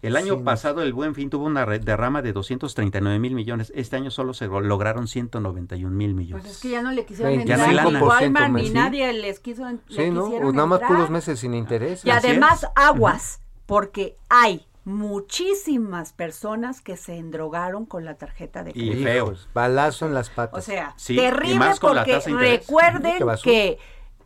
El 0.00 0.16
año 0.16 0.36
Sí. 0.36 0.42
pasado 0.44 0.82
el 0.82 0.92
Buen 0.92 1.14
Fin 1.14 1.28
tuvo 1.28 1.46
una 1.46 1.66
derrama 1.66 2.22
de 2.22 2.32
239 2.32 3.18
mil 3.18 3.34
millones. 3.34 3.72
Este 3.74 3.96
año 3.96 4.10
solo 4.10 4.32
se 4.32 4.46
lo- 4.46 4.60
lograron 4.60 5.08
191 5.08 5.94
mil 5.96 6.14
millones. 6.14 6.44
Pues 6.44 6.54
es 6.56 6.62
que 6.62 6.70
ya 6.70 6.82
no 6.82 6.92
le 6.92 7.04
quisieron 7.04 7.32
25% 7.34 7.40
entrar 7.88 7.92
ni 7.92 7.98
Walmart 8.00 8.52
ni 8.52 8.66
sí. 8.68 8.72
nadie 8.74 9.12
les 9.12 9.40
quiso 9.40 9.68
en- 9.68 9.80
le 9.88 10.04
Sí, 10.04 10.10
¿no? 10.10 10.24
O 10.26 10.52
nada 10.52 10.66
más 10.66 10.80
puros 10.80 11.10
meses 11.10 11.40
sin 11.40 11.54
interés. 11.54 12.04
Y 12.04 12.10
además 12.10 12.62
es. 12.62 12.68
aguas, 12.76 13.40
porque 13.66 14.16
hay 14.28 14.64
muchísimas 14.84 16.12
personas 16.12 16.80
que 16.80 16.96
se 16.96 17.16
endrogaron 17.16 17.84
con 17.86 18.04
la 18.04 18.14
tarjeta 18.14 18.62
de 18.64 18.70
Y 18.70 18.72
crédito. 18.90 19.02
feo. 19.04 19.24
Hijos, 19.26 19.48
balazo 19.52 20.06
en 20.06 20.14
las 20.14 20.30
patas. 20.30 20.58
O 20.58 20.62
sea, 20.66 20.94
Sí, 20.96 21.14
y 21.14 21.16
terrible 21.16 21.58
más 21.58 21.80
con 21.80 21.94
la 21.94 22.02
porque 22.02 22.12
tasa 22.12 22.26
de 22.26 22.32
interés. 22.32 22.60
recuerden 22.60 23.18
que 23.42 23.78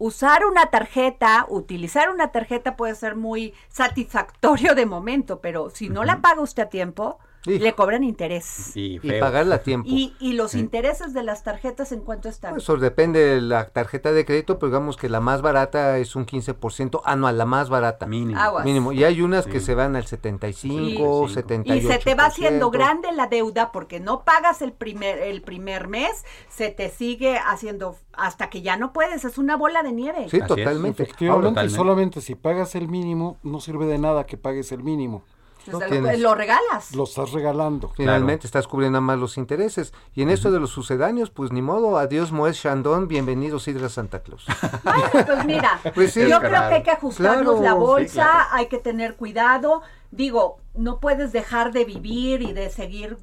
usar 0.02 0.44
una 0.44 0.66
tarjeta, 0.66 1.46
utilizar 1.48 2.10
una 2.10 2.32
tarjeta 2.32 2.74
puede 2.74 2.96
ser 2.96 3.14
muy 3.14 3.54
satisfactorio 3.68 4.74
de 4.74 4.84
momento, 4.84 5.40
pero 5.40 5.70
si 5.70 5.90
no 5.90 6.02
la 6.02 6.20
paga 6.20 6.40
usted 6.40 6.64
a 6.64 6.68
tiempo, 6.68 7.20
Hijo. 7.46 7.64
le 7.64 7.72
cobran 7.74 8.04
interés. 8.04 8.70
Y 8.76 8.98
pagarla 9.18 9.56
a 9.56 9.62
tiempo. 9.62 9.88
Y, 9.90 10.14
y 10.20 10.34
los 10.34 10.52
Sí. 10.52 10.60
intereses 10.60 11.12
de 11.12 11.22
las 11.22 11.42
tarjetas 11.42 11.90
en 11.92 12.00
cuánto 12.00 12.28
están. 12.28 12.52
Pues, 12.52 12.62
Eso 12.62 12.76
depende 12.76 13.18
de 13.20 13.40
la 13.40 13.68
tarjeta 13.70 14.12
de 14.12 14.24
crédito, 14.24 14.58
pero 14.58 14.68
digamos 14.70 14.96
que 14.96 15.08
la 15.08 15.20
más 15.20 15.42
barata 15.42 15.98
es 15.98 16.14
un 16.16 16.24
15% 16.26 17.00
anual, 17.04 17.38
la 17.38 17.44
más 17.46 17.68
barata. 17.68 18.06
Mínimo. 18.06 18.38
Aguas. 18.40 18.64
Mínimo. 18.64 18.92
Y 18.92 19.04
hay 19.04 19.22
unas 19.22 19.46
que 19.46 19.60
se 19.60 19.74
van 19.74 19.96
al 19.96 20.06
75, 20.06 21.28
Sí. 21.28 21.34
78. 21.34 21.86
Y 21.88 21.90
se 21.90 21.98
te 21.98 22.14
va 22.14 22.26
haciendo 22.26 22.70
grande 22.70 23.10
la 23.12 23.26
deuda 23.26 23.72
porque 23.72 24.00
no 24.00 24.24
pagas 24.24 24.62
el 24.62 24.72
primer, 24.72 25.18
el 25.18 25.42
primer 25.42 25.88
mes, 25.88 26.24
se 26.48 26.70
te 26.70 26.90
sigue 26.90 27.38
haciendo 27.38 27.96
hasta 28.12 28.50
que 28.50 28.62
ya 28.62 28.76
no 28.76 28.92
puedes, 28.92 29.24
es 29.24 29.38
una 29.38 29.56
bola 29.56 29.82
de 29.82 29.92
nieve. 29.92 30.18
Sí, 30.30 30.36
Así 30.36 30.36
es. 30.38 30.46
totalmente. 30.46 31.02
Efectivamente, 31.02 31.48
Totalmente. 31.48 31.76
solamente 31.76 32.20
si 32.20 32.34
pagas 32.34 32.74
el 32.74 32.88
mínimo, 32.88 33.38
no 33.42 33.60
sirve 33.60 33.86
de 33.86 33.98
nada 33.98 34.26
que 34.26 34.36
pagues 34.36 34.70
el 34.72 34.82
mínimo. 34.82 35.22
No 35.66 35.78
lo, 35.80 35.86
tienes- 35.86 36.18
lo 36.20 36.34
regalas. 36.34 36.94
Lo 36.94 37.04
estás 37.04 37.32
regalando. 37.32 37.90
Finalmente 37.96 38.46
estás 38.46 38.66
cubriendo 38.66 39.00
más 39.00 39.18
los 39.18 39.36
intereses. 39.38 39.92
Y 40.14 40.22
en 40.22 40.30
esto 40.30 40.50
de 40.50 40.58
los 40.60 40.70
sucedáneos, 40.70 41.30
pues 41.30 41.52
ni 41.52 41.62
modo, 41.62 41.98
adiós 41.98 42.32
Moes 42.32 42.60
Chandon, 42.60 43.06
bienvenido 43.08 43.58
Sidra 43.58 43.88
Santa 43.88 44.20
Claus. 44.22 44.46
Bueno, 44.82 45.26
pues 45.26 45.44
mira, 45.44 45.80
Pues 45.94 46.12
sí, 46.12 46.20
yo 46.22 46.40
claro. 46.40 46.48
creo 46.48 46.68
que 46.68 46.74
hay 46.76 46.82
que 46.82 46.90
ajustarnos 46.90 47.60
Claro, 47.60 47.62
la 47.62 47.72
sí, 47.72 47.78
bolsa, 47.78 48.12
claro. 48.22 48.48
hay 48.52 48.66
que 48.66 48.78
tener 48.78 49.16
cuidado. 49.16 49.82
Digo, 50.10 50.58
no 50.74 51.00
puedes 51.00 51.32
dejar 51.32 51.72
de 51.72 51.84
vivir 51.84 52.42
y 52.42 52.52
de 52.52 52.68
seguir 52.70 53.16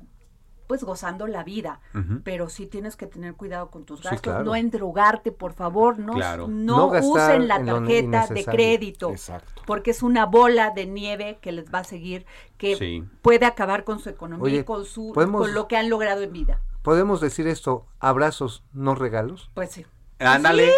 pues 0.70 0.84
gozando 0.84 1.26
la 1.26 1.44
vida, 1.44 1.80
pero 2.24 2.48
sí 2.48 2.68
tienes 2.68 2.96
que 2.96 3.08
tener 3.08 3.34
cuidado 3.34 3.72
con 3.72 3.86
tus 3.86 4.02
Sí, 4.02 4.04
gastos, 4.04 4.22
claro. 4.22 4.44
no 4.44 4.56
endrogarte, 4.56 5.32
por 5.32 5.54
favor, 5.54 5.98
no, 5.98 6.14
Claro. 6.14 6.48
no, 6.48 6.90
usen 7.02 7.48
la 7.48 7.66
tarjeta 7.66 8.28
de 8.28 8.46
crédito, 8.46 9.10
Exacto. 9.10 9.64
porque 9.66 9.90
es 9.90 10.04
una 10.04 10.28
bola 10.28 10.70
de 10.70 10.86
nieve 10.86 11.40
que 11.42 11.52
les 11.54 11.74
va 11.74 11.80
a 11.80 11.84
seguir, 11.84 12.28
que 12.60 12.76
Sí. 12.76 13.04
puede 13.24 13.48
acabar 13.48 13.84
con 13.84 13.98
su 13.98 14.10
economía 14.10 14.44
Oye, 14.44 14.58
y 14.58 14.64
con, 14.64 14.86
su, 14.86 15.12
¿podemos- 15.12 15.42
con 15.42 15.56
lo 15.56 15.68
que 15.68 15.76
han 15.76 15.90
logrado 15.90 16.22
en 16.22 16.34
vida. 16.34 16.62
¿Podemos 16.84 17.20
decir 17.20 17.48
esto, 17.48 17.88
abrazos, 18.00 18.64
no 18.72 18.94
regalos? 18.94 19.50
Pues 19.56 19.72
sí. 19.72 19.88
Ándale. 20.20 20.72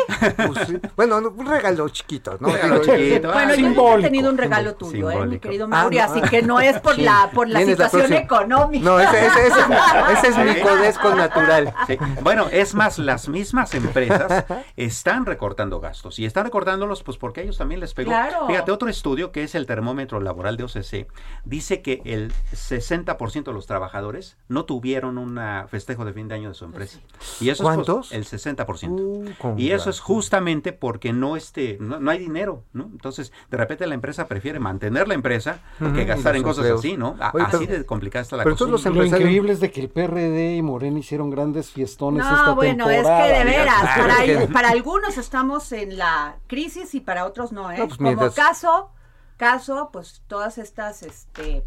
Pues 0.47 0.67
sí. 0.67 0.77
Bueno, 0.95 1.19
no, 1.21 1.29
un 1.29 1.45
regalo 1.47 1.89
chiquito, 1.89 2.37
¿no? 2.39 2.49
Regalo 2.49 2.79
chiquito. 2.83 3.31
Bueno, 3.31 3.39
Ah, 3.39 3.41
yo 3.41 3.47
nunca 3.47 3.53
he 3.53 3.55
simbólico, 3.55 4.01
tenido 4.07 4.29
un 4.29 4.37
regalo 4.37 4.75
tuyo, 4.75 5.09
¿eh, 5.09 5.13
mi 5.15 5.19
simbólico. 5.21 5.41
querido 5.41 5.65
Ah, 5.65 5.67
Mauri, 5.69 5.97
no, 5.97 6.03
así 6.03 6.21
ah. 6.23 6.29
que 6.29 6.41
no 6.43 6.59
es 6.59 6.79
por 6.79 6.95
Sí. 6.95 7.01
la 7.01 7.29
por 7.33 7.49
la 7.49 7.61
situación 7.65 8.13
económica. 8.13 8.83
No, 8.85 8.99
ese, 8.99 9.25
ese- 9.25 9.47
ese- 9.47 10.13
ese 10.13 10.27
es 10.27 10.37
mi 10.37 10.61
codesco 10.61 11.15
natural. 11.15 11.73
Sí. 11.87 11.97
Bueno, 12.21 12.47
es 12.51 12.75
más, 12.75 12.99
las 12.99 13.27
mismas 13.29 13.73
empresas 13.73 14.45
están 14.77 15.25
recortando 15.25 15.79
gastos 15.79 16.19
y 16.19 16.25
están 16.25 16.45
recortándolos 16.45 17.01
pues 17.03 17.17
porque 17.17 17.41
a 17.41 17.43
ellos 17.43 17.57
también 17.57 17.79
les 17.79 17.93
pegó. 17.93 18.11
Claro. 18.11 18.47
Fíjate, 18.47 18.71
otro 18.71 18.89
estudio 18.89 19.31
que 19.31 19.43
es 19.43 19.55
el 19.55 19.65
termómetro 19.65 20.19
laboral 20.19 20.57
de 20.57 20.63
OCC 20.65 21.07
dice 21.45 21.81
que 21.81 22.01
el 22.05 22.31
60% 22.53 23.43
de 23.51 23.53
los 23.53 23.65
trabajadores 23.65 24.37
no 24.47 24.65
tuvieron 24.65 25.17
un 25.17 25.39
festejo 25.67 26.05
de 26.05 26.13
fin 26.13 26.27
de 26.27 26.35
año 26.35 26.49
de 26.49 26.55
su 26.55 26.65
empresa. 26.65 26.99
Y 27.39 27.49
eso 27.49 27.63
¿Cuántos? 27.63 28.11
es 28.11 28.17
pues, 28.29 28.45
el 28.47 28.55
60%. 28.55 28.89
Uh, 29.01 29.30
con 29.37 29.59
y 29.59 29.71
eso 29.71 29.89
es 29.89 29.99
justamente 29.99 30.73
porque 30.73 31.13
no 31.13 31.35
este 31.35 31.77
no, 31.79 31.99
no 31.99 32.11
hay 32.11 32.19
dinero, 32.19 32.63
¿no? 32.73 32.85
Entonces, 32.85 33.31
de 33.49 33.57
repente 33.57 33.85
la 33.87 33.95
empresa 33.95 34.27
prefiere 34.27 34.59
mantener 34.59 35.07
la 35.07 35.13
empresa 35.13 35.59
que 35.79 36.05
gastar 36.05 36.35
en 36.35 36.43
cosas 36.43 36.65
empleos. 36.65 36.79
así, 36.79 36.97
¿no? 36.97 37.15
A- 37.19 37.31
Oye, 37.33 37.45
así 37.47 37.65
de 37.65 37.85
complicada 37.85 38.23
está 38.23 38.37
la 38.37 38.43
pero 38.43 38.55
cosa. 38.57 38.89
Lo 38.89 39.05
increíble 39.05 39.53
es 39.53 39.59
de 39.59 39.71
que 39.71 39.81
el 39.81 39.89
PRD 39.89 40.55
y 40.57 40.61
Morena 40.61 40.99
hicieron 40.99 41.29
grandes 41.29 41.71
fiestones 41.71 42.23
No, 42.25 42.35
esta 42.35 42.51
bueno, 42.53 42.85
temporada. 42.87 43.27
es 43.27 43.31
que 43.33 43.37
de 43.39 43.43
veras, 43.45 43.81
Claro, 43.81 44.03
para, 44.45 44.47
para 44.53 44.69
algunos 44.69 45.17
estamos 45.17 45.71
en 45.71 45.97
la 45.97 46.37
crisis 46.47 46.93
y 46.95 46.99
para 47.01 47.25
otros 47.25 47.51
no, 47.51 47.71
¿eh? 47.71 47.77
No, 47.77 47.85
pues 47.87 47.97
Como 47.97 48.09
mientras- 48.09 48.35
caso, 48.35 48.91
caso, 49.37 49.89
pues 49.91 50.21
todas 50.27 50.57
estas, 50.57 51.03
este... 51.03 51.63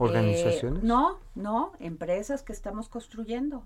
¿Organizaciones? 0.00 0.82
eh, 0.82 0.86
no, 0.86 1.18
no, 1.34 1.72
empresas 1.80 2.42
que 2.42 2.52
estamos 2.52 2.88
construyendo. 2.88 3.64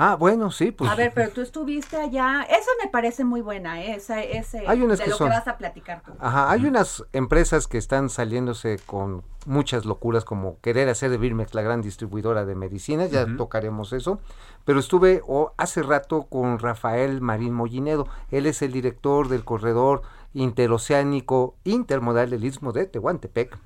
Ah, 0.00 0.14
bueno, 0.14 0.52
sí, 0.52 0.70
pues. 0.70 0.88
A 0.88 0.94
ver, 0.94 1.12
pero 1.12 1.30
tú 1.30 1.40
estuviste 1.40 1.96
allá. 1.96 2.42
Esa 2.48 2.70
me 2.82 2.88
parece 2.88 3.24
muy 3.24 3.40
buena, 3.40 3.82
¿eh? 3.82 3.96
esa, 3.96 4.22
ese, 4.22 4.62
Hay 4.68 4.80
unas 4.80 4.98
de 4.98 5.04
que 5.04 5.10
lo 5.10 5.16
son- 5.16 5.28
que 5.28 5.34
vas 5.34 5.48
a 5.48 5.58
platicar 5.58 6.02
tú. 6.02 6.12
Ajá, 6.20 6.52
hay 6.52 6.64
unas 6.66 7.04
empresas 7.12 7.66
que 7.66 7.78
están 7.78 8.08
saliéndose 8.08 8.78
con 8.86 9.24
muchas 9.44 9.84
locuras 9.86 10.24
como 10.24 10.60
querer 10.60 10.88
hacer 10.88 11.10
de 11.10 11.16
Birmex 11.18 11.52
la 11.52 11.62
gran 11.62 11.82
distribuidora 11.82 12.44
de 12.44 12.54
medicinas, 12.54 13.10
ya 13.10 13.26
tocaremos 13.36 13.92
eso, 13.92 14.20
pero 14.64 14.78
estuve 14.78 15.20
o 15.26 15.52
hace 15.56 15.82
rato 15.82 16.24
con 16.24 16.58
Rafael 16.60 17.20
Marín 17.20 17.54
Mollinedo, 17.54 18.06
él 18.30 18.46
es 18.46 18.62
el 18.62 18.72
director 18.72 19.28
del 19.28 19.44
corredor 19.44 20.02
interoceánico 20.34 21.56
intermodal 21.64 22.30
del 22.30 22.44
Istmo 22.44 22.72
de 22.72 22.86
Tehuantepec, 22.86 23.58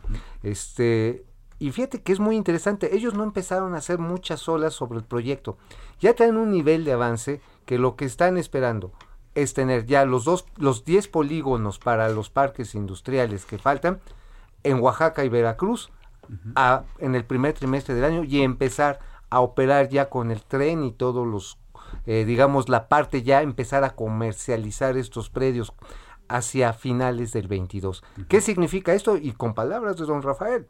este, 0.42 1.24
y 1.66 1.70
fíjate 1.72 2.02
que 2.02 2.12
es 2.12 2.20
muy 2.20 2.36
interesante, 2.36 2.94
ellos 2.96 3.14
no 3.14 3.22
empezaron 3.24 3.74
a 3.74 3.78
hacer 3.78 3.98
muchas 3.98 4.48
olas 4.48 4.74
sobre 4.74 4.98
el 4.98 5.04
proyecto, 5.04 5.56
ya 6.00 6.14
traen 6.14 6.36
un 6.36 6.50
nivel 6.50 6.84
de 6.84 6.92
avance 6.92 7.40
que 7.66 7.78
lo 7.78 7.96
que 7.96 8.04
están 8.04 8.36
esperando 8.36 8.92
es 9.34 9.54
tener 9.54 9.86
ya 9.86 10.04
los 10.04 10.24
dos, 10.24 10.44
los 10.56 10.84
10 10.84 11.08
polígonos 11.08 11.78
para 11.78 12.08
los 12.10 12.28
parques 12.30 12.74
industriales 12.74 13.44
que 13.46 13.58
faltan 13.58 14.00
en 14.62 14.80
Oaxaca 14.80 15.24
y 15.24 15.28
Veracruz 15.28 15.90
a- 16.54 16.84
en 16.98 17.14
el 17.14 17.24
primer 17.24 17.52
trimestre 17.54 17.94
del 17.94 18.04
año 18.04 18.24
y 18.24 18.42
empezar 18.42 18.98
a 19.30 19.40
operar 19.40 19.88
ya 19.88 20.08
con 20.10 20.30
el 20.30 20.42
tren 20.42 20.84
y 20.84 20.92
todos 20.92 21.26
los, 21.26 21.58
eh, 22.06 22.24
digamos, 22.24 22.68
la 22.68 22.88
parte 22.88 23.22
ya 23.22 23.42
empezar 23.42 23.84
a 23.84 23.94
comercializar 23.94 24.96
estos 24.96 25.30
predios 25.30 25.72
hacia 26.28 26.72
finales 26.72 27.32
del 27.32 27.48
22. 27.48 28.02
¿Qué 28.28 28.40
significa 28.40 28.92
esto? 28.94 29.16
Y 29.16 29.32
con 29.32 29.54
palabras 29.54 29.96
de 29.96 30.04
don 30.06 30.22
Rafael, 30.22 30.66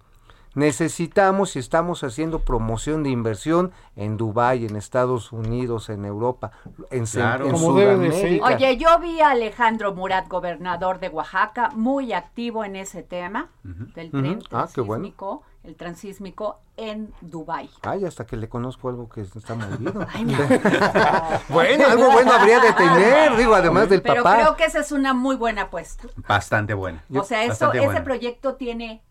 necesitamos 0.55 1.57
y 1.57 1.59
estamos 1.59 2.03
haciendo 2.05 2.41
promoción 2.41 3.03
de 3.03 3.11
inversión 3.11 3.73
en 3.97 4.17
Dubái, 4.17 4.67
en 4.67 4.77
Estados 4.77 5.33
Unidos, 5.33 5.89
en 5.89 6.05
Europa, 6.05 6.53
en, 6.91 7.05
Claro. 7.07 7.47
en. 7.47 7.57
Sudamérica. 7.57 8.47
Oye, 8.47 8.77
yo 8.77 8.99
vi 9.01 9.21
a 9.21 9.31
Alejandro 9.31 9.95
Murat, 9.95 10.29
gobernador 10.29 10.99
de 11.01 11.09
Oaxaca, 11.09 11.71
muy 11.75 12.13
activo 12.13 12.65
en 12.65 12.77
ese 12.77 13.03
tema 13.03 13.51
del 13.63 14.11
tren 14.11 14.39
Ujú. 14.39 14.47
Ah, 14.53 14.69
qué 14.73 14.81
bueno. 14.81 15.03
transísmico, 15.03 15.43
el 15.65 15.77
transísmico 15.77 16.59
en 16.77 17.13
Dubái. 17.21 17.71
Ay, 17.83 18.05
hasta 18.05 18.25
que 18.27 18.37
le 18.37 18.49
conozco 18.49 18.89
algo 18.89 19.09
que 19.09 19.21
está 19.21 19.55
movido. 19.55 20.07
Ay, 20.15 20.25
no. 20.25 20.39
bueno, 21.51 21.87
algo 21.87 22.11
bueno 22.13 22.33
habría 22.33 22.61
de 22.61 22.73
tener, 22.73 23.37
digo, 23.37 23.55
además 23.55 23.89
del 23.89 24.03
Pero 24.03 24.23
papá. 24.23 24.37
creo 24.37 24.57
que 24.57 24.65
esa 24.65 24.81
es 24.81 24.91
una 24.93 25.13
muy 25.15 25.37
buena 25.37 25.63
apuesta. 25.63 26.09
Bastante 26.29 26.75
buena. 26.75 27.05
o 27.15 27.23
sea, 27.25 27.43
eso, 27.43 27.51
Bastante 27.51 27.79
ese 27.79 27.87
buena. 27.87 28.05
proyecto 28.05 28.55
tiene, 28.55 29.03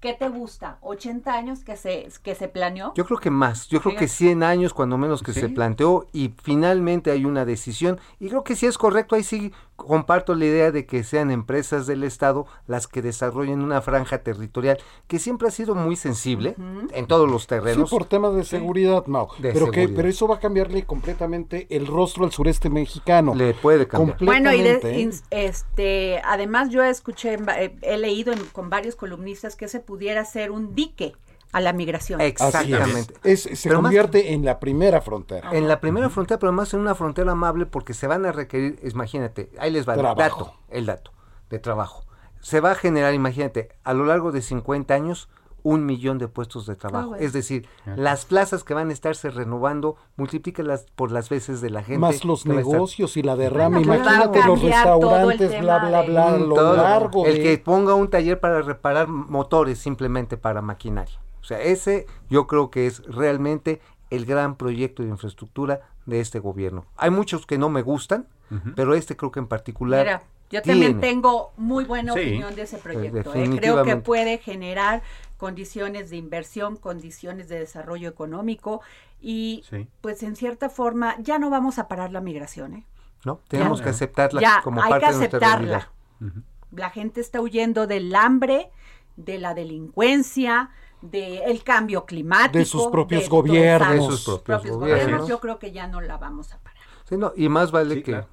¿qué 0.00 0.14
te 0.14 0.28
gusta? 0.28 0.78
¿80 0.82 1.26
años 1.28 1.62
que 1.64 1.76
se, 1.76 2.08
que 2.22 2.34
se 2.34 2.48
planeó? 2.48 2.92
Yo 2.94 3.04
creo 3.04 3.18
que 3.18 3.30
más, 3.30 3.68
yo 3.68 3.80
creo 3.80 3.92
que 3.94 4.08
Fíjate. 4.08 4.24
100 4.24 4.42
años 4.42 4.74
cuando 4.74 4.96
menos 4.98 5.22
que 5.22 5.32
Sí. 5.32 5.40
se 5.40 5.48
planteó 5.48 6.06
y 6.12 6.32
finalmente 6.42 7.10
hay 7.10 7.24
una 7.24 7.44
decisión 7.44 8.00
y 8.18 8.28
creo 8.28 8.42
que 8.44 8.56
si 8.56 8.66
es 8.66 8.78
correcto, 8.78 9.14
ahí 9.14 9.22
sí 9.22 9.52
comparto 9.86 10.34
la 10.34 10.44
idea 10.44 10.70
de 10.70 10.86
que 10.86 11.02
sean 11.04 11.30
empresas 11.30 11.86
del 11.86 12.04
Estado 12.04 12.46
las 12.66 12.86
que 12.86 13.02
desarrollen 13.02 13.62
una 13.62 13.80
franja 13.82 14.18
territorial 14.18 14.78
que 15.06 15.18
siempre 15.18 15.48
ha 15.48 15.50
sido 15.50 15.74
muy 15.74 15.96
sensible 15.96 16.54
en 16.92 17.06
todos 17.06 17.28
los 17.30 17.42
Sí, 17.42 17.48
terrenos. 17.48 17.90
por 17.90 18.04
temas 18.04 18.34
de 18.34 18.44
seguridad, 18.44 19.06
Mau. 19.06 19.28
De 19.38 19.52
pero 19.52 19.70
que 19.70 19.88
pero 19.88 20.08
eso 20.08 20.28
va 20.28 20.36
a 20.36 20.40
cambiarle 20.40 20.84
completamente 20.84 21.66
el 21.70 21.86
rostro 21.86 22.24
al 22.24 22.32
sureste 22.32 22.70
mexicano. 22.70 23.34
Le 23.34 23.54
puede 23.54 23.86
cambiar. 23.88 24.16
Bueno, 24.20 24.52
y 24.52 24.62
de- 24.62 24.72
Completamente, 24.80 25.34
¿eh? 25.34 25.46
este, 25.48 26.20
además 26.24 26.70
yo 26.70 26.82
escuché, 26.82 27.34
eh, 27.58 27.76
he 27.82 27.96
leído 27.98 28.32
en- 28.32 28.44
con 28.52 28.70
varios 28.70 28.96
columnistas 28.96 29.56
que 29.56 29.68
se 29.68 29.80
pudiera 29.80 30.20
hacer 30.20 30.50
un 30.50 30.74
dique 30.74 31.14
a 31.52 31.60
la 31.60 31.72
migración. 31.72 32.20
Exactamente. 32.20 33.14
es. 33.24 33.46
Es- 33.46 33.58
se 33.60 33.68
Pero 33.68 33.80
más- 33.82 33.88
convierte 33.90 34.32
en 34.32 34.44
la 34.44 34.60
primera 34.60 35.00
frontera. 35.00 35.50
En 35.52 35.68
la 35.68 35.80
primera 35.80 36.08
frontera, 36.10 36.38
pero 36.38 36.50
además 36.50 36.72
en 36.74 36.80
una 36.80 36.94
frontera 36.94 37.32
amable 37.32 37.66
porque 37.66 37.94
se 37.94 38.06
van 38.06 38.24
a 38.26 38.32
requerir, 38.32 38.78
imagínate, 38.84 39.50
ahí 39.58 39.70
les 39.70 39.88
va 39.88 39.94
el 39.94 40.02
dato, 40.02 40.54
el 40.68 40.86
dato 40.86 41.12
de 41.48 41.58
trabajo. 41.58 42.04
Se 42.40 42.60
va 42.60 42.70
a 42.72 42.74
generar, 42.74 43.12
imagínate, 43.14 43.68
a 43.84 43.92
lo 43.94 44.04
largo 44.06 44.32
de 44.32 44.42
50 44.42 44.94
años, 44.94 45.28
un 45.62 45.84
millón 45.84 46.16
de 46.16 46.26
puestos 46.26 46.64
de 46.64 46.74
trabajo. 46.74 47.08
bueno. 47.10 47.22
Es 47.22 47.34
decir, 47.34 47.68
las 47.96 48.24
plazas 48.24 48.64
que 48.64 48.72
van 48.72 48.88
a 48.88 48.94
estarse 48.94 49.28
renovando, 49.28 49.96
multiplícalas 50.16 50.86
por 50.94 51.12
las 51.12 51.28
veces 51.28 51.60
de 51.60 51.68
la 51.68 51.82
gente. 51.82 51.98
Más 51.98 52.24
los 52.24 52.46
estar- 52.46 52.56
negocios 52.56 53.18
y 53.18 53.22
la 53.22 53.36
derrama. 53.36 53.78
Bueno. 53.80 53.94
Imagínate 53.96 54.42
los 54.46 54.62
restaurantes, 54.62 55.60
bla, 55.60 55.78
bla, 55.80 56.00
de- 56.02 56.08
bla, 56.08 56.38
lo 56.38 56.54
todo. 56.54 56.76
largo 56.76 57.26
El 57.26 57.34
de- 57.36 57.42
que 57.42 57.58
ponga 57.58 57.94
un 57.94 58.08
taller 58.08 58.40
para 58.40 58.62
reparar 58.62 59.08
motores 59.08 59.78
simplemente 59.78 60.38
para 60.38 60.62
maquinaria. 60.62 61.18
O 61.40 61.44
sea, 61.44 61.60
ese 61.60 62.06
yo 62.28 62.46
creo 62.46 62.70
que 62.70 62.86
es 62.86 63.02
realmente 63.06 63.80
el 64.10 64.26
gran 64.26 64.56
proyecto 64.56 65.02
de 65.02 65.08
infraestructura 65.10 65.80
de 66.06 66.20
este 66.20 66.38
gobierno. 66.38 66.86
Hay 66.96 67.10
muchos 67.10 67.46
que 67.46 67.58
no 67.58 67.68
me 67.68 67.82
gustan, 67.82 68.26
pero 68.74 68.94
este 68.94 69.16
creo 69.16 69.30
que 69.30 69.38
en 69.38 69.46
particular 69.46 70.04
Mira, 70.04 70.22
yo 70.50 70.60
también 70.62 70.98
tengo 71.00 71.52
muy 71.56 71.84
buena 71.84 72.12
Sí, 72.14 72.18
opinión 72.20 72.54
de 72.56 72.62
ese 72.62 72.78
pues, 72.78 72.94
proyecto. 72.94 73.32
¿eh? 73.34 73.50
Creo 73.56 73.84
que 73.84 73.96
puede 73.96 74.38
generar 74.38 75.02
condiciones 75.36 76.10
de 76.10 76.16
inversión, 76.16 76.76
condiciones 76.76 77.48
de 77.48 77.60
desarrollo 77.60 78.08
económico 78.08 78.80
y 79.20 79.62
Sí. 79.70 79.86
pues 80.00 80.22
en 80.24 80.34
cierta 80.34 80.68
forma 80.68 81.14
ya 81.20 81.38
no 81.38 81.48
vamos 81.50 81.78
a 81.78 81.86
parar 81.86 82.10
la 82.10 82.20
migración. 82.20 82.74
¿eh? 82.74 82.84
¿no? 83.24 83.40
Tenemos 83.48 83.78
Ya. 83.78 83.84
que 83.84 83.90
aceptarla 83.90 84.40
Ya, 84.40 84.60
como 84.64 84.82
hay 84.82 84.90
parte 84.90 85.06
que 85.06 85.12
de 85.12 85.18
nuestra 85.18 85.38
aceptarla. 85.38 85.90
realidad. 86.18 86.42
La 86.72 86.90
gente 86.90 87.20
está 87.20 87.40
huyendo 87.40 87.86
del 87.86 88.14
hambre, 88.16 88.70
de 89.16 89.38
la 89.38 89.54
delincuencia, 89.54 90.70
del 91.02 91.62
cambio 91.62 92.04
climático. 92.04 92.58
De 92.58 92.64
sus 92.64 92.86
propios 92.88 93.22
de 93.22 93.28
gobiernos. 93.28 94.10
De 94.10 94.16
sus 94.16 94.38
propios 94.40 94.76
gobiernos. 94.76 95.04
gobiernos. 95.04 95.28
Yo 95.28 95.40
creo 95.40 95.58
que 95.58 95.72
ya 95.72 95.86
no 95.86 96.00
la 96.00 96.16
vamos 96.16 96.52
a 96.52 96.58
parar. 96.58 96.80
Sí, 97.08 97.16
no, 97.16 97.32
y 97.36 97.48
más 97.48 97.70
vale 97.70 98.02
que 98.02 98.24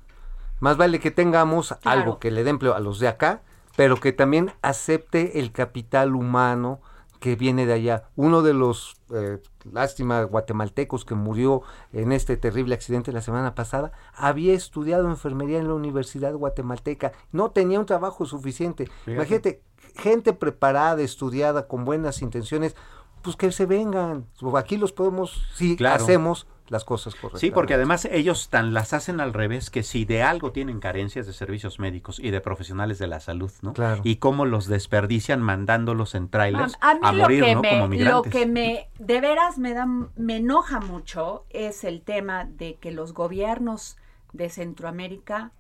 más 0.60 0.78
vale 0.78 1.00
que 1.00 1.12
tengamos 1.12 1.76
algo 1.84 2.20
que 2.20 2.32
le 2.32 2.44
dé 2.44 2.50
empleo 2.50 2.74
a 2.74 2.80
los 2.80 3.00
de 3.00 3.08
acá, 3.08 3.42
pero 3.76 3.98
que 3.98 4.12
también 4.12 4.52
acepte 4.62 5.40
el 5.40 5.52
capital 5.52 6.16
humano 6.16 6.82
que 7.20 7.36
viene 7.36 7.66
de 7.66 7.74
allá. 7.74 8.10
Uno 8.16 8.42
de 8.42 8.54
los, 8.54 8.98
eh, 9.14 9.40
lástima, 9.72 10.24
guatemaltecos 10.24 11.06
que 11.06 11.16
murió 11.16 11.62
en 11.94 12.12
este 12.12 12.38
terrible 12.38 12.76
accidente 12.76 13.12
la 13.12 13.22
semana 13.22 13.56
pasada, 13.56 13.92
había 14.14 14.54
estudiado 14.54 15.10
enfermería 15.10 15.60
en 15.60 15.68
la 15.68 15.74
Universidad 15.74 16.34
Guatemalteca, 16.34 17.12
no 17.32 17.52
tenía 17.52 17.80
un 17.80 17.86
trabajo 17.86 18.26
suficiente. 18.26 18.86
Fíjate. 18.86 19.14
Imagínate, 19.14 19.62
gente 19.98 20.34
preparada, 20.34 21.02
estudiada, 21.02 21.68
con 21.68 21.86
buenas 21.86 22.22
intenciones, 22.22 22.76
pues 23.22 23.36
que 23.36 23.52
se 23.52 23.66
vengan. 23.66 24.26
Aquí 24.56 24.78
los 24.78 24.92
podemos, 24.94 25.46
si 25.56 25.76
Claro. 25.76 26.02
hacemos 26.04 26.48
las 26.70 26.84
cosas 26.84 27.16
correctas. 27.16 27.40
Sí, 27.40 27.50
porque 27.52 27.74
además 27.74 28.06
ellos 28.06 28.50
tan 28.50 28.74
las 28.74 28.92
hacen 28.94 29.22
al 29.22 29.34
revés 29.34 29.70
que 29.70 29.84
si 29.84 30.04
de 30.06 30.22
algo 30.22 30.52
tienen 30.52 30.80
carencias 30.82 31.26
de 31.26 31.32
servicios 31.34 31.80
médicos 31.80 32.20
y 32.20 32.30
de 32.30 32.42
profesionales 32.42 33.00
de 33.00 33.08
la 33.08 33.20
salud, 33.22 33.52
¿no? 33.62 33.74
Claro. 33.74 34.02
Y 34.04 34.18
cómo 34.18 34.46
los 34.46 34.68
desperdician 34.68 35.42
mandándolos 35.42 36.14
en 36.14 36.30
trailers 36.30 36.76
A, 36.82 36.92
a 36.92 36.94
mí 36.96 37.00
a, 37.04 37.12
lo, 37.14 37.24
morir, 37.24 37.44
que 37.44 37.56
¿no? 37.56 37.62
me, 37.62 37.70
Como 37.70 37.94
lo 37.96 38.22
que 38.24 38.46
me 38.46 38.90
de 39.00 39.22
veras 39.22 39.58
me 39.58 39.74
da 39.74 39.86
me 39.86 40.38
enoja 40.38 40.82
mucho 40.82 41.46
es 41.50 41.84
el 41.86 42.02
tema 42.02 42.44
de 42.46 42.76
que 42.76 42.92
los 42.92 43.14
gobiernos 43.14 43.98
de 44.34 44.50
Centroamérica 44.50 45.52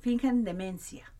fingen 0.00 0.44
demencia. 0.44 1.12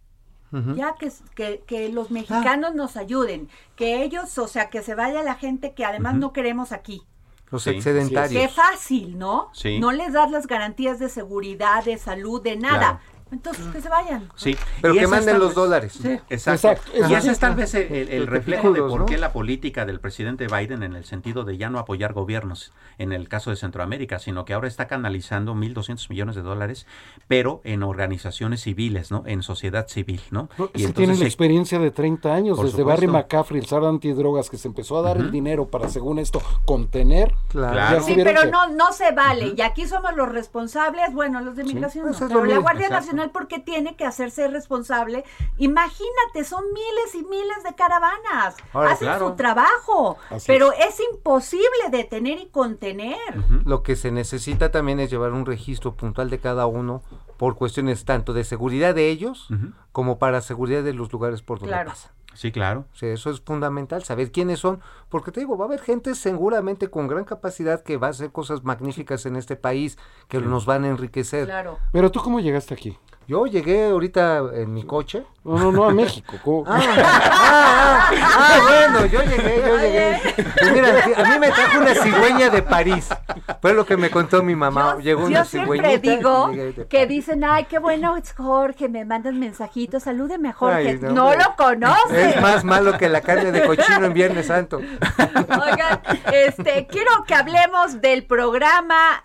Ya 0.76 0.94
que, 0.94 1.10
que, 1.34 1.64
que 1.66 1.88
los 1.88 2.12
mexicanos 2.12 2.76
nos 2.76 2.96
ayuden, 2.96 3.48
que 3.74 4.04
ellos, 4.04 4.38
o 4.38 4.46
sea, 4.46 4.70
que 4.70 4.82
se 4.82 4.94
vaya 4.94 5.22
la 5.24 5.34
gente 5.34 5.74
que 5.74 5.84
además 5.84 6.14
no 6.14 6.32
queremos 6.32 6.70
aquí. 6.70 7.02
Los 7.50 7.64
Sí, 7.64 7.70
excedentarios. 7.70 8.40
Qué 8.40 8.48
fácil, 8.48 9.18
¿no? 9.18 9.50
Sí. 9.52 9.78
No 9.78 9.90
les 9.92 10.12
das 10.12 10.30
las 10.30 10.46
garantías 10.46 10.98
de 10.98 11.08
seguridad, 11.08 11.84
de 11.84 11.98
salud, 11.98 12.40
de 12.42 12.56
nada. 12.56 12.78
Claro. 12.78 13.00
Entonces, 13.34 13.66
que 13.66 13.80
se 13.80 13.88
vayan. 13.88 14.28
Sí. 14.36 14.56
Pero 14.80 14.94
Y 14.94 14.98
que 15.00 15.06
manden 15.08 15.38
los 15.38 15.48
vez- 15.48 15.54
dólares. 15.56 15.98
Sí. 16.00 16.18
Exacto. 16.30 16.90
Y 17.08 17.12
ese 17.14 17.30
es 17.32 17.38
tal 17.38 17.54
vez 17.56 17.74
el, 17.74 17.92
el- 17.92 18.08
el 18.08 18.20
Los 18.20 18.28
reflejo 18.30 18.70
de 18.72 18.80
por 18.80 19.00
¿no? 19.00 19.06
qué 19.06 19.18
la 19.18 19.32
política 19.32 19.84
del 19.84 20.00
presidente 20.00 20.46
Biden 20.46 20.82
en 20.82 20.94
el 20.94 21.04
sentido 21.04 21.44
de 21.44 21.56
ya 21.56 21.68
no 21.68 21.78
apoyar 21.78 22.12
gobiernos 22.12 22.72
en 22.98 23.12
el 23.12 23.28
caso 23.28 23.50
de 23.50 23.56
Centroamérica, 23.56 24.18
sino 24.18 24.44
que 24.44 24.54
ahora 24.54 24.68
está 24.68 24.86
canalizando 24.86 25.54
1.200 25.54 26.08
millones 26.10 26.36
de 26.36 26.42
dólares, 26.42 26.86
pero 27.28 27.60
en 27.64 27.82
organizaciones 27.82 28.62
civiles, 28.62 29.10
¿no? 29.10 29.24
En 29.26 29.42
sociedad 29.42 29.88
civil, 29.88 30.20
¿no? 30.30 30.48
Es 30.72 30.86
que 30.86 30.92
tienen 30.92 31.18
la 31.18 31.24
experiencia 31.26 31.78
de 31.78 31.90
30 31.90 32.32
años, 32.34 32.62
desde 32.62 32.82
Barry. 32.84 33.08
McCaffrey, 33.08 33.60
el 33.60 33.66
SAR 33.66 33.84
antidrogas, 33.84 34.48
que 34.48 34.56
se 34.58 34.68
empezó 34.68 34.96
a 34.98 35.02
dar 35.02 35.16
el 35.16 35.30
dinero 35.30 35.66
para, 35.66 35.88
según 35.88 36.18
esto, 36.20 36.40
contener. 36.64 37.34
Claro. 37.48 38.02
Sí, 38.02 38.14
pero 38.16 38.42
que- 38.42 38.50
no, 38.50 38.68
no 38.68 38.92
se 38.92 39.12
vale. 39.12 39.54
Y 39.56 39.60
aquí 39.60 39.86
somos 39.86 40.14
los 40.16 40.28
responsables, 40.30 41.12
bueno, 41.12 41.40
los 41.40 41.56
de 41.56 41.64
migración 41.64 42.04
Pues 42.06 42.20
no, 42.20 42.28
pero 42.28 42.44
la. 42.44 42.58
Guardia 42.58 42.86
Exacto. 42.86 43.06
Nacional 43.06 43.23
porque 43.28 43.58
tiene 43.58 43.96
que 43.96 44.04
hacerse 44.04 44.48
responsable. 44.48 45.24
Imagínate, 45.58 46.44
son 46.44 46.64
miles 46.72 47.14
y 47.14 47.22
miles 47.24 47.62
de 47.64 47.74
caravanas. 47.74 48.56
Ahora, 48.72 48.92
Hacen 48.92 49.08
claro. 49.08 49.28
su 49.30 49.36
trabajo, 49.36 50.16
Así 50.30 50.44
pero 50.46 50.72
es. 50.72 51.00
imposible 51.12 51.64
detener 51.90 52.38
y 52.38 52.46
contener. 52.46 53.16
Lo 53.64 53.82
que 53.82 53.96
se 53.96 54.10
necesita 54.10 54.70
también 54.70 55.00
es 55.00 55.10
llevar 55.10 55.32
un 55.32 55.46
registro 55.46 55.94
puntual 55.94 56.30
de 56.30 56.38
cada 56.38 56.66
uno 56.66 57.02
por 57.36 57.56
cuestiones 57.56 58.04
tanto 58.04 58.32
de 58.32 58.44
seguridad 58.44 58.94
de 58.94 59.08
ellos 59.10 59.48
como 59.92 60.18
para 60.18 60.40
seguridad 60.40 60.82
de 60.82 60.92
los 60.94 61.12
lugares 61.12 61.42
por 61.42 61.58
donde 61.58 61.72
Claro. 61.72 61.90
pasa. 61.90 62.12
Sí, 62.34 62.50
claro. 62.50 62.84
O 62.92 62.96
sea, 62.96 63.12
eso 63.12 63.30
es 63.30 63.40
fundamental, 63.40 64.02
saber 64.02 64.32
quiénes 64.32 64.58
son, 64.58 64.80
porque 65.08 65.30
te 65.30 65.38
digo, 65.38 65.56
va 65.56 65.66
a 65.66 65.68
haber 65.68 65.80
gente 65.80 66.16
seguramente 66.16 66.90
con 66.90 67.06
gran 67.06 67.24
capacidad 67.24 67.82
que 67.84 67.96
va 67.96 68.08
a 68.08 68.10
hacer 68.10 68.32
cosas 68.32 68.64
magníficas 68.64 69.24
en 69.26 69.36
este 69.36 69.54
país, 69.54 69.98
que 70.26 70.40
nos 70.40 70.66
van 70.66 70.82
a 70.82 70.88
enriquecer. 70.88 71.46
Claro. 71.46 71.78
Pero 71.92 72.10
tú 72.10 72.20
cómo 72.20 72.40
llegaste 72.40 72.74
aquí? 72.74 72.98
Yo 73.26 73.46
llegué 73.46 73.86
ahorita 73.88 74.42
en 74.54 74.74
mi 74.74 74.84
coche. 74.84 75.24
No, 75.44 75.58
no, 75.58 75.72
no, 75.72 75.84
a 75.84 75.92
México. 75.92 76.36
¿Cómo? 76.42 76.64
Ah, 76.66 76.80
ah, 76.80 78.08
ah, 78.10 78.10
ah, 78.12 78.60
bueno, 78.62 79.06
yo 79.06 79.22
llegué, 79.22 79.62
yo 79.66 79.76
llegué. 79.76 80.20
Pues 80.58 80.72
mira, 80.72 80.88
a 81.16 81.24
mí 81.24 81.38
me 81.38 81.50
trajo 81.50 81.80
una 81.80 81.94
cigüeña 81.94 82.50
de 82.50 82.62
París. 82.62 83.08
Fue 83.60 83.74
lo 83.74 83.84
que 83.84 83.96
me 83.96 84.10
contó 84.10 84.42
mi 84.42 84.54
mamá. 84.54 84.96
Llegó 85.00 85.22
Yo 85.22 85.26
una 85.26 85.44
siempre 85.44 85.78
cigüeñita. 85.78 86.10
digo 86.10 86.50
y 86.50 86.56
llegué 86.56 86.72
de 86.72 86.86
que 86.86 87.06
dicen, 87.06 87.44
ay, 87.44 87.64
qué 87.64 87.78
bueno 87.78 88.16
es 88.16 88.32
Jorge, 88.32 88.88
me 88.88 89.04
mandan 89.04 89.38
mensajitos, 89.38 90.04
salúdeme 90.04 90.48
a 90.48 90.52
Jorge. 90.54 90.88
Ay, 90.88 90.98
no, 91.00 91.34
lo 91.34 91.56
conoce. 91.56 92.30
Es 92.30 92.40
más 92.40 92.64
malo 92.64 92.96
que 92.96 93.08
la 93.08 93.20
carne 93.20 93.52
de 93.52 93.66
cochino 93.66 94.06
en 94.06 94.14
Viernes 94.14 94.46
Santo. 94.46 94.78
Oigan, 94.78 96.00
este, 96.32 96.86
quiero 96.86 97.24
que 97.26 97.34
hablemos 97.34 98.00
del 98.00 98.24
programa 98.24 99.24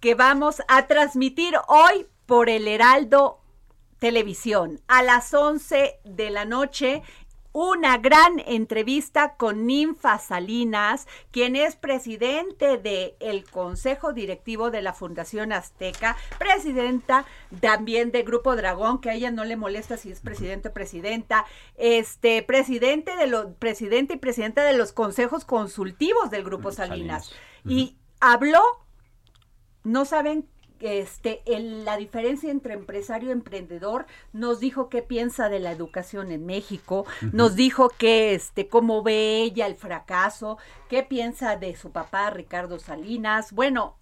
que 0.00 0.14
vamos 0.14 0.62
a 0.68 0.86
transmitir 0.86 1.54
hoy 1.68 2.06
por 2.30 2.48
el 2.48 2.68
Heraldo 2.68 3.40
Televisión 3.98 4.80
a 4.86 5.02
las 5.02 5.34
11 5.34 5.98
de 6.04 6.30
la 6.30 6.44
noche. 6.44 7.02
Una 7.50 7.98
gran 7.98 8.38
entrevista 8.46 9.34
con 9.34 9.66
Ninfa 9.66 10.16
Salinas, 10.20 11.08
quien 11.32 11.56
es 11.56 11.74
presidente 11.74 12.78
del 12.78 13.50
Consejo 13.50 14.12
Directivo 14.12 14.70
de 14.70 14.80
la 14.80 14.92
Fundación 14.92 15.50
Azteca, 15.50 16.16
presidenta 16.38 17.24
también 17.60 18.12
de 18.12 18.22
Grupo 18.22 18.54
Dragón, 18.54 19.00
que 19.00 19.10
a 19.10 19.14
ella 19.14 19.32
no 19.32 19.44
le 19.44 19.56
molesta 19.56 19.96
si 19.96 20.12
es 20.12 20.20
presidente 20.20 20.68
o 20.68 20.72
presidenta, 20.72 21.46
este, 21.78 22.44
presidente 22.44 23.16
de 23.16 23.26
los, 23.26 23.46
presidente 23.58 24.14
y 24.14 24.18
presidenta 24.18 24.62
de 24.62 24.78
los 24.78 24.92
consejos 24.92 25.44
consultivos 25.44 26.30
del 26.30 26.44
Grupo 26.44 26.70
Salinas. 26.70 27.32
Y 27.64 27.96
habló, 28.20 28.62
no 29.82 30.04
saben 30.04 30.46
este, 30.80 31.42
el- 31.46 31.84
la 31.84 31.96
diferencia 31.96 32.50
entre 32.50 32.74
empresario 32.74 33.28
y 33.28 33.32
emprendedor, 33.32 34.06
nos 34.32 34.60
dijo 34.60 34.88
qué 34.88 35.02
piensa 35.02 35.48
de 35.48 35.60
la 35.60 35.72
educación 35.72 36.30
en 36.32 36.46
México, 36.46 37.06
nos 37.32 37.54
dijo 37.56 37.88
que, 37.90 38.34
este, 38.34 38.68
cómo 38.68 39.02
ve 39.02 39.42
ella 39.42 39.66
el 39.66 39.76
fracaso, 39.76 40.58
qué 40.88 41.02
piensa 41.02 41.56
de 41.56 41.76
su 41.76 41.90
papá 41.92 42.30
Ricardo 42.30 42.78
Salinas, 42.78 43.52
bueno, 43.52 43.96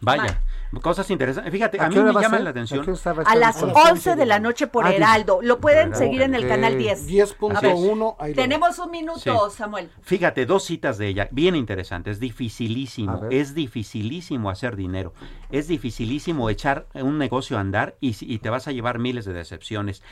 Vaya, 0.00 0.42
cosas 0.80 1.10
interesantes. 1.10 1.52
Fíjate, 1.52 1.80
¿A 1.80 1.86
a 1.86 1.88
mí 1.88 1.96
me 1.96 2.12
llama 2.12 2.38
la 2.38 2.50
¿A 2.50 2.52
qué 2.52 2.60
atención. 2.60 2.86
a 3.26 3.34
las 3.36 3.62
11 3.62 4.16
de 4.16 4.26
la 4.26 4.38
noche 4.38 4.66
por 4.66 4.86
Ah, 4.86 4.92
Heraldo, 4.92 5.40
lo 5.42 5.60
pueden 5.60 5.88
Heraldo. 5.88 5.98
seguir 5.98 6.22
en 6.22 6.34
el 6.34 6.46
canal 6.48 6.76
10. 6.78 7.06
10.1, 7.08 8.16
ahí 8.18 8.34
lo 8.34 8.42
Tenemos 8.42 8.78
un 8.78 8.90
minuto, 8.90 9.50
Sí. 9.50 9.56
Samuel. 9.56 9.90
Fíjate, 10.02 10.46
dos 10.46 10.64
citas 10.64 10.98
de 10.98 11.08
ella, 11.08 11.28
bien 11.30 11.56
interesantes, 11.56 12.20
dificilísimo, 12.20 13.22
es 13.30 13.54
dificilísimo 13.54 14.50
hacer 14.50 14.76
dinero, 14.76 15.12
es 15.50 15.68
dificilísimo 15.68 16.50
echar 16.50 16.86
un 16.94 17.18
negocio 17.18 17.56
a 17.56 17.60
andar 17.60 17.96
y, 18.00 18.14
y 18.20 18.38
te 18.38 18.50
vas 18.50 18.68
a 18.68 18.72
llevar 18.72 18.98
miles 18.98 19.24
de 19.24 19.32
decepciones. 19.32 20.02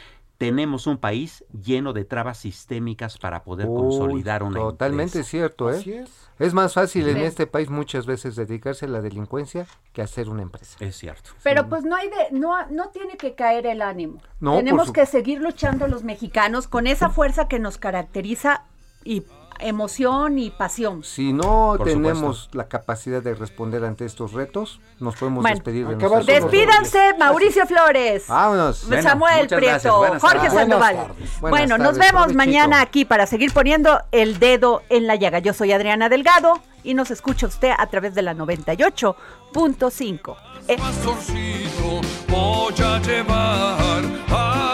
Tenemos 0.47 0.88
un 0.88 0.99
país 0.99 1.45
lleno 1.53 1.93
de 1.93 2.05
trabas 2.05 2.38
sistémicas 2.38 3.16
para 3.16 3.45
poder 3.45 3.68
Uy, 3.68 3.76
consolidar 3.76 4.43
una 4.43 4.59
Totalmente 4.59 5.18
empresa. 5.18 5.30
cierto, 5.30 5.70
¿eh? 5.70 5.76
Así 5.76 5.93
es. 5.93 6.11
Es 6.40 6.53
más 6.53 6.74
fácil 6.74 7.09
en 7.09 7.18
este 7.18 7.47
país 7.47 7.70
muchas 7.70 8.07
veces 8.07 8.34
dedicarse 8.34 8.86
a 8.86 8.88
la 8.88 9.01
delincuencia 9.01 9.66
que 9.93 10.03
hacer 10.03 10.28
una 10.28 10.43
empresa. 10.43 10.76
Es 10.80 10.97
cierto. 10.97 11.30
Pero 11.45 11.68
pues 11.68 11.84
no 11.84 11.95
hay 11.95 12.09
de, 12.09 12.36
no, 12.36 12.55
no 12.70 12.88
tiene 12.90 13.16
que 13.16 13.34
caer 13.36 13.66
el 13.66 13.82
ánimo. 13.82 14.20
No, 14.40 14.57
Tenemos 14.57 14.88
su- 14.88 14.93
que 14.93 15.07
seguir 15.07 15.40
luchando 15.40 15.86
los 15.86 16.03
mexicanos 16.03 16.66
con 16.66 16.88
esa 16.88 17.09
fuerza 17.11 17.47
que 17.47 17.61
nos 17.61 17.78
caracteriza 17.78 18.64
y 19.05 19.22
emoción 19.62 20.38
y 20.38 20.50
pasión. 20.50 21.02
Si 21.04 21.32
no 21.32 21.74
Por 21.78 21.86
tenemos 21.86 22.48
la 22.52 22.68
capacidad 22.68 23.22
de 23.22 23.34
responder 23.34 23.84
ante 23.84 24.04
estos 24.04 24.32
retos, 24.32 24.80
nos 25.00 25.16
podemos 25.16 25.42
Bueno, 25.42 25.56
despedir 25.56 25.86
de 25.86 25.96
nuestros 25.96 26.26
Despídanse, 26.26 27.14
Mauricio 27.18 27.66
Flores. 27.66 28.26
Vámonos. 28.28 28.86
Bueno, 28.88 29.02
Samuel 29.02 29.48
Prieto, 29.48 29.92
Jorge 29.92 30.18
tardes. 30.20 30.52
Sandoval. 30.52 30.94
Buenas 30.94 31.16
tardes. 31.16 31.40
Buenas 31.40 31.60
bueno, 31.68 31.78
nos 31.78 31.98
vemos 31.98 32.12
provechito. 32.12 32.38
mañana 32.38 32.80
aquí 32.80 33.04
para 33.04 33.26
seguir 33.26 33.52
poniendo 33.52 34.00
el 34.12 34.38
dedo 34.38 34.82
en 34.88 35.06
la 35.06 35.16
llaga. 35.16 35.38
Yo 35.38 35.52
soy 35.52 35.72
Adriana 35.72 36.08
Delgado 36.08 36.60
y 36.84 36.94
nos 36.94 37.10
escucha 37.10 37.46
usted 37.46 37.72
a 37.76 37.86
través 37.86 38.14
de 38.14 38.22
la 38.22 38.34
98.5. 38.34 40.36
Eh, 40.68 40.76
Pastorcito 40.76 42.00
voy 42.28 42.74
a 42.84 42.98
llevar 43.00 43.80
al 43.80 44.72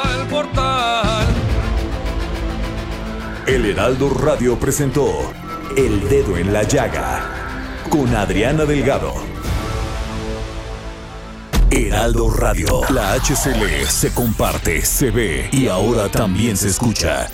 El 3.49 3.65
Heraldo 3.65 4.11
Radio 4.11 4.59
presentó 4.61 5.33
El 5.75 6.07
Dedo 6.07 6.37
en 6.37 6.53
la 6.53 6.65
Llaga 6.65 7.83
con 7.89 8.15
Adriana 8.15 8.67
Delgado. 8.67 9.15
Heraldo 11.71 12.29
Radio, 12.29 12.83
la 12.91 13.15
HCL 13.15 13.87
se 13.89 14.13
comparte, 14.13 14.85
se 14.85 15.11
ve 15.11 15.49
y 15.51 15.67
ahora 15.67 16.11
también 16.11 16.59
se 16.59 16.69
escucha. 16.69 17.31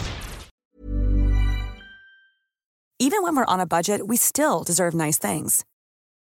Even 3.00 3.24
when 3.24 3.34
we're 3.34 3.44
on 3.48 3.58
a 3.58 3.66
budget, 3.66 4.06
we 4.06 4.16
still 4.16 4.62
deserve 4.64 4.94
nice 4.94 5.18
things. 5.18 5.64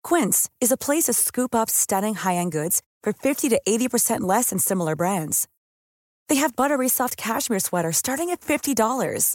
Quince 0.05 0.49
is 0.61 0.71
a 0.71 0.77
place 0.77 1.07
to 1.07 1.13
scoop 1.13 1.53
up 1.53 1.69
stunning 1.69 2.15
high-end 2.15 2.53
goods 2.53 2.81
for 3.03 3.13
50 3.13 3.49
to 3.49 3.61
80% 3.67 4.21
less 4.21 4.51
than 4.51 4.61
similar 4.61 4.95
brands. 4.95 5.49
They 6.29 6.37
have 6.37 6.55
buttery 6.55 6.89
soft 6.89 7.17
cashmere 7.17 7.59
sweaters 7.59 7.97
starting 7.97 8.31
at 8.31 8.41
$50, 8.41 9.35